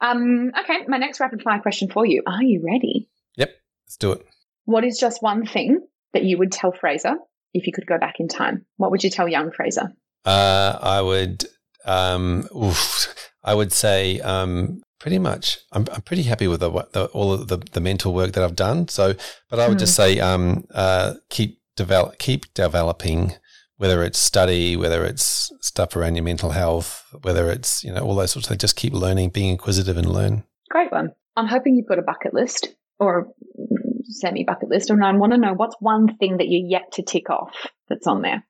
Um, 0.00 0.52
okay, 0.58 0.84
my 0.86 0.98
next 0.98 1.20
rapid 1.20 1.42
fire 1.42 1.60
question 1.60 1.90
for 1.90 2.06
you. 2.06 2.22
Are 2.26 2.42
you 2.42 2.62
ready? 2.64 3.08
Yep, 3.36 3.50
let's 3.86 3.96
do 3.96 4.12
it. 4.12 4.26
What 4.64 4.84
is 4.84 4.98
just 4.98 5.22
one 5.22 5.46
thing 5.46 5.80
that 6.12 6.24
you 6.24 6.38
would 6.38 6.52
tell 6.52 6.72
Fraser 6.72 7.16
if 7.54 7.66
you 7.66 7.72
could 7.72 7.86
go 7.86 7.98
back 7.98 8.16
in 8.20 8.28
time? 8.28 8.66
What 8.76 8.90
would 8.90 9.02
you 9.02 9.10
tell 9.10 9.28
young 9.28 9.50
Fraser? 9.50 9.92
Uh, 10.24 10.78
I 10.80 11.00
would, 11.00 11.44
um, 11.84 12.46
oof, 12.54 13.14
I 13.42 13.54
would 13.54 13.72
say 13.72 14.20
um, 14.20 14.82
pretty 15.00 15.18
much. 15.18 15.58
I'm, 15.72 15.86
I'm 15.92 16.02
pretty 16.02 16.24
happy 16.24 16.46
with 16.46 16.60
the, 16.60 16.70
the, 16.92 17.06
all 17.06 17.32
of 17.32 17.48
the, 17.48 17.58
the 17.72 17.80
mental 17.80 18.12
work 18.12 18.32
that 18.32 18.44
I've 18.44 18.56
done. 18.56 18.88
So, 18.88 19.14
but 19.50 19.58
I 19.58 19.68
would 19.68 19.78
mm. 19.78 19.80
just 19.80 19.96
hmm. 19.96 20.02
say 20.02 20.20
um, 20.20 20.64
uh, 20.74 21.14
keep 21.30 21.60
develop, 21.76 22.18
keep 22.18 22.52
developing 22.54 23.34
whether 23.78 24.02
it's 24.02 24.18
study, 24.18 24.76
whether 24.76 25.04
it's 25.04 25.50
stuff 25.60 25.96
around 25.96 26.16
your 26.16 26.24
mental 26.24 26.50
health, 26.50 27.04
whether 27.22 27.50
it's, 27.50 27.82
you 27.82 27.92
know, 27.92 28.02
all 28.02 28.14
those 28.14 28.32
sorts 28.32 28.46
of 28.46 28.50
things. 28.50 28.60
Just 28.60 28.76
keep 28.76 28.92
learning, 28.92 29.30
being 29.30 29.50
inquisitive 29.50 29.96
and 29.96 30.12
learn. 30.12 30.44
Great 30.70 30.92
one. 30.92 31.12
I'm 31.36 31.46
hoping 31.46 31.76
you've 31.76 31.88
got 31.88 31.98
a 31.98 32.02
bucket 32.02 32.34
list 32.34 32.74
or 32.98 33.28
semi 34.02 34.44
bucket 34.44 34.68
list, 34.68 34.90
and 34.90 35.02
I 35.04 35.12
want 35.12 35.32
to 35.32 35.38
know 35.38 35.54
what's 35.54 35.76
one 35.80 36.16
thing 36.18 36.38
that 36.38 36.48
you're 36.48 36.68
yet 36.68 36.92
to 36.92 37.02
tick 37.02 37.30
off 37.30 37.54
that's 37.88 38.06
on 38.06 38.22
there. 38.22 38.44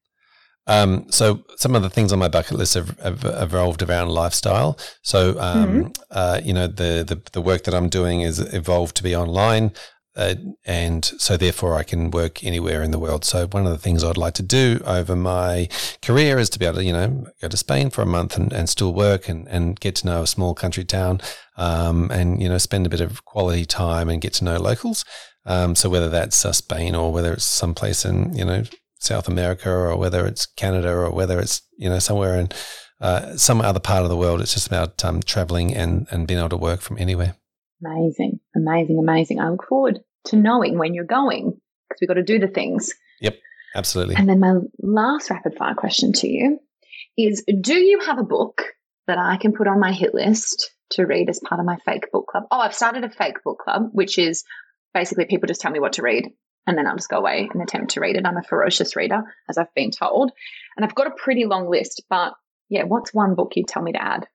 Um, 0.67 1.07
so 1.11 1.45
some 1.57 1.75
of 1.75 1.83
the 1.83 1.91
things 1.91 2.13
on 2.13 2.19
my 2.19 2.29
bucket 2.29 2.59
list 2.59 2.75
have, 2.75 2.99
have 3.01 3.25
evolved 3.25 3.83
around 3.83 4.11
lifestyle. 4.11 4.79
So 5.03 5.39
um, 5.41 5.69
mm-hmm. 5.69 5.93
uh, 6.11 6.41
you 6.45 6.53
know 6.53 6.67
the, 6.67 7.05
the, 7.07 7.21
the 7.33 7.41
work 7.41 7.65
that 7.65 7.75
I'm 7.75 7.89
doing 7.89 8.21
is 8.21 8.39
evolved 8.39 8.97
to 8.97 9.03
be 9.03 9.17
online. 9.17 9.73
Uh, 10.19 10.35
and 10.65 11.05
so 11.05 11.37
therefore 11.37 11.75
I 11.75 11.85
can 11.85 12.11
work 12.11 12.45
anywhere 12.45 12.83
in 12.83 12.91
the 12.91 12.99
world. 12.99 13.25
So 13.25 13.47
one 13.47 13.65
of 13.65 13.73
the 13.73 13.79
things 13.79 14.03
I'd 14.03 14.19
like 14.19 14.35
to 14.35 14.43
do 14.43 14.81
over 14.85 15.17
my 15.17 15.69
career 16.03 16.39
is 16.39 16.51
to 16.51 16.59
be 16.59 16.67
able 16.67 16.79
to, 16.79 16.85
you 16.85 16.93
know, 16.93 17.27
go 17.41 17.49
to 17.49 17.57
Spain 17.57 17.89
for 17.91 18.03
a 18.03 18.07
month 18.07 18.37
and, 18.37 18.53
and 18.53 18.69
still 18.69 18.93
work 18.93 19.29
and, 19.29 19.49
and 19.49 19.79
get 19.81 19.95
to 19.97 20.07
know 20.07 20.23
a 20.23 20.27
small 20.27 20.55
country 20.55 20.85
town, 20.85 21.21
um, 21.57 22.11
and, 22.11 22.43
you 22.43 22.49
know, 22.49 22.59
spend 22.59 22.85
a 22.87 22.91
bit 22.91 23.01
of 23.01 23.25
quality 23.25 23.65
time 23.65 24.09
and 24.09 24.21
get 24.21 24.35
to 24.35 24.45
know 24.45 24.59
locals. 24.59 25.05
Um, 25.47 25.75
so 25.75 25.89
whether 25.89 26.11
that's 26.11 26.45
uh, 26.45 26.53
Spain 26.53 26.95
or 26.95 27.13
whether 27.13 27.33
it's 27.33 27.45
someplace 27.45 28.05
in, 28.05 28.35
you 28.35 28.45
know, 28.45 28.65
South 28.99 29.29
America 29.29 29.71
or 29.71 29.97
whether 29.97 30.27
it's 30.27 30.45
Canada 30.45 30.91
or 30.91 31.11
whether 31.13 31.39
it's, 31.39 31.63
you 31.79 31.89
know, 31.89 32.01
somewhere 32.01 32.39
in 32.39 32.49
uh, 33.01 33.37
some 33.37 33.61
other 33.61 33.81
part 33.81 34.03
of 34.03 34.09
the 34.09 34.17
world, 34.17 34.41
it's 34.41 34.55
just 34.55 34.67
about 34.67 35.05
um, 35.05 35.23
traveling 35.23 35.75
and, 35.75 36.09
and 36.11 36.27
being 36.27 36.41
able 36.41 36.49
to 36.49 36.57
work 36.57 36.81
from 36.81 36.99
anywhere. 36.99 37.37
Amazing, 37.81 38.41
amazing, 38.57 38.99
amazing. 38.99 39.41
I 39.41 39.51
look 39.51 39.65
forward 39.69 40.01
to 40.29 40.37
knowing 40.37 40.79
when 40.79 40.95
you're 40.95 41.05
going 41.05 41.59
because 41.89 42.01
we've 42.01 42.09
got 42.09 42.15
to 42.15 42.23
do 42.23 42.39
the 42.39 42.49
things. 42.49 42.93
Yep, 43.21 43.39
absolutely. 43.75 44.17
And 44.17 44.29
then 44.29 44.41
my 44.41 44.55
last 44.81 45.31
rapid 45.31 45.57
fire 45.57 45.75
question 45.75 46.13
to 46.15 46.29
you 46.29 46.59
is 47.17 47.45
Do 47.61 47.75
you 47.75 48.01
have 48.01 48.19
a 48.19 48.25
book 48.25 48.63
that 49.07 49.19
I 49.19 49.37
can 49.37 49.53
put 49.53 49.67
on 49.67 49.81
my 49.81 49.93
hit 49.93 50.15
list 50.15 50.71
to 50.91 51.05
read 51.05 51.29
as 51.29 51.41
part 51.41 51.61
of 51.61 51.67
my 51.67 51.77
fake 51.85 52.11
book 52.13 52.27
club? 52.27 52.45
Oh, 52.51 52.61
I've 52.61 52.75
started 52.75 53.05
a 53.05 53.11
fake 53.11 53.43
book 53.45 53.59
club, 53.59 53.89
which 53.93 54.19
is 54.19 54.45
basically 54.95 55.27
people 55.27 55.47
just 55.47 55.61
tell 55.61 55.73
me 55.73 55.81
what 55.81 55.95
to 55.95 56.03
read 56.03 56.29
and 56.69 56.77
then 56.77 56.87
I'll 56.87 56.97
just 56.97 57.09
go 57.09 57.17
away 57.17 57.49
and 57.51 57.63
attempt 57.63 57.93
to 57.93 58.01
read 58.01 58.17
it. 58.17 58.27
I'm 58.27 58.37
a 58.37 58.43
ferocious 58.43 58.95
reader, 58.95 59.23
as 59.49 59.57
I've 59.57 59.73
been 59.75 59.91
told. 59.91 60.31
And 60.77 60.85
I've 60.85 60.95
got 60.95 61.07
a 61.07 61.17
pretty 61.17 61.47
long 61.47 61.71
list, 61.71 62.03
but 62.11 62.35
yeah, 62.69 62.83
what's 62.83 63.15
one 63.15 63.35
book 63.35 63.53
you'd 63.57 63.69
tell 63.69 63.83
me 63.83 63.93
to 63.93 64.03
add? 64.03 64.27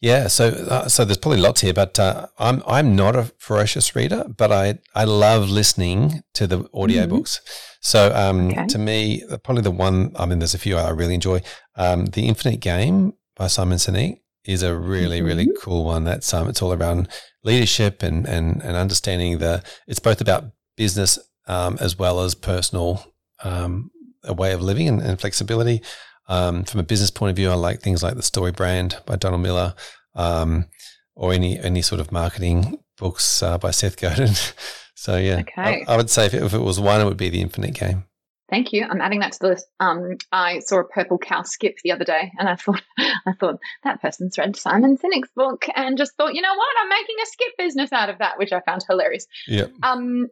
Yeah, 0.00 0.28
so 0.28 0.48
uh, 0.48 0.88
so 0.88 1.04
there's 1.04 1.16
probably 1.16 1.40
lots 1.40 1.62
here, 1.62 1.72
but 1.72 1.98
uh, 1.98 2.26
I'm 2.38 2.62
I'm 2.66 2.94
not 2.94 3.16
a 3.16 3.32
ferocious 3.38 3.96
reader, 3.96 4.24
but 4.24 4.52
I 4.52 4.78
I 4.94 5.04
love 5.04 5.48
listening 5.48 6.22
to 6.34 6.46
the 6.46 6.64
audiobooks. 6.64 7.40
Mm-hmm. 7.40 7.76
So 7.80 8.12
um, 8.14 8.48
okay. 8.50 8.66
to 8.66 8.78
me, 8.78 9.24
probably 9.42 9.62
the 9.62 9.70
one 9.70 10.12
I 10.16 10.26
mean, 10.26 10.38
there's 10.38 10.54
a 10.54 10.58
few 10.58 10.76
I 10.76 10.90
really 10.90 11.14
enjoy. 11.14 11.40
Um, 11.76 12.06
the 12.06 12.28
Infinite 12.28 12.60
Game 12.60 13.14
by 13.36 13.46
Simon 13.46 13.78
Sinek 13.78 14.20
is 14.44 14.62
a 14.62 14.76
really 14.76 15.18
mm-hmm. 15.18 15.26
really 15.26 15.48
cool 15.60 15.84
one. 15.84 16.04
That's 16.04 16.32
um, 16.34 16.48
it's 16.48 16.60
all 16.60 16.74
around 16.74 17.08
leadership 17.42 18.02
and 18.02 18.26
and 18.26 18.62
and 18.62 18.76
understanding 18.76 19.38
the. 19.38 19.62
It's 19.86 20.00
both 20.00 20.20
about 20.20 20.44
business 20.76 21.18
um, 21.46 21.78
as 21.80 21.98
well 21.98 22.20
as 22.20 22.34
personal 22.34 23.02
um, 23.44 23.90
a 24.24 24.34
way 24.34 24.52
of 24.52 24.60
living 24.60 24.88
and, 24.88 25.00
and 25.00 25.20
flexibility. 25.20 25.82
Um, 26.28 26.64
from 26.64 26.80
a 26.80 26.84
business 26.84 27.10
point 27.10 27.30
of 27.30 27.36
view, 27.36 27.50
I 27.50 27.54
like 27.54 27.80
things 27.80 28.02
like 28.02 28.16
the 28.16 28.22
Story 28.22 28.52
Brand 28.52 28.98
by 29.06 29.16
Donald 29.16 29.42
Miller, 29.42 29.74
um, 30.14 30.66
or 31.14 31.32
any 31.32 31.58
any 31.58 31.82
sort 31.82 32.00
of 32.00 32.10
marketing 32.10 32.78
books 32.96 33.42
uh, 33.42 33.58
by 33.58 33.70
Seth 33.70 34.00
Godin. 34.00 34.34
so 34.94 35.16
yeah, 35.16 35.40
okay. 35.40 35.84
I, 35.86 35.94
I, 35.94 35.96
would 35.96 36.10
say 36.10 36.26
if 36.26 36.34
it, 36.34 36.42
if 36.42 36.54
it, 36.54 36.58
was 36.58 36.80
one, 36.80 37.00
it 37.00 37.04
would 37.04 37.16
be 37.16 37.30
the 37.30 37.40
Infinite 37.40 37.74
Game. 37.74 38.04
Thank 38.48 38.72
you. 38.72 38.86
I'm 38.88 39.00
adding 39.00 39.20
that 39.20 39.32
to 39.32 39.38
the 39.40 39.48
list. 39.48 39.66
Um, 39.80 40.18
I 40.30 40.60
saw 40.60 40.78
a 40.78 40.84
purple 40.84 41.18
cow 41.18 41.42
skip 41.42 41.76
the 41.82 41.90
other 41.90 42.04
day, 42.04 42.32
and 42.38 42.48
I 42.48 42.54
thought, 42.54 42.82
I 42.98 43.32
thought 43.38 43.58
that 43.82 44.00
person's 44.00 44.38
read 44.38 44.56
Simon 44.56 44.96
Sinek's 44.96 45.30
book, 45.34 45.66
and 45.74 45.98
just 45.98 46.16
thought, 46.16 46.34
you 46.34 46.42
know 46.42 46.54
what, 46.54 46.68
I'm 46.80 46.88
making 46.88 47.16
a 47.22 47.26
skip 47.26 47.52
business 47.58 47.92
out 47.92 48.08
of 48.08 48.18
that, 48.18 48.38
which 48.38 48.52
I 48.52 48.60
found 48.60 48.84
hilarious. 48.88 49.26
Yeah. 49.48 49.66
Um, 49.82 50.28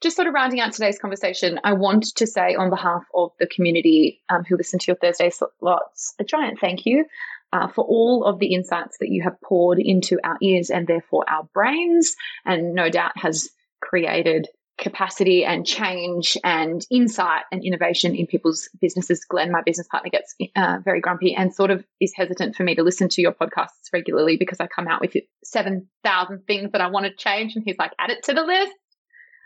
just 0.00 0.16
sort 0.16 0.28
of 0.28 0.34
rounding 0.34 0.60
out 0.60 0.72
today's 0.72 0.98
conversation, 0.98 1.60
I 1.62 1.74
want 1.74 2.14
to 2.16 2.26
say 2.26 2.54
on 2.54 2.70
behalf 2.70 3.02
of 3.14 3.32
the 3.38 3.46
community 3.46 4.22
um, 4.28 4.44
who 4.44 4.56
listen 4.56 4.78
to 4.78 4.86
your 4.88 4.96
Thursday 4.96 5.30
slots, 5.30 6.14
a 6.18 6.24
giant 6.24 6.58
thank 6.58 6.86
you 6.86 7.04
uh, 7.52 7.68
for 7.68 7.84
all 7.84 8.24
of 8.24 8.38
the 8.38 8.54
insights 8.54 8.96
that 9.00 9.10
you 9.10 9.22
have 9.22 9.40
poured 9.42 9.78
into 9.78 10.18
our 10.24 10.38
ears 10.40 10.70
and 10.70 10.86
therefore 10.86 11.24
our 11.28 11.48
brains, 11.52 12.16
and 12.44 12.74
no 12.74 12.88
doubt 12.88 13.12
has 13.16 13.50
created 13.80 14.48
capacity 14.78 15.44
and 15.44 15.66
change 15.66 16.38
and 16.42 16.86
insight 16.90 17.42
and 17.52 17.62
innovation 17.62 18.14
in 18.14 18.26
people's 18.26 18.68
businesses. 18.80 19.24
Glenn, 19.26 19.52
my 19.52 19.60
business 19.60 19.86
partner, 19.88 20.08
gets 20.08 20.34
uh, 20.56 20.78
very 20.82 21.02
grumpy 21.02 21.34
and 21.34 21.54
sort 21.54 21.70
of 21.70 21.84
is 22.00 22.14
hesitant 22.16 22.56
for 22.56 22.62
me 22.62 22.74
to 22.74 22.82
listen 22.82 23.08
to 23.10 23.20
your 23.20 23.32
podcasts 23.32 23.92
regularly 23.92 24.38
because 24.38 24.58
I 24.58 24.66
come 24.66 24.88
out 24.88 25.02
with 25.02 25.14
7,000 25.44 26.46
things 26.46 26.72
that 26.72 26.80
I 26.80 26.88
want 26.88 27.04
to 27.04 27.14
change. 27.14 27.54
And 27.54 27.64
he's 27.64 27.76
like, 27.78 27.92
add 27.98 28.10
it 28.10 28.22
to 28.24 28.32
the 28.32 28.42
list. 28.42 28.72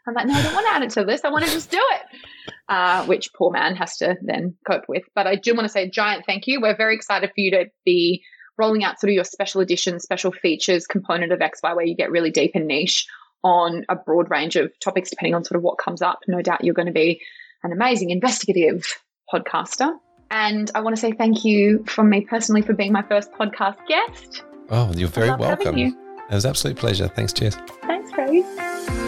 I'm 0.07 0.14
like, 0.14 0.26
no, 0.26 0.34
I 0.34 0.42
don't 0.42 0.55
want 0.55 0.66
to 0.66 0.72
add 0.72 0.82
it 0.82 0.90
to 0.90 1.00
the 1.00 1.07
list. 1.07 1.24
I 1.24 1.30
want 1.30 1.44
to 1.44 1.50
just 1.50 1.70
do 1.70 1.80
it, 1.92 2.52
uh, 2.68 3.05
which 3.07 3.32
poor 3.32 3.50
man 3.50 3.74
has 3.76 3.96
to 3.98 4.16
then 4.22 4.55
cope 4.66 4.84
with. 4.88 5.05
But 5.14 5.26
I 5.26 5.34
do 5.36 5.55
want 5.55 5.64
to 5.64 5.72
say 5.72 5.84
a 5.84 5.90
giant 5.90 6.24
thank 6.26 6.46
you. 6.46 6.61
We're 6.61 6.76
very 6.76 6.94
excited 6.94 7.30
for 7.30 7.40
you 7.40 7.50
to 7.52 7.66
be 7.84 8.22
rolling 8.59 8.84
out 8.84 9.00
sort 9.00 9.11
of 9.11 9.14
your 9.14 9.24
special 9.24 9.61
edition, 9.61 9.98
special 10.00 10.30
features 10.30 10.86
component 10.86 11.32
of 11.32 11.40
XY, 11.40 11.74
where 11.74 11.84
you 11.84 11.96
get 11.96 12.11
really 12.11 12.30
deep 12.30 12.52
and 12.55 12.66
niche 12.66 13.07
on 13.42 13.84
a 13.88 13.96
broad 13.96 14.30
range 14.30 14.57
of 14.57 14.72
topics, 14.80 15.11
depending 15.11 15.34
on 15.34 15.44
sort 15.44 15.57
of 15.57 15.62
what 15.62 15.78
comes 15.78 16.02
up. 16.02 16.20
No 16.28 16.42
doubt 16.42 16.64
you're 16.64 16.74
going 16.74 16.86
to 16.86 16.92
be 16.92 17.20
an 17.62 17.72
amazing 17.72 18.11
investigative 18.11 18.86
podcaster. 19.32 19.92
And 20.30 20.70
I 20.74 20.80
want 20.80 20.96
to 20.96 21.00
say 21.00 21.12
thank 21.12 21.44
you 21.44 21.84
from 21.86 22.11
me 22.11 22.22
personally 22.22 22.62
for 22.62 22.72
being 22.72 22.92
my 22.92 23.02
first 23.02 23.30
podcast 23.32 23.76
guest. 23.86 24.42
Oh, 24.70 24.92
you're 24.94 25.09
very 25.09 25.30
welcome. 25.30 25.76
You. 25.76 25.96
It 26.30 26.34
was 26.34 26.46
absolute 26.46 26.76
pleasure. 26.76 27.09
Thanks, 27.09 27.32
cheers. 27.32 27.57
Thanks, 27.82 28.11
Ray. 28.16 29.03